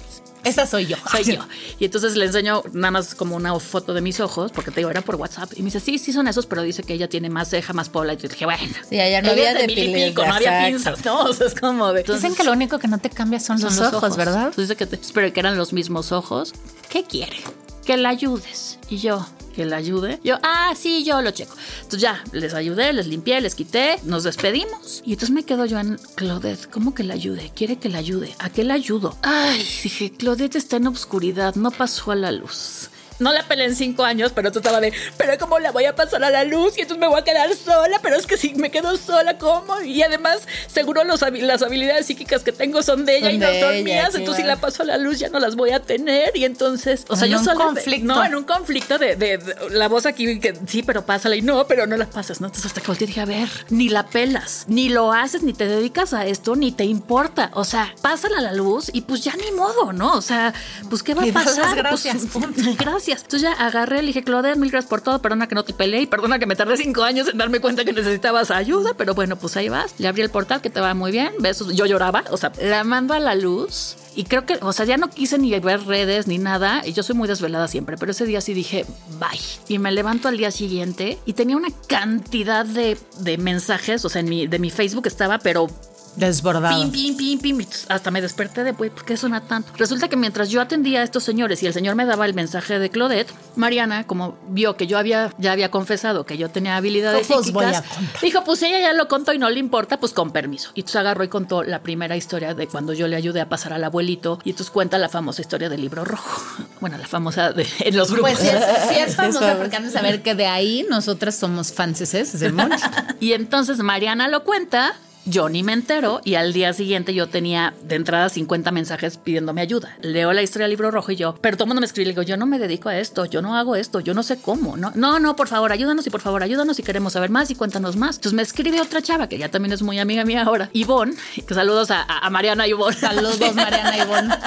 esa 0.44 0.66
soy 0.66 0.88
yo. 0.88 0.98
Soy 1.12 1.24
yo. 1.24 1.39
Y 1.80 1.86
entonces 1.86 2.16
le 2.16 2.26
enseño 2.26 2.64
nada 2.74 2.92
más 2.92 3.16
como 3.16 3.36
una 3.36 3.58
foto 3.60 3.94
de 3.94 4.02
mis 4.02 4.20
ojos, 4.20 4.52
porque 4.52 4.72
te 4.72 4.80
digo, 4.80 4.89
era 4.89 5.02
por 5.02 5.16
WhatsApp. 5.16 5.52
Y 5.56 5.60
me 5.60 5.66
dice, 5.66 5.80
sí, 5.80 5.98
sí 6.00 6.12
son 6.12 6.28
esos, 6.28 6.46
pero 6.46 6.64
dice 6.64 6.84
que 6.84 6.94
ella 6.94 7.08
tiene 7.08 7.30
más 7.30 7.50
ceja, 7.50 7.74
más 7.74 7.89
pola. 7.89 8.14
Y 8.14 8.18
yo 8.18 8.28
dije, 8.28 8.46
bueno. 8.46 8.74
Sí, 8.89 9.00
allá 9.00 9.22
no 9.22 9.32
había 9.32 9.54
de, 9.54 9.68
pico, 9.68 10.26
no 10.26 10.34
había 10.34 10.66
pinzas, 10.68 11.04
¿no? 11.06 11.22
O 11.32 11.34
sea, 11.34 11.48
es 11.48 11.56
como 11.56 11.94
de. 11.94 12.04
Dicen 12.04 12.36
que 12.36 12.44
lo 12.44 12.52
único 12.52 12.80
que 12.80 12.88
no 12.88 12.98
te 12.98 13.10
cambia 13.10 13.39
son, 13.39 13.62
los, 13.62 13.80
ojos, 13.80 14.18
¿verdad? 14.18 14.48
Entonces 14.48 14.70
dice 14.70 14.76
que 14.76 14.86
te, 14.86 14.96
espero 14.96 15.32
que 15.32 15.39
eran 15.39 15.58
los 15.58 15.74
mismos 15.74 16.12
ojos. 16.12 16.54
¿Qué 16.89 17.04
quiere? 17.04 17.38
Que 17.86 17.98
la 17.98 18.10
ayudes. 18.10 18.80
Y 18.89 18.98
yo, 18.98 19.26
que 19.52 19.66
la 19.66 19.78
ayude. 19.78 20.20
Yo, 20.24 20.38
ah, 20.43 20.74
sí, 20.76 21.04
yo 21.04 21.22
lo 21.22 21.32
checo. 21.32 21.56
Entonces 21.78 22.02
ya, 22.02 22.24
les 22.32 22.54
ayudé, 22.54 22.93
les 22.93 23.08
limpié, 23.08 23.41
les 23.41 23.56
quité, 23.56 23.97
nos 24.04 24.24
despedimos. 24.24 25.02
Y 25.06 25.14
entonces 25.14 25.34
me 25.34 25.43
quedo 25.43 25.66
yo 25.66 25.80
en 25.80 25.99
Claudette, 26.16 26.70
¿cómo 26.70 26.93
que 26.93 27.04
la 27.04 27.16
ayude? 27.16 27.52
¿Quiere 27.56 27.78
que 27.78 27.89
la 27.89 27.97
ayude? 27.97 28.36
¿A 28.39 28.49
qué 28.49 28.64
la 28.64 28.76
ayudo? 28.76 29.18
Ay, 29.24 29.60
dije, 29.84 30.12
Claudette 30.12 30.56
está 30.56 30.78
en 30.78 30.88
obscuridad, 30.88 31.56
no 31.56 31.72
pasó 31.72 32.12
a 32.12 32.16
la 32.16 32.32
luz 32.32 32.91
no 33.22 33.32
la 33.32 33.43
peleé 33.43 33.67
en 33.67 33.76
cinco 33.76 34.03
años, 34.03 34.32
pero 34.34 34.51
tú 34.51 34.59
estaba 34.59 34.82
de, 34.82 34.91
pero 35.15 35.38
¿cómo 35.38 35.59
la 35.59 35.72
voy 35.72 35.86
a 35.86 35.95
pasar 35.95 36.24
a 36.24 36.30
la 36.30 36.43
luz? 36.43 36.78
Y 36.78 36.82
entonces 36.82 36.99
me 36.99 37.07
voy 37.07 37.19
a 37.19 37.24
quedar 37.24 37.53
sola, 37.55 37.99
pero 38.01 38.15
es 38.15 38.26
que 38.26 38.36
si 38.36 38.55
me 38.55 38.72
quedo 38.72 38.97
sola, 38.97 39.38
¿cómo? 39.38 39.80
Y 39.82 40.01
además, 40.01 40.47
seguro 40.67 41.03
los, 41.03 41.22
las 41.22 41.61
habilidades 41.61 42.07
psíquicas 42.07 42.43
que 42.43 42.51
tengo 42.51 42.82
son 42.82 43.05
de 43.05 43.17
ella 43.17 43.32
y 43.32 43.38
no 43.38 43.47
son 43.59 43.84
mías, 43.84 44.15
entonces 44.15 44.43
si 44.43 44.47
la 44.47 44.55
paso 44.55 44.84
a 44.84 44.86
la 44.86 44.97
luz 44.97 45.19
ya 45.19 45.30
no 45.30 45.39
las 45.39 45.55
voy 45.55 45.69
a 45.69 45.82
tener. 45.82 46.36
Y 46.36 46.45
entonces, 46.45 47.05
o 47.09 47.15
sea, 47.15 47.28
en 47.28 47.34
yo 47.34 47.39
un 47.39 47.57
conflicto. 47.57 48.05
no, 48.05 48.24
en 48.24 48.36
un 48.36 48.43
conflicto 48.43 48.97
de, 48.97 49.39
la 49.69 49.88
voz 49.88 50.05
aquí 50.05 50.39
que 50.39 50.55
sí, 50.65 50.82
pero 50.82 51.05
pásala 51.05 51.36
y 51.36 51.41
no, 51.41 51.67
pero 51.67 51.86
no 51.86 51.97
la 51.97 52.07
pasas, 52.07 52.41
¿no? 52.41 52.47
Entonces 52.47 52.65
hasta 52.65 52.82
que 52.82 52.88
volteé 52.88 53.05
dije, 53.05 53.22
a 53.22 53.26
ver, 53.26 53.49
ni 53.69 53.89
la 53.89 54.07
pelas, 54.07 54.65
ni 54.67 54.89
lo 54.89 55.11
haces, 55.11 55.43
ni 55.43 55.53
te 55.53 55.67
dedicas 55.67 56.13
a 56.13 56.26
esto, 56.26 56.55
ni 56.55 56.72
te 56.72 56.86
importa. 56.86 57.51
O 57.53 57.65
sea, 57.65 57.93
pásala 58.01 58.39
a 58.39 58.41
la 58.41 58.53
luz 58.53 58.89
y 58.91 59.01
pues 59.01 59.24
ya 59.24 59.36
ni 59.36 59.51
modo, 59.51 59.93
¿no? 59.93 60.13
O 60.13 60.22
sea, 60.22 60.53
pues 60.89 61.03
¿qué 61.03 61.13
va 61.13 61.24
a 61.24 61.28
pasar? 61.28 61.76
Gracias. 61.76 62.24
Pues, 62.34 62.78
gracias. 62.78 63.11
Entonces 63.18 63.41
ya 63.41 63.53
agarré, 63.53 64.01
le 64.01 64.07
dije, 64.07 64.24
Claudia, 64.24 64.55
mil 64.55 64.72
gracias 64.72 64.89
por 64.89 65.01
todo, 65.01 65.22
perdona 65.22 65.47
que 65.47 65.55
no 65.55 65.64
te 65.64 65.74
peleé 65.74 66.01
y 66.01 66.07
perdona 66.07 66.39
que 66.39 66.45
me 66.45 66.55
tardé 66.55 66.78
cinco 66.78 67.03
años 67.03 67.28
en 67.28 67.38
darme 67.38 67.59
cuenta 67.59 67.86
que 67.86 67.93
necesitabas 67.93 68.51
ayuda, 68.51 68.93
pero 68.97 69.14
bueno, 69.14 69.36
pues 69.36 69.57
ahí 69.57 69.70
vas. 69.70 69.93
Le 69.99 70.07
abrí 70.07 70.22
el 70.22 70.30
portal, 70.30 70.62
que 70.62 70.70
te 70.70 70.80
va 70.80 70.93
muy 70.93 71.12
bien, 71.12 71.34
besos. 71.39 71.74
Yo 71.76 71.86
lloraba, 71.86 72.24
o 72.32 72.38
sea, 72.38 72.51
la 72.62 72.84
mando 72.84 73.14
a 73.14 73.20
la 73.20 73.36
luz 73.36 73.97
y 74.16 74.26
creo 74.26 74.45
que, 74.45 74.57
o 74.62 74.74
sea, 74.74 74.86
ya 74.86 74.97
no 74.97 75.09
quise 75.09 75.38
ni 75.38 75.57
ver 75.59 75.86
redes 75.86 76.28
ni 76.28 76.38
nada. 76.38 76.82
Y 76.86 76.93
yo 76.93 77.03
soy 77.03 77.16
muy 77.16 77.28
desvelada 77.28 77.68
siempre, 77.68 77.97
pero 77.97 78.12
ese 78.12 78.26
día 78.26 78.41
sí 78.41 78.53
dije, 78.53 78.86
bye. 79.20 79.39
Y 79.68 79.80
me 79.80 79.91
levanto 79.91 80.28
al 80.28 80.38
día 80.38 80.51
siguiente 80.51 81.18
y 81.26 81.34
tenía 81.34 81.55
una 81.55 81.70
cantidad 81.88 82.66
de, 82.66 82.97
de 83.20 83.38
mensajes, 83.38 84.03
o 84.05 84.09
sea, 84.09 84.22
en 84.22 84.30
mi, 84.30 84.47
de 84.47 84.59
mi 84.59 84.70
Facebook 84.70 85.07
estaba, 85.07 85.39
pero 85.39 85.68
Desbordado. 86.16 86.82
Pim, 86.82 86.91
pim, 86.91 87.16
pim, 87.16 87.57
pim. 87.57 87.68
Hasta 87.89 88.12
me 88.12 88.22
desperté 88.22 88.64
de, 88.64 88.74
¿por 88.74 89.05
qué 89.05 89.18
suena 89.18 89.41
tanto? 89.41 89.72
Resulta 89.78 90.09
que 90.09 90.18
mientras 90.18 90.49
yo 90.49 90.62
atendía 90.62 91.01
a 91.01 91.03
estos 91.03 91.24
señores 91.24 91.64
y 91.64 91.68
el 91.68 91.74
señor 91.74 91.95
me 91.95 92.05
daba 92.05 92.26
el 92.26 92.34
mensaje 92.34 92.80
de 92.80 92.89
Claudette, 92.89 93.32
Mariana, 93.55 94.05
como 94.05 94.38
vio 94.49 94.76
que 94.76 94.88
yo 94.88 94.97
había, 94.97 95.34
ya 95.38 95.51
había 95.51 95.72
confesado 95.72 96.26
que 96.26 96.38
yo 96.38 96.49
tenía 96.49 96.76
habilidades 96.76 97.28
pues 97.28 97.45
psíquicas, 97.45 97.84
dijo, 98.22 98.43
pues 98.43 98.62
ella 98.64 98.80
ya 98.80 98.93
lo 98.93 99.07
contó 99.07 99.34
y 99.34 99.38
no 99.38 99.49
le 99.49 99.59
importa, 99.59 99.99
pues 99.99 100.14
con 100.14 100.32
permiso. 100.32 100.72
Y 100.74 100.82
entonces 100.82 100.97
agarró 100.97 101.24
y 101.24 101.28
contó 101.30 101.64
la 101.64 101.82
primera 101.82 102.16
historia 102.16 102.53
de 102.53 102.68
cuando 102.68 102.93
yo 102.93 103.07
le 103.07 103.16
ayudé 103.16 103.41
a 103.41 103.49
pasar 103.49 103.74
al 103.74 103.84
abuelito 103.84 104.39
y 104.43 104.51
entonces 104.51 104.72
cuenta 104.72 104.97
la 104.97 105.09
famosa 105.09 105.41
historia 105.41 105.70
del 105.70 105.82
libro 105.82 106.05
rojo. 106.05 106.41
Bueno, 106.82 106.97
la 106.97 107.05
famosa 107.05 107.53
de, 107.53 107.68
en 107.82 107.95
los 107.95 108.12
grupos. 108.12 108.32
Pues 108.32 108.39
sí 108.39 108.95
es, 108.95 109.09
es 109.09 109.16
famosa 109.16 109.55
porque 109.55 109.76
han 109.76 109.84
de 109.84 109.91
saber 109.91 110.24
que 110.24 110.34
de 110.34 110.47
ahí 110.47 110.84
nosotras 110.89 111.36
somos 111.36 111.72
fanses 111.72 112.39
del 112.39 112.53
mundo. 112.53 112.76
y 113.20 113.34
entonces 113.34 113.78
Mariana 113.80 114.28
lo 114.28 114.43
cuenta 114.43 114.95
yo 115.26 115.49
ni 115.49 115.63
me 115.63 115.74
entero 115.74 116.22
y 116.24 116.36
al 116.36 116.53
día 116.53 116.74
siguiente 116.74 117.13
yo 117.13 117.28
tenía 117.28 117.74
de 117.84 117.95
entrada 117.95 118.30
50 118.30 118.72
mensajes 118.72 119.17
pidiéndome 119.17 119.61
ayuda. 119.61 119.95
Leo 120.01 120.34
la 120.34 120.41
historia 120.41 120.63
del 120.65 120.72
libro 120.72 120.91
rojo 120.91 121.11
y 121.11 121.15
yo, 121.15 121.36
pero 121.41 121.57
todo 121.57 121.65
el 121.65 121.69
mundo 121.69 121.82
me 121.82 121.86
escribe 121.86 122.09
y 122.09 122.11
digo, 122.13 122.24
yo 122.24 122.38
no 122.38 122.45
me 122.45 122.59
dedico 122.59 122.89
a 122.89 122.97
esto, 122.97 123.26
yo 123.26 123.41
no 123.41 123.55
hago 123.55 123.76
esto, 123.76 123.99
yo 123.99 124.13
no 124.13 124.24
sé 124.24 124.41
cómo. 124.41 124.78
No, 124.78 124.91
no, 124.95 125.19
no, 125.19 125.36
por 125.36 125.47
favor, 125.47 125.72
ayúdanos 125.72 126.07
y 126.07 126.09
por 126.09 126.22
favor, 126.22 126.43
ayúdanos 126.43 126.80
y 126.80 126.84
queremos 126.84 127.13
saber 127.13 127.30
más 127.30 127.51
y 127.51 127.55
cuéntanos 127.55 127.95
más. 127.95 128.15
Entonces 128.15 128.34
me 128.34 128.41
escribe 128.41 128.82
otra 128.82 129.01
chava 129.01 129.28
que 129.28 129.38
ya 129.38 129.49
también 129.49 129.74
es 129.74 129.82
muy 129.82 129.99
amiga 129.99 130.26
mía 130.26 130.43
ahora, 130.43 130.69
Ivonne, 130.74 131.13
que 131.47 131.53
saludos 131.53 131.91
a, 131.91 132.03
a 132.03 132.30
Mariana 132.30 132.67
y 132.67 132.72
Ivonne. 132.72 132.97
Saludos 132.97 133.39
Mariana 133.55 133.97
y 133.97 134.01
Ivonne. 134.01 134.36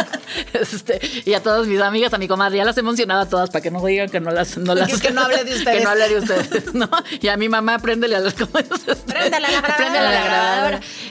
Este, 0.52 1.00
y 1.24 1.34
a 1.34 1.42
todas 1.42 1.66
mis 1.66 1.80
amigas, 1.80 2.12
a 2.12 2.18
mi 2.18 2.26
comadre, 2.26 2.58
ya 2.58 2.64
las 2.64 2.76
he 2.76 2.82
mencionado 2.82 3.20
a 3.20 3.28
todas 3.28 3.50
para 3.50 3.62
que 3.62 3.70
no 3.70 3.84
digan 3.84 4.08
que 4.08 4.20
no 4.20 4.30
las... 4.30 4.56
No 4.56 4.74
las 4.74 5.00
que 5.00 5.10
no 5.10 5.22
hable 5.22 5.44
de 5.44 5.54
ustedes. 5.54 5.78
Que 5.78 5.84
no 5.84 5.90
hable 5.90 6.08
de 6.08 6.18
ustedes, 6.18 6.74
¿no? 6.74 6.88
Y 7.20 7.28
a 7.28 7.36
mi 7.36 7.48
mamá, 7.48 7.78
préndele 7.78 8.16
a 8.16 8.20
las... 8.20 8.34
Préndele 8.34 9.46
a 9.46 9.50
la. 9.50 9.62
Préndele 9.62 9.98
a 9.98 10.62
la. 10.63 10.63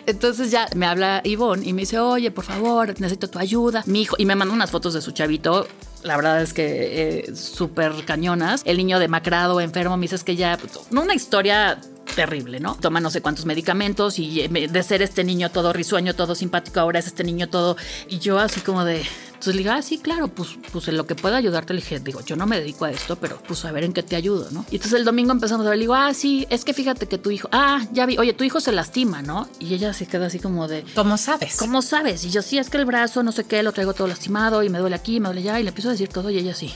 Entonces 0.06 0.52
ya 0.52 0.68
me 0.76 0.86
habla 0.86 1.22
Ivonne 1.24 1.66
y 1.66 1.74
me 1.74 1.82
dice, 1.82 2.00
oye, 2.00 2.32
por 2.32 2.46
favor, 2.46 2.90
necesito 3.00 3.30
tu 3.30 3.40
ayuda. 3.40 3.84
Mi 3.86 4.02
hijo, 4.02 4.16
y 4.18 4.26
me 4.26 4.36
manda 4.36 4.54
unas 4.54 4.72
fotos 4.72 4.94
de 4.94 5.02
su 5.02 5.12
chavito 5.12 5.68
la 6.04 6.18
verdad 6.18 6.42
es 6.42 6.54
que 6.54 7.28
eh, 7.28 7.36
súper 7.36 7.94
cañonas. 8.06 8.62
El 8.66 8.78
niño 8.78 9.00
demacrado, 9.00 9.62
enfermo, 9.62 9.98
me 9.98 10.04
dices 10.04 10.24
que 10.24 10.36
ya, 10.36 10.60
no 10.92 11.02
una 11.02 11.16
historia 11.16 11.80
terrible, 12.16 12.60
¿no? 12.60 12.76
Toma 12.76 13.00
no 13.00 13.10
sé 13.10 13.22
cuántos 13.22 13.46
medicamentos 13.46 14.20
y 14.20 14.42
eh, 14.42 14.50
de 14.50 14.84
ser 14.84 15.02
este 15.02 15.24
niño 15.24 15.50
todo 15.50 15.74
risueño, 15.74 16.14
todo 16.14 16.36
simpático, 16.36 16.80
ahora 16.80 17.00
es 17.00 17.08
este 17.08 17.24
niño 17.24 17.50
todo. 17.50 17.78
Y 18.10 18.20
yo 18.20 18.40
así 18.40 18.62
como 18.62 18.86
de, 18.86 19.04
entonces 19.44 19.56
le 19.56 19.64
dije, 19.64 19.76
ah, 19.78 19.82
sí, 19.82 19.98
claro, 19.98 20.30
pues, 20.30 20.58
pues 20.72 20.88
en 20.88 20.96
lo 20.96 21.06
que 21.06 21.16
pueda 21.16 21.36
ayudarte, 21.36 21.74
le 21.74 21.82
dije, 21.82 22.00
digo, 22.00 22.22
yo 22.22 22.38
no 22.38 22.46
me 22.46 22.62
dedico 22.62 22.86
a 22.86 22.92
esto, 22.92 23.18
pero 23.18 23.42
pues 23.46 23.66
a 23.66 23.74
ver 23.74 23.84
en 23.84 23.92
qué 23.92 24.02
te 24.02 24.16
ayudo, 24.16 24.48
¿no? 24.52 24.66
Y 24.72 24.76
entonces 24.76 24.98
el 24.98 25.04
domingo 25.04 25.34
empezamos 25.34 25.66
a 25.66 25.70
ver, 25.70 25.78
le 25.78 25.84
digo, 25.84 25.96
ah, 25.96 26.14
sí, 26.14 26.48
es 26.50 26.64
que 26.64 26.74
fíjate 26.74 27.08
que 27.08 27.18
tu 27.18 27.30
hijo, 27.30 27.50
ah, 27.52 27.86
ya 27.92 28.06
vi, 28.06 28.18
oye, 28.18 28.32
tu 28.32 28.46
hijo 28.46 28.62
se 28.62 28.72
lastima, 28.72 29.22
¿no? 29.22 29.50
Y 29.60 29.74
ella 29.74 29.92
se 29.92 30.06
queda 30.06 30.28
así 30.28 30.40
como 30.40 30.70
de... 30.70 30.86
¿Cómo 30.96 31.18
sabes? 31.18 31.58
¿Cómo 31.58 31.82
sabes? 31.82 32.24
Y 32.24 32.30
yo, 32.30 32.42
sí, 32.42 32.58
es 32.58 32.70
que 32.70 32.78
el 32.78 32.86
brazo, 32.86 33.22
no 33.22 33.34
sé 33.34 33.44
qué, 33.44 33.62
lo 33.64 33.74
traigo 33.74 33.94
todo 33.94 34.08
lastimado 34.08 34.64
y 34.64 34.70
me 34.70 34.80
duele 34.80 34.96
aquí, 34.96 35.20
me 35.20 35.28
duele 35.28 35.42
allá, 35.42 35.60
y 35.60 35.64
le 35.64 35.70
empiezo 35.70 35.90
a 35.90 35.92
decir 35.92 36.08
todo 36.08 36.30
y 36.30 36.38
ella 36.38 36.54
sí. 36.54 36.72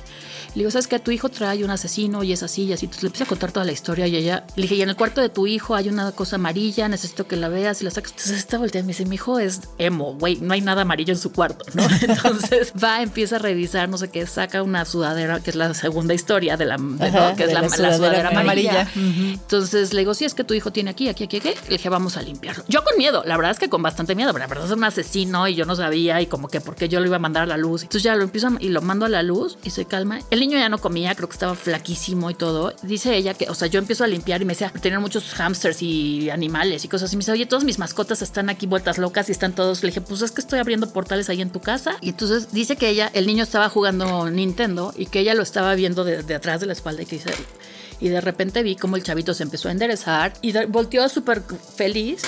Le 0.49 0.61
digo, 0.61 0.71
¿sabes 0.71 0.87
qué? 0.87 0.99
Tu 0.99 1.11
hijo 1.11 1.29
trae 1.29 1.63
un 1.63 1.69
asesino 1.69 2.23
y 2.23 2.33
es 2.33 2.43
así 2.43 2.63
y 2.63 2.73
así. 2.73 2.85
Entonces 2.85 3.03
le 3.03 3.07
empiezo 3.07 3.23
a 3.23 3.27
contar 3.27 3.51
toda 3.51 3.65
la 3.65 3.71
historia 3.71 4.07
y 4.07 4.15
ella 4.17 4.45
le 4.55 4.63
dije, 4.63 4.75
y 4.75 4.81
en 4.81 4.89
el 4.89 4.95
cuarto 4.95 5.21
de 5.21 5.29
tu 5.29 5.47
hijo 5.47 5.75
hay 5.75 5.87
una 5.87 6.11
cosa 6.11 6.35
amarilla, 6.35 6.89
necesito 6.89 7.27
que 7.27 7.37
la 7.37 7.47
veas 7.47 7.81
y 7.81 7.85
la 7.85 7.91
sacas. 7.91 8.11
Entonces 8.11 8.39
está 8.39 8.57
volteando 8.57 8.87
y 8.87 8.87
me 8.87 8.93
dice, 8.93 9.05
mi 9.05 9.15
hijo 9.15 9.39
es 9.39 9.61
emo, 9.77 10.15
güey, 10.15 10.37
no 10.41 10.53
hay 10.53 10.61
nada 10.61 10.81
amarillo 10.81 11.13
en 11.13 11.19
su 11.19 11.31
cuarto, 11.31 11.63
¿no? 11.75 11.83
Entonces 12.01 12.56
va, 12.81 13.01
empieza 13.01 13.37
a 13.37 13.39
revisar, 13.39 13.89
no 13.89 13.97
sé 13.97 14.09
qué, 14.09 14.25
saca 14.27 14.63
una 14.63 14.85
sudadera, 14.85 15.39
que 15.39 15.51
es 15.51 15.55
la 15.55 15.73
segunda 15.73 16.13
historia 16.13 16.57
de 16.57 16.65
la, 16.65 16.77
que 17.35 17.43
es 17.43 17.53
la, 17.53 17.69
sudadera, 17.69 18.29
amarilla. 18.29 18.87
Entonces 18.95 19.93
le 19.93 20.01
digo, 20.01 20.13
sí, 20.13 20.25
es 20.25 20.33
que 20.33 20.43
tu 20.43 20.53
hijo 20.53 20.71
tiene 20.71 20.91
aquí, 20.91 21.09
aquí, 21.09 21.25
aquí, 21.25 21.37
aquí. 21.37 21.49
Le 21.65 21.77
dije, 21.77 21.89
vamos 21.89 22.17
a 22.17 22.21
limpiarlo. 22.21 22.63
Yo 22.67 22.83
con 22.83 22.97
miedo, 22.97 23.23
la 23.25 23.37
verdad 23.37 23.51
es 23.51 23.59
que 23.59 23.69
con 23.69 23.81
bastante 23.81 24.15
miedo, 24.15 24.31
pero 24.33 24.43
la 24.43 24.47
verdad 24.47 24.65
es 24.65 24.71
un 24.71 24.83
asesino 24.83 25.47
y 25.47 25.55
yo 25.55 25.65
no 25.65 25.75
sabía 25.75 26.21
y 26.21 26.27
como 26.27 26.47
que 26.47 26.61
porque 26.61 26.89
yo 26.89 26.99
lo 26.99 27.05
iba 27.05 27.17
a 27.17 27.19
mandar 27.19 27.43
a 27.43 27.47
la 27.47 27.57
luz. 27.57 27.83
Entonces 27.83 28.03
ya 28.03 28.15
lo 28.15 28.23
empiezo 28.23 28.47
y 28.59 28.69
lo 28.69 28.81
mando 28.81 29.05
a 29.05 29.09
la 29.09 29.23
luz 29.23 29.57
y 29.63 29.71
se 29.71 29.85
calma. 29.85 30.19
El 30.29 30.39
niño 30.39 30.57
ya 30.57 30.69
no 30.69 30.77
comía, 30.77 31.15
creo 31.15 31.27
que 31.27 31.33
estaba 31.33 31.55
flaquísimo 31.55 32.29
y 32.29 32.35
todo. 32.35 32.73
Dice 32.83 33.15
ella 33.15 33.33
que, 33.33 33.49
o 33.49 33.55
sea, 33.55 33.67
yo 33.67 33.79
empiezo 33.79 34.03
a 34.03 34.07
limpiar 34.07 34.41
y 34.41 34.45
me 34.45 34.53
decía, 34.53 34.71
tener 34.81 34.99
muchos 34.99 35.33
hamsters 35.33 35.81
y 35.81 36.29
animales 36.29 36.85
y 36.85 36.87
cosas 36.87 37.09
así. 37.09 37.17
Me 37.17 37.21
dice, 37.21 37.31
oye, 37.31 37.45
todas 37.45 37.63
mis 37.63 37.79
mascotas 37.79 38.21
están 38.21 38.49
aquí 38.49 38.67
vueltas 38.67 38.97
locas 38.97 39.29
y 39.29 39.31
están 39.31 39.53
todos. 39.53 39.83
Le 39.83 39.89
dije, 39.89 40.01
pues 40.01 40.21
es 40.21 40.31
que 40.31 40.41
estoy 40.41 40.59
abriendo 40.59 40.91
portales 40.91 41.29
ahí 41.29 41.41
en 41.41 41.49
tu 41.49 41.59
casa. 41.59 41.97
Y 42.01 42.09
entonces 42.09 42.46
dice 42.51 42.75
que 42.75 42.89
ella, 42.89 43.09
el 43.13 43.27
niño 43.27 43.43
estaba 43.43 43.69
jugando 43.69 44.29
Nintendo 44.29 44.93
y 44.95 45.07
que 45.07 45.19
ella 45.19 45.33
lo 45.33 45.43
estaba 45.43 45.75
viendo 45.75 46.03
de, 46.03 46.35
atrás 46.35 46.59
de 46.59 46.67
la 46.67 46.73
espalda 46.73 47.03
y 47.03 47.05
que 47.05 47.17
dice, 47.17 47.31
y 47.99 48.09
de 48.09 48.21
repente 48.21 48.63
vi 48.63 48.75
como 48.75 48.95
el 48.95 49.03
chavito 49.03 49.33
se 49.33 49.43
empezó 49.43 49.69
a 49.69 49.71
enderezar 49.71 50.33
y 50.41 50.53
volteó 50.67 51.07
súper 51.09 51.43
feliz. 51.75 52.21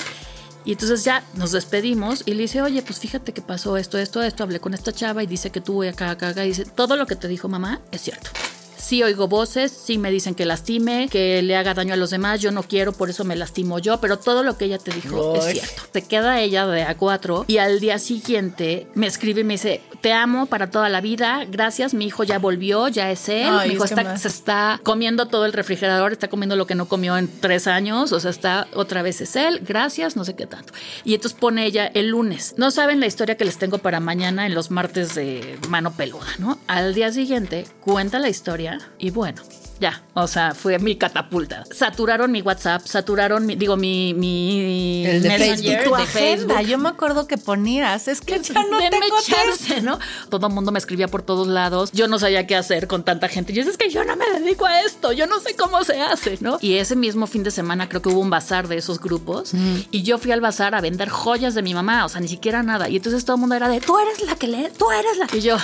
Y 0.62 0.72
entonces 0.72 1.04
ya 1.04 1.24
nos 1.34 1.52
despedimos 1.52 2.22
y 2.26 2.34
le 2.34 2.42
dice, 2.42 2.60
oye, 2.60 2.82
pues 2.82 2.98
fíjate 2.98 3.32
que 3.32 3.40
pasó 3.40 3.78
esto, 3.78 3.96
esto, 3.96 4.22
esto, 4.22 4.42
hablé 4.42 4.60
con 4.60 4.74
esta 4.74 4.92
chava 4.92 5.22
y 5.22 5.26
dice 5.26 5.50
que 5.50 5.62
tú 5.62 5.82
acá, 5.82 6.10
acá, 6.10 6.28
acá, 6.28 6.44
y 6.44 6.48
dice, 6.48 6.66
todo 6.66 6.96
lo 6.96 7.06
que 7.06 7.16
te 7.16 7.28
dijo 7.28 7.48
mamá 7.48 7.80
es 7.92 8.02
cierto. 8.02 8.30
Sí 8.76 9.02
oigo 9.02 9.28
voces, 9.28 9.72
sí 9.72 9.98
me 9.98 10.10
dicen 10.10 10.34
que 10.34 10.44
lastime, 10.44 11.08
que 11.08 11.42
le 11.42 11.56
haga 11.56 11.74
daño 11.74 11.94
a 11.94 11.96
los 11.96 12.10
demás, 12.10 12.40
yo 12.40 12.50
no 12.50 12.62
quiero, 12.62 12.92
por 12.92 13.08
eso 13.08 13.24
me 13.24 13.36
lastimo 13.36 13.78
yo, 13.78 14.00
pero 14.00 14.18
todo 14.18 14.42
lo 14.42 14.58
que 14.58 14.64
ella 14.64 14.78
te 14.78 14.90
dijo 14.90 15.36
es 15.36 15.44
cierto. 15.44 15.82
Se 15.92 16.02
queda 16.02 16.40
ella 16.40 16.66
de 16.66 16.82
a 16.82 16.96
cuatro 16.96 17.44
y 17.46 17.58
al 17.58 17.78
día 17.80 17.98
siguiente 17.98 18.88
me 18.94 19.06
escribe 19.06 19.42
y 19.42 19.44
me 19.44 19.54
dice, 19.54 19.80
te 20.00 20.12
amo 20.12 20.46
para 20.46 20.70
toda 20.70 20.88
la 20.88 21.00
vida, 21.00 21.44
gracias, 21.48 21.94
mi 21.94 22.06
hijo 22.06 22.24
ya 22.24 22.38
volvió, 22.38 22.88
ya 22.88 23.10
es 23.10 23.28
él, 23.28 23.50
mi 23.66 23.74
hijo 23.74 23.84
está, 23.84 24.16
se 24.16 24.28
está 24.28 24.80
comiendo 24.82 25.26
todo 25.26 25.46
el 25.46 25.52
refrigerador, 25.52 26.12
está 26.12 26.28
comiendo 26.28 26.56
lo 26.56 26.66
que 26.66 26.74
no 26.74 26.86
comió 26.86 27.16
en 27.16 27.28
tres 27.40 27.66
años, 27.66 28.12
o 28.12 28.20
sea, 28.20 28.30
está 28.30 28.66
otra 28.74 29.02
vez 29.02 29.20
es 29.20 29.36
él, 29.36 29.60
gracias, 29.66 30.16
no 30.16 30.24
sé 30.24 30.34
qué 30.34 30.46
tanto. 30.46 30.72
Y 31.04 31.14
entonces 31.14 31.38
pone 31.38 31.66
ella 31.66 31.86
el 31.86 32.08
lunes. 32.08 32.54
No 32.56 32.70
saben 32.70 33.00
la 33.00 33.06
historia 33.06 33.36
que 33.36 33.44
les 33.44 33.58
tengo 33.58 33.78
para 33.78 34.00
mañana 34.00 34.46
en 34.46 34.54
los 34.54 34.70
martes 34.70 35.14
de 35.14 35.58
mano 35.68 35.92
peluda, 35.92 36.26
¿no? 36.38 36.58
Al 36.66 36.94
día 36.94 37.12
siguiente 37.12 37.66
cuenta 37.80 38.18
la 38.18 38.28
historia 38.28 38.78
y 38.98 39.10
bueno, 39.10 39.42
ya, 39.80 40.02
o 40.12 40.28
sea, 40.28 40.54
fue 40.54 40.78
mi 40.78 40.96
catapulta. 40.96 41.64
Saturaron 41.70 42.30
mi 42.30 42.42
WhatsApp, 42.42 42.86
saturaron 42.86 43.46
mi, 43.46 43.56
digo, 43.56 43.76
mi, 43.76 44.12
mi 44.12 45.06
El 45.06 45.22
de 45.22 45.30
Tu 45.58 45.90
de 45.94 46.02
agenda, 46.02 46.54
Facebook. 46.56 46.66
yo 46.66 46.78
me 46.78 46.88
acuerdo 46.90 47.26
que 47.26 47.38
ponías, 47.38 48.06
es 48.06 48.20
que 48.20 48.38
ya 48.40 48.62
no 48.62 48.78
Denme 48.78 49.00
tengo 49.00 49.16
chance. 49.22 49.80
¿no? 49.80 49.98
Todo 50.28 50.48
el 50.48 50.52
mundo 50.52 50.70
me 50.70 50.78
escribía 50.78 51.08
por 51.08 51.22
todos 51.22 51.48
lados. 51.48 51.90
Yo 51.92 52.08
no 52.08 52.18
sabía 52.18 52.46
qué 52.46 52.56
hacer 52.56 52.86
con 52.86 53.04
tanta 53.04 53.28
gente. 53.28 53.54
Yo 53.54 53.62
es 53.62 53.78
que 53.78 53.88
yo 53.88 54.04
no 54.04 54.16
me 54.16 54.28
dedico 54.38 54.66
a 54.66 54.82
esto. 54.82 55.12
Yo 55.12 55.26
no 55.26 55.40
sé 55.40 55.56
cómo 55.56 55.82
se 55.82 56.00
hace, 56.00 56.36
¿no? 56.40 56.58
Y 56.60 56.74
ese 56.74 56.94
mismo 56.94 57.26
fin 57.26 57.42
de 57.42 57.50
semana 57.50 57.88
creo 57.88 58.02
que 58.02 58.10
hubo 58.10 58.20
un 58.20 58.30
bazar 58.30 58.68
de 58.68 58.76
esos 58.76 59.00
grupos 59.00 59.52
y 59.90 60.02
yo 60.02 60.18
fui 60.18 60.32
al 60.32 60.42
bazar 60.42 60.74
a 60.74 60.82
vender 60.82 61.08
joyas 61.08 61.54
de 61.54 61.62
mi 61.62 61.72
mamá, 61.72 62.04
o 62.04 62.08
sea, 62.10 62.20
ni 62.20 62.28
siquiera 62.28 62.62
nada. 62.62 62.90
Y 62.90 62.96
entonces 62.96 63.24
todo 63.24 63.36
el 63.36 63.40
mundo 63.40 63.54
era 63.54 63.68
de, 63.68 63.80
tú 63.80 63.98
eres 63.98 64.22
la 64.22 64.34
que 64.36 64.46
lee, 64.46 64.68
tú 64.76 64.90
eres 64.90 65.16
la. 65.16 65.26
Y 65.34 65.40
yo, 65.40 65.56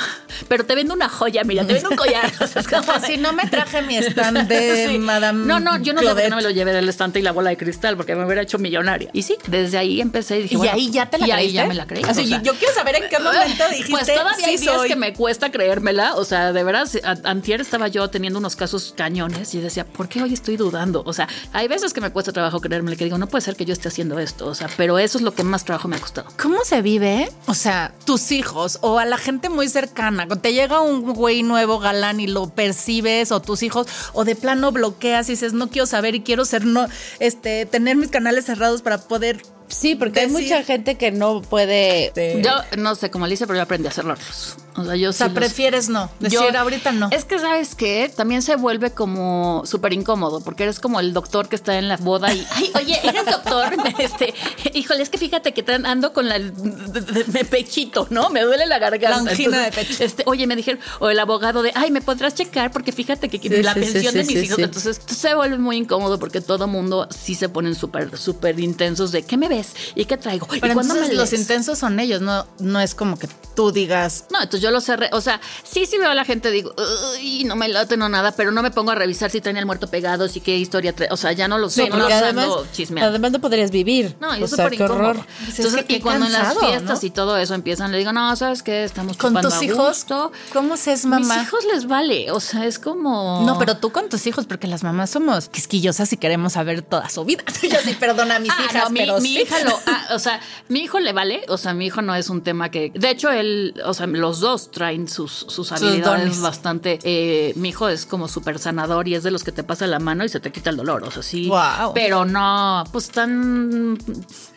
pero 0.49 0.65
te 0.65 0.75
vendo 0.75 0.95
una 0.95 1.11
joya, 1.11 1.45
mira, 1.45 1.67
te 1.67 1.75
vendo 1.75 1.91
un 1.91 1.97
collar. 1.97 2.33
O 2.47 2.47
sea, 2.47 2.63
es 2.63 2.69
como 2.69 2.87
Si 3.07 3.17
no 3.17 3.33
me 3.33 3.47
traje 3.47 3.83
mi 3.83 3.97
stand 4.11 4.49
de 4.49 4.87
Sí. 4.89 4.99
Madame 4.99 5.45
No, 5.47 5.61
no, 5.61 5.79
yo 5.81 5.93
no 5.93 6.01
sé 6.03 6.09
por 6.09 6.17
qué 6.17 6.29
no 6.31 6.37
me 6.37 6.43
lo 6.43 6.51
llevé 6.51 6.73
del 6.73 6.89
estante 6.89 7.19
y 7.19 7.23
la 7.23 7.33
bola 7.33 7.51
de 7.51 7.57
cristal, 7.57 7.97
porque 7.97 8.15
me 8.15 8.25
hubiera 8.25 8.43
hecho 8.43 8.59
millonaria. 8.59 9.11
Y 9.13 9.23
sí, 9.23 9.37
desde 9.47 9.79
ahí 9.79 10.01
empecé 10.01 10.39
y 10.39 10.43
dije, 10.43 10.55
¿Y 10.55 10.59
bueno, 10.59 10.73
ahí 10.75 10.91
ya 10.91 11.09
te 11.11 11.19
la 11.19 11.27
y 11.27 11.31
ahí 11.31 11.53
ya 11.53 11.67
me 11.67 11.75
la 11.75 11.87
creí. 11.87 12.03
Así, 12.05 12.23
o 12.25 12.27
sea, 12.27 12.43
yo 12.43 12.55
quiero 12.55 12.75
saber 12.75 12.97
en 12.97 13.09
qué 13.09 13.19
momento 13.19 13.65
dijiste, 13.71 13.91
Pues 13.93 14.07
todavía 14.07 14.47
hay 14.47 14.59
"Sí 14.59 14.65
días 14.65 14.77
soy". 14.77 14.89
que 14.89 14.97
me 14.97 15.13
cuesta 15.15 15.51
creérmela. 15.51 16.15
O 16.17 16.25
sea, 16.25 16.53
de 16.53 16.65
veras, 16.65 16.99
antier 17.25 17.61
estaba 17.61 17.89
yo 17.89 18.09
teniendo 18.11 18.39
unos 18.39 18.57
casos 18.57 18.95
cañones 18.97 19.55
y 19.55 19.61
decía, 19.61 19.85
¿por 19.87 20.09
qué 20.09 20.23
hoy 20.23 20.35
estoy 20.35 20.57
dudando? 20.57 21.03
O 21.07 21.13
sea, 21.13 21.29
hay 21.53 21.69
veces 21.69 21.93
que 21.93 22.01
me 22.01 22.11
cuesta 22.11 22.33
trabajo 22.33 22.61
creérmela, 22.61 22.97
que 22.97 23.05
digo, 23.05 23.19
no 23.19 23.27
puede 23.29 23.43
ser 23.43 23.57
que 23.57 23.65
yo 23.65 23.73
esté 23.73 23.89
haciendo 23.89 24.19
esto. 24.19 24.47
O 24.47 24.55
sea, 24.55 24.69
pero 24.77 24.99
eso 24.99 25.19
es 25.19 25.23
lo 25.25 25.35
que 25.35 25.43
más 25.43 25.65
trabajo 25.65 25.89
me 25.89 25.97
ha 25.97 26.01
costado. 26.01 26.29
¿Cómo 26.41 26.65
se 26.65 26.83
vive? 26.83 27.29
O 27.47 27.55
sea, 27.55 27.93
tus 28.05 28.33
hijos 28.33 28.79
o 28.83 28.99
a 28.99 29.05
la 29.05 29.19
gente 29.19 29.49
muy 29.49 29.69
cercana. 29.69 30.27
Te 30.29 30.53
llega 30.53 30.81
un 30.81 31.03
güey 31.15 31.43
nuevo 31.43 31.79
galán 31.79 32.21
y 32.21 32.27
lo 32.27 32.49
percibes 32.51 33.33
o 33.33 33.41
tus 33.41 33.63
hijos 33.63 33.87
o 34.13 34.25
de 34.25 34.37
plano 34.37 34.73
bloqueas 34.73 35.29
y 35.29 35.33
dices, 35.33 35.53
no 35.53 35.69
quiero 35.69 35.87
saber 35.87 36.15
y 36.15 36.21
quiero 36.21 36.45
ser, 36.45 36.65
no, 36.65 36.89
este, 37.21 37.67
tener 37.67 37.97
mis 37.97 38.11
canales 38.11 38.45
cerrados 38.47 38.83
para 38.83 38.99
poder... 38.99 39.43
Sí, 39.69 39.97
porque 39.97 40.21
hay 40.21 40.29
mucha 40.29 40.63
gente 40.63 40.95
que 40.95 41.11
no 41.11 41.43
puede. 41.43 42.13
Yo 42.41 42.53
no 42.79 42.95
sé 42.95 43.11
cómo 43.11 43.27
le 43.27 43.35
hice, 43.35 43.49
pero 43.49 43.57
yo 43.57 43.63
aprendí 43.65 43.89
a 43.89 43.91
hacerlos. 43.91 44.57
O 44.77 44.85
sea, 44.85 44.97
yo 44.97 45.11
O 45.11 45.13
sea, 45.13 45.29
sí 45.29 45.35
los- 45.35 45.41
prefieres 45.45 45.89
no. 45.89 46.11
Decir, 46.21 46.39
Yo- 46.53 46.59
ahorita 46.59 46.93
no. 46.93 47.09
Es 47.11 47.25
que, 47.25 47.39
¿sabes 47.39 47.75
qué? 47.75 48.13
También 48.15 48.43
se 48.43 48.57
vuelve 48.57 48.91
como 48.91 49.63
súper 49.65 49.93
incómodo, 49.93 50.41
porque 50.41 50.65
eres 50.65 50.81
como 50.81 51.01
el 51.01 51.13
doctor 51.13 51.49
que 51.49 51.57
está 51.57 51.79
en 51.79 51.89
la 51.89 51.97
boda 51.97 52.33
y, 52.33 52.47
ay, 52.53 52.71
oye, 52.75 53.01
eres 53.03 53.25
doctor, 53.27 53.73
este, 53.99 54.35
híjole, 54.75 55.03
es 55.03 55.09
que 55.11 55.19
fíjate 55.19 55.53
que 55.53 55.65
ando 55.85 56.13
con 56.13 56.29
la, 56.29 56.39
de, 56.39 57.45
pechito, 57.45 58.07
¿no? 58.11 58.31
Me 58.31 58.43
duele 58.43 58.67
la 58.67 58.79
garganta. 58.79 59.23
La 59.23 59.31
angina 59.31 59.67
Entonces, 59.67 59.87
de 59.87 59.95
pecho. 59.95 60.05
Este, 60.05 60.23
oye, 60.27 60.47
me 60.47 60.57
dijeron, 60.57 60.81
o 61.01 61.09
el 61.09 61.19
abogado 61.19 61.63
de, 61.63 61.73
ay, 61.75 61.91
¿me 61.91 62.01
podrás 62.01 62.35
checar? 62.35 62.71
Porque 62.71 62.93
fíjate 62.93 63.29
que 63.29 63.39
Sí, 63.39 63.63
la 63.63 63.75
sí, 63.75 63.81
pensión 63.81 64.15
de 64.15 64.25
mis 64.25 64.43
hijos, 64.43 64.59
entonces 64.59 65.01
se 65.07 65.35
vuelve 65.35 65.59
muy 65.59 65.77
incómodo 65.77 66.19
porque 66.19 66.41
todo 66.41 66.67
mundo 66.67 67.09
sí 67.17 67.35
se 67.35 67.49
ponen 67.49 67.75
súper, 67.75 68.17
súper 68.19 68.59
intensos 68.61 69.13
de, 69.13 69.23
¿qué 69.23 69.37
me 69.37 69.49
ves? 69.49 69.69
¿Y 69.95 70.05
qué 70.07 70.17
traigo? 70.17 70.47
¿Y 70.55 70.61
Pero 70.61 70.75
cuándo 70.75 70.95
entonces 70.95 71.15
me 71.17 71.21
los 71.21 71.31
lees? 71.31 71.41
intensos 71.43 71.79
son 71.79 72.01
ellos, 72.01 72.21
no, 72.21 72.47
no 72.59 72.81
es 72.81 72.95
como 72.95 73.19
que 73.19 73.29
tú 73.55 73.71
digas, 73.73 74.25
No, 74.31 74.39
entonces 74.43 74.61
yo 74.63 74.66
lo 74.71 74.81
cerré. 74.81 75.09
O 75.13 75.21
sea, 75.21 75.41
sí, 75.65 75.87
sí 75.87 75.99
veo 75.99 76.11
a 76.11 76.15
la 76.15 76.25
gente, 76.25 76.51
digo, 76.51 76.75
y 77.21 77.45
no 77.45 77.57
me 77.57 77.69
late, 77.69 77.97
no 77.97 78.09
nada, 78.09 78.33
pero 78.33 78.51
no 78.53 78.63
me 78.63 78.71
pongo 78.71 78.91
a 78.91 78.95
revisar 78.95 79.31
si 79.31 79.41
traen 79.41 79.57
el 79.57 79.67
muerto 79.67 79.89
pegado, 79.89 80.29
si 80.29 80.41
qué 80.41 80.57
historia 80.57 80.95
trae. 80.95 81.09
O 81.11 81.17
sea, 81.17 81.33
ya 81.33 81.49
no 81.49 81.59
lo 81.59 81.71
sé, 81.71 81.89
no 81.89 81.97
los 81.97 81.99
porque 82.07 82.15
además, 82.15 82.45
ando 82.45 82.67
chismeando. 82.73 83.11
además 83.11 83.33
no 83.33 83.41
podrías 83.41 83.71
vivir. 83.71 84.17
No, 84.21 84.33
es 84.35 84.51
súper 84.51 84.83
horror. 84.83 85.17
Pues 85.17 85.49
es 85.51 85.59
Entonces, 85.61 85.85
que 85.85 85.97
y 85.97 86.01
cuando 86.01 86.27
en 86.27 86.33
las 86.33 86.59
fiestas 86.59 87.03
¿no? 87.03 87.07
y 87.07 87.11
todo 87.11 87.37
eso 87.37 87.55
empiezan, 87.55 87.93
le 87.93 87.99
digo, 87.99 88.13
no, 88.13 88.35
¿sabes 88.37 88.63
qué? 88.63 88.85
Estamos 88.85 89.17
con 89.17 89.41
tus 89.41 89.63
hijos, 89.63 89.89
gusto. 89.99 90.33
¿cómo 90.53 90.77
se 90.77 90.93
es 90.93 91.05
mamá? 91.07 91.37
Mis 91.37 91.47
hijos 91.47 91.65
les 91.73 91.87
vale, 91.87 92.31
o 92.31 92.41
sea, 92.41 92.67
es 92.67 92.79
como... 92.79 93.43
No, 93.47 93.59
pero 93.59 93.77
tú 93.77 93.91
con 93.91 94.09
tus 94.09 94.27
hijos, 94.27 94.47
porque 94.47 94.67
las 94.67 94.83
mamás 94.83 95.11
somos 95.11 95.49
quisquillosas 95.49 96.13
y 96.13 96.17
queremos 96.17 96.55
saber 96.55 96.83
toda 96.83 97.09
su 97.09 97.25
vida. 97.25 97.45
Yo 97.63 97.79
sí, 97.85 97.95
perdona 97.99 98.37
a 98.37 98.39
mis 98.41 98.51
Ah, 98.51 98.63
hijas, 98.65 98.85
no, 98.85 98.91
mi, 98.91 99.01
pero 99.01 99.21
mi 99.21 99.29
sí. 99.35 99.41
hija 99.43 99.61
lo, 99.65 99.79
ah, 99.87 100.07
o 100.15 100.19
sea, 100.19 100.41
mi 100.69 100.81
hijo 100.81 100.99
le 101.01 101.13
vale, 101.13 101.43
o 101.49 101.59
sea, 101.59 101.75
mi 101.75 101.87
hijo 101.87 102.01
no 102.03 102.15
es 102.15 102.31
un 102.31 102.43
tema 102.43 102.71
que, 102.71 102.91
de 102.95 103.11
hecho, 103.11 103.31
él, 103.31 103.75
o 103.85 103.93
sea, 103.95 104.07
los 104.07 104.41
dos 104.41 104.56
traen 104.71 105.09
sus, 105.09 105.33
sus 105.49 105.73
habilidades 105.73 106.41
bastante, 106.41 106.99
eh, 107.03 107.53
mi 107.57 107.71
hijo 107.71 107.89
es 107.89 108.07
como 108.07 108.29
súper 108.29 108.59
sanador 108.59 109.07
y 109.09 109.15
es 109.15 109.23
de 109.23 109.31
los 109.31 109.45
que 109.45 109.53
te 109.53 109.63
pasa 109.65 109.87
la 109.87 109.99
mano 109.99 110.25
y 110.25 110.29
se 110.29 110.41
te 110.41 110.51
quita 110.53 110.71
el 110.71 110.77
dolor, 110.77 111.05
o 111.05 111.11
sea, 111.11 111.23
sí, 111.23 111.51
pero 111.95 112.25
no, 112.25 112.85
pues 112.93 113.09
tan 113.11 113.99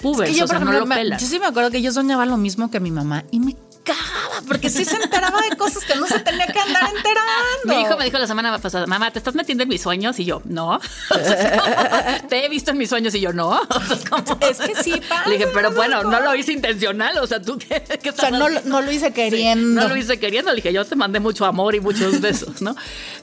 pubers, 0.01 0.29
Es 0.29 0.35
que 0.35 0.39
yo, 0.39 0.45
o 0.45 0.47
sea, 0.47 0.57
por 0.59 0.67
no 0.67 0.79
lo 0.79 0.85
me- 0.85 0.95
pelan. 0.95 1.19
yo 1.19 1.25
sí 1.27 1.39
me 1.39 1.45
acuerdo 1.45 1.71
que 1.71 1.81
yo 1.81 1.91
soñaba 1.91 2.25
lo 2.25 2.37
mismo 2.37 2.69
que 2.71 2.79
mi 2.79 2.91
mamá 2.91 3.23
y 3.31 3.39
me 3.39 3.55
cagaba 3.93 4.41
porque 4.47 4.69
sí 4.69 4.85
se 4.85 4.95
enteraba 4.95 5.41
de 5.49 5.55
cosas 5.57 5.83
que 5.83 5.95
no 5.95 6.07
se 6.07 6.19
tenía 6.19 6.47
que 6.47 6.59
andar 6.59 6.83
enterando. 6.95 7.65
Mi 7.65 7.81
hijo 7.81 7.97
me 7.97 8.05
dijo 8.05 8.17
la 8.17 8.27
semana 8.27 8.57
pasada, 8.59 8.85
mamá, 8.87 9.11
¿te 9.11 9.19
estás 9.19 9.35
metiendo 9.35 9.63
en 9.63 9.69
mis 9.69 9.81
sueños? 9.81 10.19
Y 10.19 10.25
yo, 10.25 10.41
no. 10.45 10.79
O 11.09 11.15
sea, 11.15 12.23
Te 12.29 12.45
he 12.45 12.49
visto 12.49 12.71
en 12.71 12.77
mis 12.77 12.89
sueños 12.89 13.13
y 13.15 13.19
yo, 13.21 13.33
no. 13.33 13.49
O 13.69 13.81
sea, 13.81 14.49
es, 14.49 14.57
que 14.57 14.75
sí 14.83 15.01
pasa, 15.07 15.27
Le 15.27 15.37
dije, 15.37 15.47
pero 15.53 15.69
no 15.71 15.75
bueno, 15.75 16.03
no 16.03 16.19
lo 16.19 16.35
hice 16.35 16.53
intencional. 16.53 17.17
O 17.19 17.27
sea, 17.27 17.41
¿tú 17.41 17.57
qué, 17.57 17.83
qué 18.01 18.09
O 18.09 18.15
sea, 18.15 18.31
no, 18.31 18.49
lo- 18.49 18.61
no 18.61 18.81
lo 18.81 18.91
hice 18.91 19.11
queriendo. 19.11 19.81
no 19.81 19.87
lo 19.87 19.95
hice 19.95 20.19
queriendo, 20.19 20.51
le 20.51 20.57
dije, 20.57 20.71
yo 20.73 20.85
te 20.85 20.95
mandé 20.95 21.19
mucho 21.19 21.45
amor 21.45 21.75
y 21.75 21.79
muchos 21.79 22.19
besos, 22.21 22.61
¿no? 22.61 22.75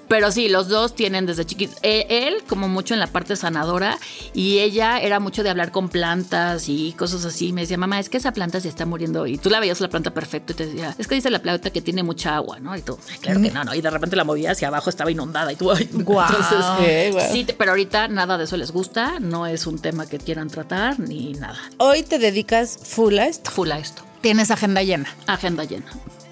Pero 0.08 0.30
sí, 0.30 0.48
los 0.48 0.68
dos 0.68 0.94
tienen 0.94 1.26
desde 1.26 1.44
chiquitos. 1.44 1.76
Eh, 1.82 2.06
él, 2.08 2.44
como 2.48 2.68
mucho 2.68 2.94
en 2.94 3.00
la 3.00 3.08
parte 3.08 3.34
sanadora, 3.36 3.98
y 4.34 4.58
ella 4.60 4.98
era 5.00 5.18
mucho 5.20 5.42
de 5.42 5.50
hablar 5.50 5.72
con 5.72 5.88
plantas 5.88 6.68
y 6.68 6.92
cosas 6.92 7.24
así. 7.24 7.52
Me 7.52 7.62
decía, 7.62 7.76
mamá, 7.78 7.98
es 7.98 8.08
que 8.08 8.18
esa 8.18 8.32
planta 8.32 8.60
se 8.60 8.68
está 8.68 8.86
muriendo. 8.86 9.26
Y 9.26 9.38
tú 9.38 9.50
la 9.50 9.60
veías 9.60 9.80
la 9.80 9.88
planta 9.88 10.12
perfecto 10.12 10.52
y 10.52 10.55
te 10.56 10.66
decía, 10.66 10.94
es 10.98 11.06
que 11.06 11.14
dice 11.14 11.30
la 11.30 11.38
planta 11.40 11.70
que 11.70 11.80
tiene 11.80 12.02
mucha 12.02 12.34
agua, 12.36 12.58
¿no? 12.58 12.76
Y 12.76 12.82
tú, 12.82 12.98
"Ay, 13.10 13.18
claro 13.18 13.40
que 13.40 13.50
no, 13.50 13.62
¿no? 13.64 13.74
Y 13.74 13.80
de 13.80 13.90
repente 13.90 14.16
la 14.16 14.24
movías 14.24 14.52
hacia 14.52 14.68
abajo 14.68 14.90
estaba 14.90 15.10
inundada 15.10 15.52
y 15.52 15.56
tú, 15.56 15.70
ay, 15.70 15.88
Guau. 15.92 16.28
Sí, 16.28 17.10
guau. 17.12 17.32
sí, 17.32 17.46
pero 17.56 17.70
ahorita 17.72 18.08
nada 18.08 18.36
de 18.38 18.44
eso 18.44 18.56
les 18.56 18.72
gusta, 18.72 19.20
no 19.20 19.46
es 19.46 19.66
un 19.66 19.78
tema 19.78 20.06
que 20.06 20.18
quieran 20.18 20.48
tratar 20.48 20.98
ni 20.98 21.34
nada. 21.34 21.58
Hoy 21.78 22.02
te 22.02 22.18
dedicas 22.18 22.78
full 22.82 23.18
a 23.18 23.26
esto. 23.26 23.50
Full 23.50 23.70
a 23.70 23.78
esto. 23.78 24.02
Tienes 24.22 24.50
agenda 24.50 24.82
llena. 24.82 25.08
Agenda 25.26 25.64
llena. 25.64 25.86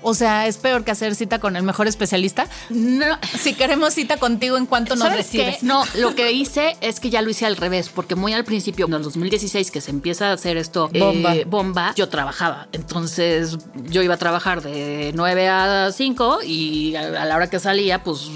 O 0.05 0.15
sea, 0.15 0.47
es 0.47 0.59
peor 0.59 0.85
que 0.85 0.91
hacer 0.91 1.15
cita 1.15 1.39
con 1.41 1.57
el 1.57 1.63
mejor 1.63 1.87
especialista. 1.89 2.47
No, 2.71 3.07
Si 3.39 3.55
queremos 3.55 3.95
cita 3.95 4.17
contigo, 4.19 4.57
¿en 4.57 4.67
cuánto 4.67 4.97
nos 4.97 5.11
recibes? 5.11 5.63
No, 5.63 5.83
lo 5.97 6.15
que 6.15 6.31
hice 6.33 6.77
es 6.81 7.01
que 7.01 7.11
ya 7.11 7.23
lo 7.23 7.31
hice 7.31 7.47
al 7.47 7.57
revés, 7.57 7.89
porque 7.89 8.15
muy 8.15 8.33
al 8.33 8.45
principio, 8.45 8.87
en 8.87 8.95
el 8.95 9.03
2016, 9.03 9.71
que 9.71 9.81
se 9.81 9.91
empieza 9.91 10.29
a 10.29 10.33
hacer 10.35 10.57
esto 10.57 10.91
eh, 10.93 11.01
Bomba. 11.01 11.35
bomba, 11.47 11.95
yo 11.97 12.09
trabajaba. 12.09 12.69
Entonces, 12.73 13.57
yo 13.91 14.03
iba 14.03 14.15
a 14.15 14.19
trabajar 14.19 14.63
de 14.63 15.13
9 15.15 15.49
a 15.49 15.91
5 15.93 16.41
y 16.45 16.95
a, 16.97 17.23
a 17.23 17.25
la 17.25 17.37
hora 17.37 17.49
que 17.49 17.59
salía, 17.59 18.03
pues 18.03 18.29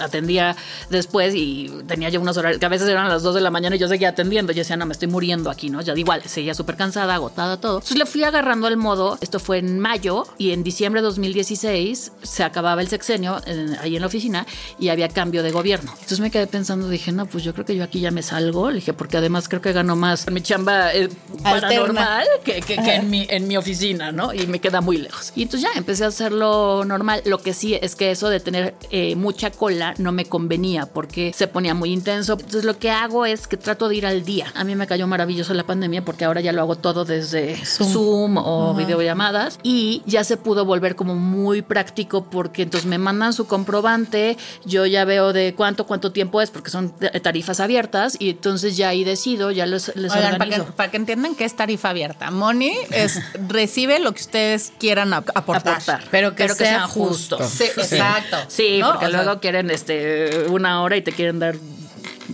atendía 0.00 0.56
después 0.90 1.34
y 1.34 1.70
tenía 1.86 2.08
yo 2.08 2.20
unos 2.20 2.36
horarios 2.36 2.60
que 2.60 2.66
a 2.66 2.68
veces 2.70 2.88
eran 2.88 3.08
las 3.08 3.22
2 3.22 3.34
de 3.34 3.40
la 3.40 3.50
mañana 3.50 3.76
y 3.76 3.78
yo 3.78 3.88
seguía 3.88 4.10
atendiendo. 4.10 4.52
Yo 4.52 4.58
decía, 4.58 4.76
no, 4.76 4.86
me 4.86 4.92
estoy 4.92 5.08
muriendo 5.08 5.50
aquí, 5.50 5.70
¿no? 5.70 5.80
Ya 5.80 5.94
igual, 5.94 6.22
seguía 6.26 6.54
súper 6.54 6.76
cansada, 6.76 7.14
agotada, 7.14 7.58
todo. 7.58 7.76
Entonces 7.76 7.98
le 7.98 8.06
fui 8.06 8.22
agarrando 8.24 8.68
el 8.68 8.76
modo. 8.76 9.18
Esto 9.20 9.40
fue 9.40 9.58
en 9.58 9.78
mayo 9.80 10.26
y 10.38 10.52
en 10.52 10.62
diciembre 10.62 11.02
de 11.02 11.08
2016 11.16 12.12
se 12.22 12.42
acababa 12.44 12.80
el 12.80 12.88
sexenio 12.88 13.40
en- 13.46 13.76
ahí 13.80 13.96
en 13.96 14.00
la 14.02 14.06
oficina 14.06 14.46
y 14.78 14.88
había 14.88 15.08
cambio 15.08 15.42
de 15.42 15.50
gobierno. 15.50 15.90
Entonces 15.94 16.20
me 16.20 16.30
quedé 16.30 16.46
pensando, 16.46 16.88
dije, 16.88 17.12
no, 17.12 17.26
pues 17.26 17.44
yo 17.44 17.52
creo 17.54 17.64
que 17.66 17.76
yo 17.76 17.84
aquí 17.84 18.00
ya 18.00 18.10
me 18.10 18.22
salgo. 18.22 18.70
Le 18.70 18.76
dije, 18.76 18.92
porque 18.92 19.16
además 19.16 19.48
creo 19.48 19.60
que 19.62 19.72
gano 19.72 19.96
más 19.96 20.26
en 20.26 20.34
mi 20.34 20.40
chamba 20.42 20.92
eh, 20.94 21.08
paranormal 21.42 22.26
que, 22.44 22.60
que- 22.60 22.76
que 22.76 22.94
en, 22.94 23.10
mi, 23.10 23.26
en 23.30 23.48
mi 23.48 23.56
oficina, 23.56 24.12
¿no? 24.12 24.32
Y 24.32 24.46
me 24.46 24.60
queda 24.60 24.80
muy 24.80 24.98
lejos. 24.98 25.32
Y 25.34 25.42
entonces 25.42 25.68
ya 25.72 25.78
empecé 25.78 26.04
a 26.04 26.08
hacerlo 26.08 26.84
normal. 26.84 27.22
Lo 27.24 27.38
que 27.38 27.54
sí 27.54 27.74
es 27.80 27.96
que 27.96 28.10
eso 28.10 28.28
de 28.28 28.40
tener 28.40 28.74
eh, 28.90 29.16
mucha 29.16 29.50
cola 29.50 29.94
no 29.98 30.12
me 30.12 30.26
convenía 30.26 30.86
porque 30.86 31.32
se 31.34 31.46
ponía 31.48 31.74
muy 31.74 31.92
intenso. 31.92 32.34
Entonces 32.34 32.64
lo 32.64 32.78
que 32.78 32.90
hago 32.90 33.26
es 33.26 33.46
que 33.48 33.56
trato 33.56 33.88
de 33.88 33.96
ir 33.96 34.06
al 34.06 34.24
día. 34.24 34.52
A 34.54 34.64
mí 34.64 34.74
me 34.76 34.86
cayó 34.86 35.06
maravilloso 35.06 35.54
la 35.54 35.64
pandemia 35.64 36.04
porque 36.04 36.24
ahora 36.24 36.40
ya 36.40 36.52
lo 36.52 36.60
hago 36.62 36.76
todo 36.76 37.04
desde 37.04 37.56
Zoom, 37.64 38.36
o 38.38 38.74
videollamadas 38.74 39.58
y 39.62 40.02
ya 40.06 40.24
se 40.24 40.36
pudo 40.36 40.64
volver 40.64 40.96
como 40.96 41.05
muy 41.14 41.62
práctico 41.62 42.24
porque 42.30 42.62
entonces 42.62 42.88
me 42.88 42.98
mandan 42.98 43.32
su 43.32 43.46
comprobante, 43.46 44.36
yo 44.64 44.86
ya 44.86 45.04
veo 45.04 45.32
de 45.32 45.54
cuánto, 45.54 45.86
cuánto 45.86 46.12
tiempo 46.12 46.40
es 46.40 46.50
porque 46.50 46.70
son 46.70 46.92
eh, 47.00 47.20
tarifas 47.20 47.60
abiertas 47.60 48.16
y 48.18 48.30
entonces 48.30 48.76
ya 48.76 48.88
ahí 48.88 49.04
decido, 49.04 49.50
ya 49.50 49.66
les, 49.66 49.94
les 49.96 50.12
Oigan, 50.12 50.32
para 50.38 50.44
que, 50.46 50.54
organizo. 50.54 50.74
para 50.76 50.90
que 50.90 50.96
entiendan 50.96 51.34
que 51.34 51.44
es 51.44 51.54
tarifa 51.56 51.90
abierta. 51.90 52.30
Money 52.30 52.74
es 52.90 53.20
recibe 53.48 53.98
lo 54.00 54.12
que 54.12 54.22
ustedes 54.22 54.72
quieran 54.78 55.12
ap- 55.12 55.30
aportar. 55.34 55.74
aportar, 55.74 56.04
Pero 56.10 56.34
que 56.34 56.48
sea 56.48 56.54
sean 56.56 56.88
justo. 56.88 57.38
Sí, 57.46 57.64
exacto. 57.64 58.36
Sí, 58.48 58.78
¿No? 58.80 58.88
porque 58.92 59.06
O 59.06 59.10
sea, 59.10 59.22
luego 59.22 59.40
quieren 59.40 59.70
este 59.70 60.46
una 60.48 60.82
hora 60.82 60.96
y 60.96 61.02
te 61.02 61.12
quieren 61.12 61.38
dar 61.38 61.56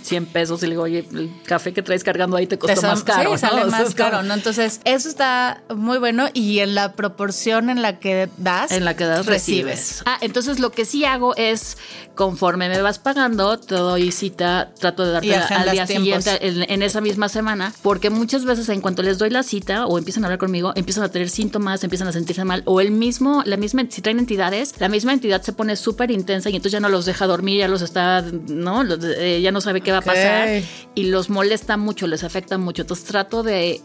100 0.03 0.27
pesos 0.27 0.63
y 0.63 0.67
le 0.67 0.71
digo, 0.73 0.83
oye, 0.85 1.07
el 1.13 1.31
café 1.45 1.73
que 1.73 1.83
traes 1.83 2.05
cargando 2.05 2.37
ahí 2.37 2.47
te 2.47 2.59
costó 2.59 2.81
Te 2.81 2.87
más 2.87 3.03
caro. 3.05 3.25
sí, 3.25 3.31
¿no? 3.31 3.39
sale 3.39 3.63
O 3.67 3.71
sea, 3.71 3.79
más 3.81 3.95
caro, 3.95 4.23
¿no? 4.23 4.35
Entonces, 4.35 4.81
eso 4.85 5.09
está 5.09 5.63
muy 5.75 5.99
bueno 5.99 6.29
y 6.33 6.61
en 6.61 6.75
la 6.75 6.93
proporción 6.93 7.71
en 7.71 7.83
la 7.83 7.99
que 7.99 8.29
das, 8.39 8.73
En 8.73 8.85
la 8.85 8.97
que 8.97 9.05
das, 9.05 9.27
recibes. 9.27 10.03
Ah, 10.07 10.19
entonces 10.21 10.59
lo 10.59 10.71
que 10.73 10.85
sí 10.85 11.05
hago 11.05 11.35
es, 11.37 11.77
conforme 12.15 12.69
me 12.69 12.81
vas 12.83 12.99
pagando, 12.99 13.59
te 13.59 13.75
doy 13.75 14.13
cita, 14.13 14.71
trato 14.79 15.05
de 15.05 15.13
darte 15.13 15.35
al 15.35 15.71
día 15.71 15.87
tiempos. 15.87 16.25
siguiente, 16.25 16.49
en, 16.49 16.71
en 16.71 16.83
esa 16.83 17.01
misma 17.01 17.29
semana, 17.29 17.73
porque 17.83 18.11
muchas 18.11 18.45
veces 18.45 18.69
en 18.69 18.81
cuanto 18.81 19.03
les 19.03 19.19
doy 19.19 19.31
la 19.31 19.43
cita 19.43 19.87
o 19.87 19.99
empiezan 19.99 20.25
a 20.25 20.27
hablar 20.27 20.39
conmigo, 20.39 20.73
empiezan 20.75 21.05
a 21.05 21.09
tener 21.11 21.29
síntomas, 21.31 21.83
empiezan 21.85 22.09
a 22.09 22.13
sentirse 22.13 22.45
mal, 22.45 22.63
o 22.67 22.81
el 22.81 22.91
mismo, 22.91 23.43
la 23.47 23.57
misma, 23.57 23.85
si 23.91 24.03
traen 24.03 24.19
entidades, 24.19 24.75
la 24.79 24.89
misma 24.89 25.13
entidad 25.13 25.43
se 25.43 25.53
pone 25.53 25.77
súper 25.77 26.11
intensa 26.11 26.51
y 26.51 26.57
entonces 26.57 26.73
ya 26.73 26.81
no 26.81 26.89
los 26.89 27.05
deja 27.05 27.27
dormir, 27.27 27.59
ya 27.59 27.69
los 27.69 27.83
está, 27.83 28.23
¿no? 28.49 28.83
Eh, 28.85 29.41
ya 29.43 29.53
no 29.53 29.61
sabe 29.61 29.81
qué 29.83 29.93
va 29.93 29.99
a 29.99 30.03
pasar 30.03 30.63
y 30.95 31.05
los 31.05 31.31
molesta 31.31 31.77
mucho, 31.77 32.07
les 32.07 32.25
afecta 32.25 32.59
mucho. 32.59 32.83
Entonces 32.83 33.05
trato 33.07 33.43
de 33.43 33.81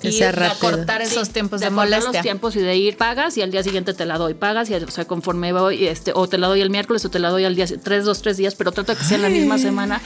Que 0.00 0.08
ir 0.08 0.14
sea 0.14 0.30
a 0.50 0.54
cortar 0.54 1.02
esos 1.02 1.30
tiempos 1.30 1.60
de, 1.60 1.66
de 1.66 1.70
molestia. 1.70 2.12
los 2.12 2.22
tiempos 2.22 2.56
y 2.56 2.60
de 2.60 2.76
ir 2.76 2.96
pagas 2.96 3.36
y 3.36 3.42
al 3.42 3.50
día 3.50 3.62
siguiente 3.62 3.92
te 3.94 4.06
la 4.06 4.16
doy 4.18 4.34
pagas 4.34 4.70
y 4.70 4.74
o 4.74 4.90
sea 4.90 5.04
conforme 5.04 5.52
voy 5.52 5.86
este 5.86 6.12
o 6.14 6.28
te 6.28 6.38
la 6.38 6.46
doy 6.48 6.60
el 6.60 6.70
miércoles 6.70 7.04
o 7.04 7.10
te 7.10 7.18
la 7.18 7.28
doy 7.30 7.44
al 7.44 7.54
día 7.54 7.66
tres 7.82 8.04
dos 8.04 8.22
tres 8.22 8.36
días 8.36 8.54
pero 8.54 8.72
trato 8.72 8.92
de 8.92 8.98
que 8.98 9.04
sea 9.04 9.16
en 9.16 9.22
la 9.22 9.28
misma 9.28 9.58
semana 9.58 10.00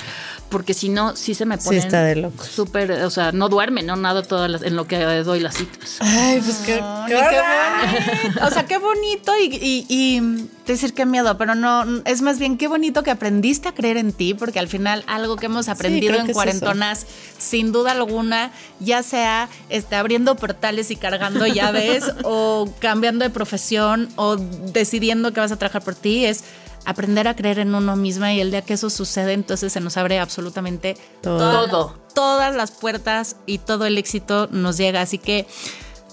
porque 0.51 0.75
si 0.75 0.89
no 0.89 1.17
sí 1.17 1.35
se 1.35 1.47
me 1.47 1.57
Sí 1.59 1.65
pone 1.67 1.79
está 1.79 2.03
de 2.03 2.17
locos. 2.17 2.47
súper 2.47 2.91
o 2.93 3.11
sea 3.11 3.33
no 3.33 3.49
duerme 3.49 3.83
no 3.83 3.97
nada 3.97 4.23
todas 4.23 4.51
las, 4.51 4.63
en 4.63 4.77
lo 4.77 4.87
que 4.87 4.99
doy 4.99 5.41
las 5.41 5.55
citas 5.57 5.99
Ay, 6.01 6.41
pues 6.41 6.57
qué, 6.67 6.81
bonito. 6.81 8.47
O 8.47 8.51
sea, 8.51 8.65
qué 8.67 8.79
bonito 8.79 9.33
y, 9.41 9.55
y- 9.57 9.87
y 9.89 10.49
decir 10.67 10.95
qué 10.95 11.07
miedo, 11.07 11.37
pero 11.39 11.55
no, 11.55 11.85
es 12.05 12.23
más 12.23 12.39
bien 12.39 12.57
qué 12.59 12.69
bonito 12.69 13.03
que 13.03 13.11
aprendiste 13.11 13.69
a 13.69 13.75
creer 13.75 13.97
en 13.97 14.13
ti, 14.13 14.35
porque 14.35 14.59
al 14.59 14.69
final 14.69 15.05
algo 15.07 15.37
que 15.37 15.47
hemos 15.47 15.69
aprendido 15.69 16.15
en 16.15 16.27
es 16.29 16.33
cuarentonas, 16.33 17.07
sin 17.39 17.73
duda 17.73 17.93
alguna, 17.93 18.51
ya 18.81 19.03
sea 19.03 19.49
este, 19.85 19.97
abriendo 19.97 20.35
portales 20.37 20.91
y 20.91 20.97
cargando 20.97 21.47
llaves 21.47 22.05
o 22.25 22.69
cambiando 22.81 23.25
de 23.25 23.31
profesión 23.31 24.09
o 24.17 24.37
decidiendo 24.37 25.33
que 25.33 25.41
vas 25.41 25.53
a 25.53 25.57
trabajar 25.57 25.83
por 25.83 25.95
ti, 25.95 26.25
es 26.25 26.45
aprender 26.87 27.29
a 27.29 27.37
creer 27.37 27.59
en 27.61 27.75
uno 27.75 27.97
misma 27.97 28.33
y 28.35 28.41
el 28.41 28.51
día 28.51 28.63
que 28.63 28.75
eso 28.75 28.91
sucede, 28.91 29.33
entonces 29.33 29.73
se 29.73 29.81
nos 29.81 29.97
abre 29.97 30.19
absolutamente 30.19 30.97
Todo. 31.23 31.39
todas, 31.39 31.71
Todo. 31.71 31.99
todas 32.15 32.55
las 32.55 32.71
puertas 32.73 33.37
y 33.47 33.59
todo 33.59 33.87
el 33.87 33.97
éxito 33.99 34.49
nos 34.51 34.77
llega. 34.77 35.01
Así 35.01 35.19
que 35.19 35.47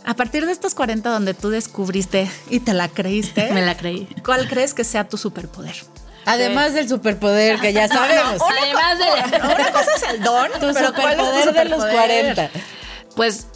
a 0.06 0.16
partir 0.16 0.46
de 0.46 0.52
estos 0.52 0.74
40 0.76 1.10
donde 1.10 1.34
tú 1.34 1.50
descubriste 1.50 2.30
y 2.50 2.60
te 2.62 2.74
la 2.74 2.88
creíste, 2.90 3.50
me 3.54 3.62
la 3.62 3.76
creí 3.78 4.08
¿cuál 4.26 4.48
crees 4.48 4.74
que 4.74 4.84
sea 4.84 5.08
tu 5.08 5.18
superpoder? 5.18 5.76
Además 6.26 6.74
del 6.74 6.88
superpoder 6.88 7.60
que 7.60 7.74
ya 7.74 7.88
sabemos. 7.90 8.42
además 8.42 9.00
de 9.00 9.38
Una 9.38 9.72
cosa 9.72 9.92
es 9.96 10.04
el 10.14 10.24
don, 10.24 10.52
tu 10.60 10.74
pero 10.74 10.94
¿cuál 10.94 11.20
es 11.20 11.26
tu 11.32 11.50
superpoder 11.50 11.54
de 11.54 11.66
los 11.66 11.82
superpoder? 11.82 12.36
40. 12.36 12.50
pues 13.16 13.48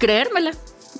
creérmela. 0.00 0.52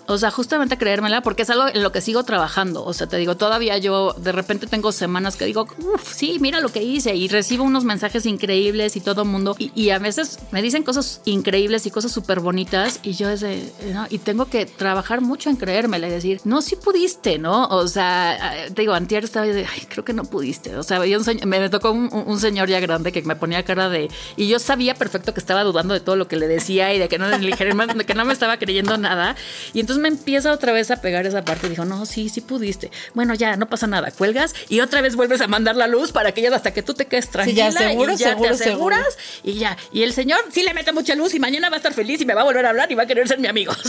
O 0.07 0.18
sea, 0.18 0.30
justamente 0.30 0.76
creérmela, 0.76 1.22
porque 1.22 1.42
es 1.42 1.51
algo 1.51 1.68
en 1.68 1.82
lo 1.82 1.92
que 1.92 2.01
sigo 2.01 2.24
trabajando. 2.24 2.84
O 2.84 2.92
sea, 2.92 3.07
te 3.07 3.16
digo, 3.16 3.36
todavía 3.36 3.78
yo 3.78 4.14
de 4.18 4.32
repente 4.32 4.66
tengo 4.66 4.92
semanas 4.92 5.36
que 5.36 5.44
digo, 5.44 5.68
uff, 5.78 6.14
sí, 6.14 6.38
mira 6.40 6.61
lo 6.61 6.70
que 6.70 6.82
hice. 6.82 7.14
Y 7.14 7.28
recibo 7.28 7.64
unos 7.64 7.84
mensajes 7.84 8.26
increíbles 8.26 8.96
y 8.96 9.01
todo 9.01 9.24
mundo. 9.24 9.55
Y, 9.59 9.90
a 9.90 9.98
veces 9.98 10.38
me 10.53 10.62
dicen 10.62 10.82
cosas 10.82 11.20
increíbles 11.24 11.86
y 11.86 11.90
cosas 11.90 12.12
súper 12.12 12.40
bonitas. 12.40 13.01
Y 13.03 13.12
yo 13.12 13.28
es 13.28 13.40
de, 13.40 13.72
¿no? 13.92 14.07
Y 14.11 14.18
tengo 14.18 14.46
que 14.46 14.66
trabajar 14.66 15.20
mucho 15.20 15.51
en 15.51 15.57
creérmela 15.57 16.09
y 16.09 16.11
decir, 16.11 16.40
no, 16.44 16.62
sí 16.62 16.76
pudiste, 16.76 17.38
¿no? 17.38 17.66
O 17.68 17.88
sea, 17.88 18.66
te 18.74 18.82
digo, 18.82 18.94
antier 18.94 19.24
estaba 19.24 19.46
de, 19.46 19.66
ay, 19.66 19.86
creo 19.88 20.05
que 20.05 20.12
no 20.12 20.24
pudiste. 20.24 20.76
O 20.76 20.82
sea, 20.82 21.01
un 21.01 21.24
señor- 21.24 21.46
me, 21.46 21.68
tocó 21.68 21.90
un, 21.90 22.09
un 22.12 22.40
señor 22.40 22.68
ya 22.68 22.80
grande 22.80 23.12
que 23.12 23.22
me 23.22 23.36
ponía 23.36 23.64
cara 23.64 23.88
de. 23.88 24.09
Y 24.36 24.48
yo 24.48 24.59
sabía 24.59 24.94
perfecto 24.94 25.34
que 25.34 25.40
estaba 25.40 25.62
dudando 25.64 25.94
de 25.94 26.01
todo 26.01 26.16
lo 26.16 26.28
que 26.28 26.36
le 26.36 26.48
decía 26.48 26.92
y 26.94 26.98
de 26.98 27.09
que 27.09 27.18
no, 27.18 27.28
de 27.28 27.38
que 28.07 28.14
no 28.14 28.24
me 28.24 28.32
estaba 28.32 28.59
creyendo 28.59 28.96
nada. 28.96 29.36
Y 29.72 29.80
entonces 29.80 29.99
me 30.01 30.09
empieza 30.09 30.53
otra 30.53 30.72
vez 30.72 30.90
a 30.90 31.01
pegar 31.01 31.26
esa 31.26 31.44
parte 31.44 31.66
y 31.66 31.70
dijo, 31.70 31.84
no, 31.84 32.07
sí, 32.07 32.28
sí 32.28 32.40
pudiste. 32.40 32.90
Bueno, 33.14 33.34
ya, 33.34 33.57
no 33.57 33.68
pasa 33.68 33.86
nada. 33.86 34.11
Cuelgas 34.11 34.55
y 34.68 34.80
otra 34.80 35.01
vez 35.01 35.16
vuelves 35.16 35.40
a 35.40 35.46
mandar 35.46 35.76
la 35.76 35.86
luz 35.86 36.12
para 36.12 36.32
que 36.32 36.42
ya 36.42 36.55
hasta 36.55 36.72
que 36.72 36.82
tú 36.82 36.94
te 36.94 37.07
quedes 37.07 37.30
tranquila 37.30 37.70
seguro, 37.70 38.12
y 38.12 38.16
ya 38.16 38.30
seguro, 38.30 38.48
te 38.48 38.55
aseguras 38.55 39.18
y 39.44 39.55
ya. 39.55 39.76
Y 39.92 40.03
el 40.03 40.12
señor 40.12 40.40
sí 40.51 40.62
le 40.62 40.74
mete 40.74 40.92
mucha 40.92 41.14
luz 41.14 41.34
y 41.34 41.38
mañana 41.38 41.68
va 41.68 41.76
a 41.76 41.78
estar 41.78 41.94
feliz 41.94 42.20
y 42.20 42.24
me 42.24 42.34
va 42.34 42.42
a 42.42 42.44
volver 42.44 42.66
a 42.66 42.70
hablar 42.70 42.90
y 42.90 42.94
va 42.94 43.05
a 43.05 43.07
querer 43.07 43.28
ser 43.28 43.38
mi 43.38 43.48
amigo. 43.48 43.72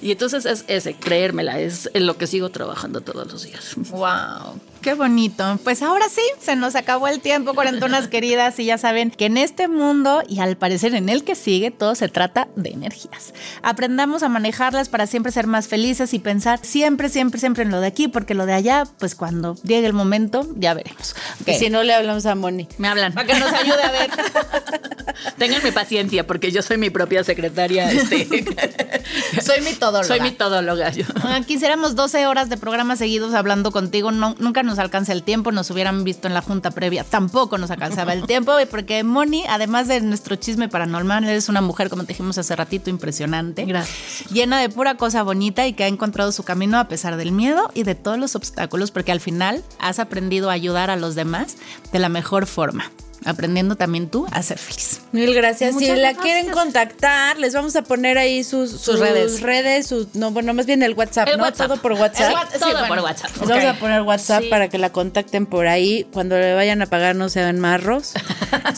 Y 0.00 0.12
entonces 0.12 0.46
es 0.46 0.64
ese, 0.68 0.94
creérmela, 0.94 1.60
es 1.60 1.90
en 1.92 2.06
lo 2.06 2.16
que 2.16 2.26
sigo 2.26 2.50
trabajando 2.50 3.00
todos 3.00 3.30
los 3.30 3.42
días. 3.42 3.74
Wow, 3.90 4.60
qué 4.88 4.94
bonito. 4.94 5.58
Pues 5.64 5.82
ahora 5.82 6.06
sí, 6.08 6.22
se 6.40 6.56
nos 6.56 6.74
acabó 6.74 7.08
el 7.08 7.20
tiempo, 7.20 7.52
cuarentonas 7.52 8.08
queridas, 8.08 8.58
y 8.58 8.64
ya 8.64 8.78
saben 8.78 9.10
que 9.10 9.26
en 9.26 9.36
este 9.36 9.68
mundo 9.68 10.22
y 10.26 10.40
al 10.40 10.56
parecer 10.56 10.94
en 10.94 11.10
el 11.10 11.24
que 11.24 11.34
sigue, 11.34 11.70
todo 11.70 11.94
se 11.94 12.08
trata 12.08 12.48
de 12.56 12.70
energías. 12.70 13.34
Aprendamos 13.62 14.22
a 14.22 14.30
manejarlas 14.30 14.88
para 14.88 15.06
siempre 15.06 15.30
ser 15.30 15.46
más 15.46 15.68
felices 15.68 16.14
y 16.14 16.20
pensar 16.20 16.60
siempre, 16.62 17.10
siempre, 17.10 17.38
siempre 17.38 17.64
en 17.64 17.70
lo 17.70 17.82
de 17.82 17.86
aquí, 17.86 18.08
porque 18.08 18.32
lo 18.32 18.46
de 18.46 18.54
allá, 18.54 18.84
pues 18.98 19.14
cuando 19.14 19.56
llegue 19.56 19.86
el 19.86 19.92
momento, 19.92 20.46
ya 20.56 20.72
veremos. 20.72 21.14
Y 21.44 21.52
si 21.52 21.68
no 21.68 21.82
le 21.82 21.92
hablamos 21.92 22.24
a 22.24 22.34
Moni. 22.34 22.66
Me 22.78 22.88
hablan. 22.88 23.12
Para 23.12 23.26
que 23.26 23.38
nos 23.38 23.52
ayude 23.52 23.82
a 23.82 23.90
ver. 23.90 24.10
Ténganme 25.38 25.72
paciencia 25.72 26.26
porque 26.26 26.50
yo 26.50 26.62
soy 26.62 26.78
mi 26.78 26.90
propia 26.90 27.24
secretaria. 27.24 27.90
Este, 27.90 28.26
Soy 29.42 29.60
mi 29.62 29.72
todóloga. 29.74 30.04
soy 30.06 30.20
mi 30.20 30.30
todóloga. 30.30 30.90
yo. 30.90 31.04
Ah, 31.22 31.40
Quisiéramos 31.46 31.94
12 31.94 32.26
horas 32.26 32.48
de 32.48 32.56
programas 32.56 32.98
seguidos 32.98 33.34
hablando 33.34 33.70
contigo. 33.70 34.12
No, 34.12 34.34
nunca 34.38 34.62
nos 34.62 34.77
alcanza 34.78 35.12
el 35.12 35.22
tiempo. 35.22 35.52
Nos 35.52 35.70
hubieran 35.70 36.04
visto 36.04 36.28
en 36.28 36.34
la 36.34 36.42
junta 36.42 36.70
previa. 36.70 37.04
Tampoco 37.04 37.58
nos 37.58 37.70
alcanzaba 37.70 38.12
el 38.12 38.26
tiempo. 38.26 38.52
Porque 38.70 39.04
Moni, 39.04 39.44
además 39.48 39.88
de 39.88 40.00
nuestro 40.00 40.36
chisme 40.36 40.68
paranormal, 40.68 41.24
eres 41.24 41.48
una 41.48 41.60
mujer, 41.60 41.90
como 41.90 42.04
te 42.04 42.08
dijimos 42.08 42.38
hace 42.38 42.54
ratito, 42.56 42.90
impresionante. 42.90 43.64
Gracias. 43.64 44.30
Llena 44.30 44.60
de 44.60 44.68
pura 44.68 44.96
cosa 44.96 45.22
bonita 45.22 45.66
y 45.66 45.72
que 45.72 45.84
ha 45.84 45.88
encontrado 45.88 46.32
su 46.32 46.42
camino 46.42 46.78
a 46.78 46.88
pesar 46.88 47.16
del 47.16 47.32
miedo 47.32 47.70
y 47.74 47.82
de 47.82 47.94
todos 47.94 48.18
los 48.18 48.34
obstáculos. 48.36 48.90
Porque 48.90 49.12
al 49.12 49.20
final 49.20 49.64
has 49.78 49.98
aprendido 49.98 50.50
a 50.50 50.54
ayudar 50.54 50.90
a 50.90 50.96
los 50.96 51.14
demás 51.14 51.56
de 51.92 51.98
la 51.98 52.08
mejor 52.08 52.46
forma. 52.46 52.90
Aprendiendo 53.24 53.76
también 53.76 54.08
tú 54.08 54.26
a 54.30 54.42
ser 54.42 54.58
feliz. 54.58 55.00
Mil 55.12 55.34
gracias. 55.34 55.76
si 55.76 55.86
la 55.88 55.94
gracias. 55.96 56.18
quieren 56.22 56.48
contactar, 56.50 57.38
les 57.38 57.52
vamos 57.54 57.74
a 57.76 57.82
poner 57.82 58.16
ahí 58.18 58.44
sus, 58.44 58.70
sus, 58.70 58.98
redes. 59.00 59.40
redes, 59.42 59.86
sus, 59.86 60.14
no, 60.14 60.30
bueno, 60.30 60.54
más 60.54 60.66
bien 60.66 60.82
el 60.82 60.94
WhatsApp, 60.94 61.28
El 61.28 61.38
¿no? 61.38 61.42
WhatsApp. 61.44 61.66
Todo 61.68 61.82
por 61.82 61.92
WhatsApp. 61.92 62.52
Todo 62.58 62.70
bueno. 62.72 62.88
por 62.88 62.98
WhatsApp. 63.00 63.30
Les 63.40 63.48
vamos 63.48 63.64
a 63.64 63.74
poner 63.74 64.02
WhatsApp 64.02 64.42
Sí. 64.44 64.48
para 64.48 64.68
que 64.68 64.78
la 64.78 64.90
contacten 64.90 65.46
por 65.46 65.66
ahí. 65.66 66.06
Cuando 66.12 66.38
le 66.38 66.54
vayan 66.54 66.80
a 66.82 66.86
pagar 66.86 67.16
no 67.16 67.28
sean 67.28 67.58
marros. 67.60 68.12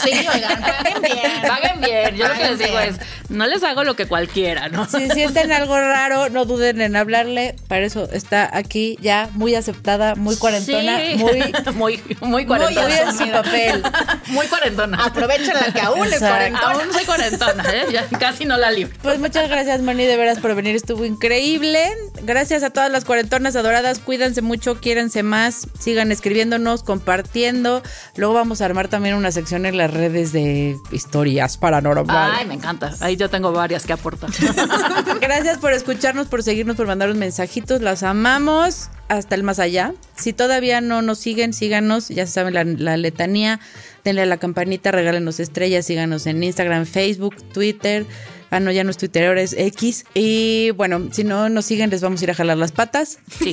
Sí, 0.02 0.10
oigan, 0.12 0.60
paguen 0.62 1.02
bien. 1.02 1.32
Paguen 1.46 1.80
bien. 1.80 2.16
Yo 2.16 2.26
lo 2.28 2.34
que 2.34 2.44
les 2.50 2.58
digo 2.58 2.70
bien. 2.76 2.88
es, 2.90 2.96
no 3.28 3.46
les 3.46 3.62
hago 3.62 3.84
lo 3.84 3.94
que 3.94 4.06
cualquiera, 4.06 4.68
¿no? 4.68 4.86
Si 4.88 5.08
sienten 5.10 5.52
algo 5.52 5.78
raro, 5.78 6.28
no 6.28 6.44
duden 6.44 6.80
en 6.80 6.96
hablarle. 6.96 7.54
Para 7.68 7.84
eso 7.84 8.08
está 8.12 8.50
aquí 8.56 8.98
ya 9.00 9.28
muy 9.34 9.54
aceptada, 9.54 10.14
muy 10.16 10.36
cuarentona, 10.36 10.98
Sí. 11.00 11.16
muy, 11.18 11.40
muy, 11.74 12.02
muy 12.20 12.28
muy 12.30 12.46
cuarentona. 12.46 12.98
en 13.00 13.16
su 13.16 13.30
papel. 13.30 13.82
Muy 14.30 14.46
cuarentona. 14.46 15.04
Aprovechen 15.04 15.54
la 15.54 15.72
que 15.72 15.80
aún 15.80 16.06
es 16.06 16.18
cuarentona. 16.18 16.72
Aún 16.72 16.92
soy 16.92 17.04
cuarentona, 17.04 17.64
¿eh? 17.72 17.86
Ya 17.92 18.08
casi 18.18 18.44
no 18.44 18.56
la 18.56 18.70
libro. 18.70 18.96
Pues 19.02 19.18
muchas 19.18 19.48
gracias, 19.48 19.80
Moni, 19.82 20.04
de 20.04 20.16
veras 20.16 20.38
por 20.38 20.54
venir. 20.54 20.76
Estuvo 20.76 21.04
increíble. 21.04 21.84
Gracias 22.22 22.62
a 22.62 22.70
todas 22.70 22.90
las 22.90 23.04
cuarentonas 23.04 23.56
adoradas. 23.56 23.98
Cuídense 23.98 24.42
mucho, 24.42 24.80
quiérense 24.80 25.22
más. 25.22 25.66
Sigan 25.78 26.12
escribiéndonos, 26.12 26.82
compartiendo. 26.82 27.82
Luego 28.16 28.34
vamos 28.34 28.60
a 28.60 28.66
armar 28.66 28.88
también 28.88 29.14
una 29.14 29.32
sección 29.32 29.66
en 29.66 29.76
las 29.76 29.92
redes 29.92 30.32
de 30.32 30.76
historias 30.92 31.56
paranormales. 31.56 32.38
Ay, 32.40 32.46
me 32.46 32.54
encanta. 32.54 32.94
Ahí 33.00 33.16
yo 33.16 33.28
tengo 33.30 33.52
varias 33.52 33.84
que 33.86 33.92
aportar. 33.92 34.30
Gracias 35.20 35.58
por 35.58 35.72
escucharnos, 35.72 36.26
por 36.28 36.42
seguirnos, 36.42 36.76
por 36.76 36.86
mandarnos 36.86 37.16
mensajitos. 37.16 37.80
Las 37.80 38.02
amamos 38.02 38.90
hasta 39.08 39.34
el 39.34 39.42
más 39.42 39.58
allá. 39.58 39.92
Si 40.16 40.32
todavía 40.32 40.80
no 40.80 41.02
nos 41.02 41.18
siguen, 41.18 41.52
síganos. 41.52 42.08
Ya 42.08 42.26
se 42.26 42.32
saben 42.32 42.54
la, 42.54 42.64
la 42.64 42.96
letanía. 42.96 43.60
Denle 44.04 44.22
a 44.22 44.26
la 44.26 44.38
campanita, 44.38 44.90
regálenos 44.90 45.40
estrellas. 45.40 45.86
Síganos 45.86 46.26
en 46.26 46.42
Instagram, 46.42 46.86
Facebook, 46.86 47.36
Twitter. 47.52 48.06
Ah, 48.50 48.58
no, 48.58 48.72
ya 48.72 48.82
no 48.82 48.90
es 48.90 48.96
Twitter, 48.96 49.28
ahora 49.28 49.42
es 49.42 49.52
X. 49.52 50.04
Y 50.14 50.70
bueno, 50.72 51.08
si 51.12 51.22
no 51.22 51.48
nos 51.48 51.64
siguen, 51.66 51.90
les 51.90 52.00
vamos 52.00 52.20
a 52.20 52.24
ir 52.24 52.30
a 52.30 52.34
jalar 52.34 52.58
las 52.58 52.72
patas. 52.72 53.18
Sí, 53.38 53.52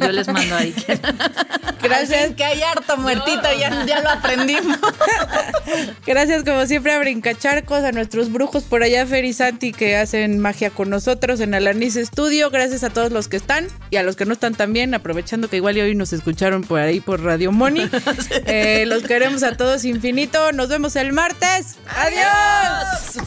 yo 0.00 0.12
les 0.12 0.28
mando 0.28 0.54
ahí. 0.54 0.74
Gracias. 1.82 2.34
que 2.34 2.44
hay 2.44 2.62
harto 2.62 2.96
muertito, 2.96 3.42
ya, 3.58 3.84
ya 3.84 4.00
lo 4.00 4.10
aprendimos. 4.10 4.78
Gracias, 6.06 6.44
como 6.44 6.66
siempre, 6.66 6.92
a 6.92 6.98
Brincacharcos, 6.98 7.82
a 7.82 7.92
nuestros 7.92 8.32
brujos 8.32 8.64
por 8.64 8.82
allá, 8.82 9.06
Fer 9.06 9.24
y 9.24 9.32
Santi, 9.32 9.72
que 9.72 9.96
hacen 9.96 10.38
magia 10.38 10.70
con 10.70 10.90
nosotros 10.90 11.40
en 11.40 11.54
Alanis 11.54 11.94
Studio. 11.94 12.50
Gracias 12.50 12.84
a 12.84 12.90
todos 12.90 13.10
los 13.10 13.28
que 13.28 13.36
están 13.36 13.66
y 13.90 13.96
a 13.96 14.02
los 14.02 14.16
que 14.16 14.24
no 14.24 14.32
están 14.32 14.54
también, 14.54 14.94
aprovechando 14.94 15.48
que 15.48 15.56
igual 15.56 15.76
y 15.76 15.80
hoy 15.80 15.94
nos 15.94 16.12
escucharon 16.12 16.62
por 16.62 16.80
ahí 16.80 17.00
por 17.00 17.22
Radio 17.22 17.52
Moni. 17.52 17.88
Eh, 18.46 18.84
los 18.86 19.02
queremos 19.02 19.42
a 19.42 19.56
todos 19.56 19.84
infinito. 19.84 20.52
Nos 20.52 20.68
vemos 20.68 20.96
el 20.96 21.12
martes. 21.12 21.76
¡Adiós! 21.96 23.24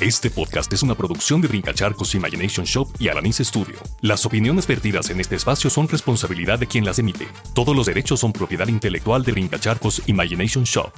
Este 0.00 0.30
podcast 0.30 0.72
es 0.72 0.82
una 0.82 0.94
producción 0.94 1.42
de 1.42 1.48
Brincacharcos 1.48 2.14
Imagination 2.14 2.64
Shop 2.64 2.88
y 2.98 3.08
Alanis 3.08 3.36
Studio. 3.36 3.76
Las 4.00 4.24
opiniones 4.24 4.66
vertidas 4.66 5.10
en 5.10 5.20
este 5.20 5.36
espacio 5.36 5.68
son 5.68 5.88
responsabilidad 5.88 6.58
de 6.58 6.66
quien 6.66 6.86
las 6.86 6.98
emite. 6.98 7.28
Todos 7.54 7.76
los 7.76 7.84
derechos 7.84 8.20
son 8.20 8.32
propiedad 8.32 8.66
intelectual 8.68 9.22
de 9.22 9.32
Brincacharcos 9.32 10.00
Imagination 10.06 10.64
Shop. 10.64 10.90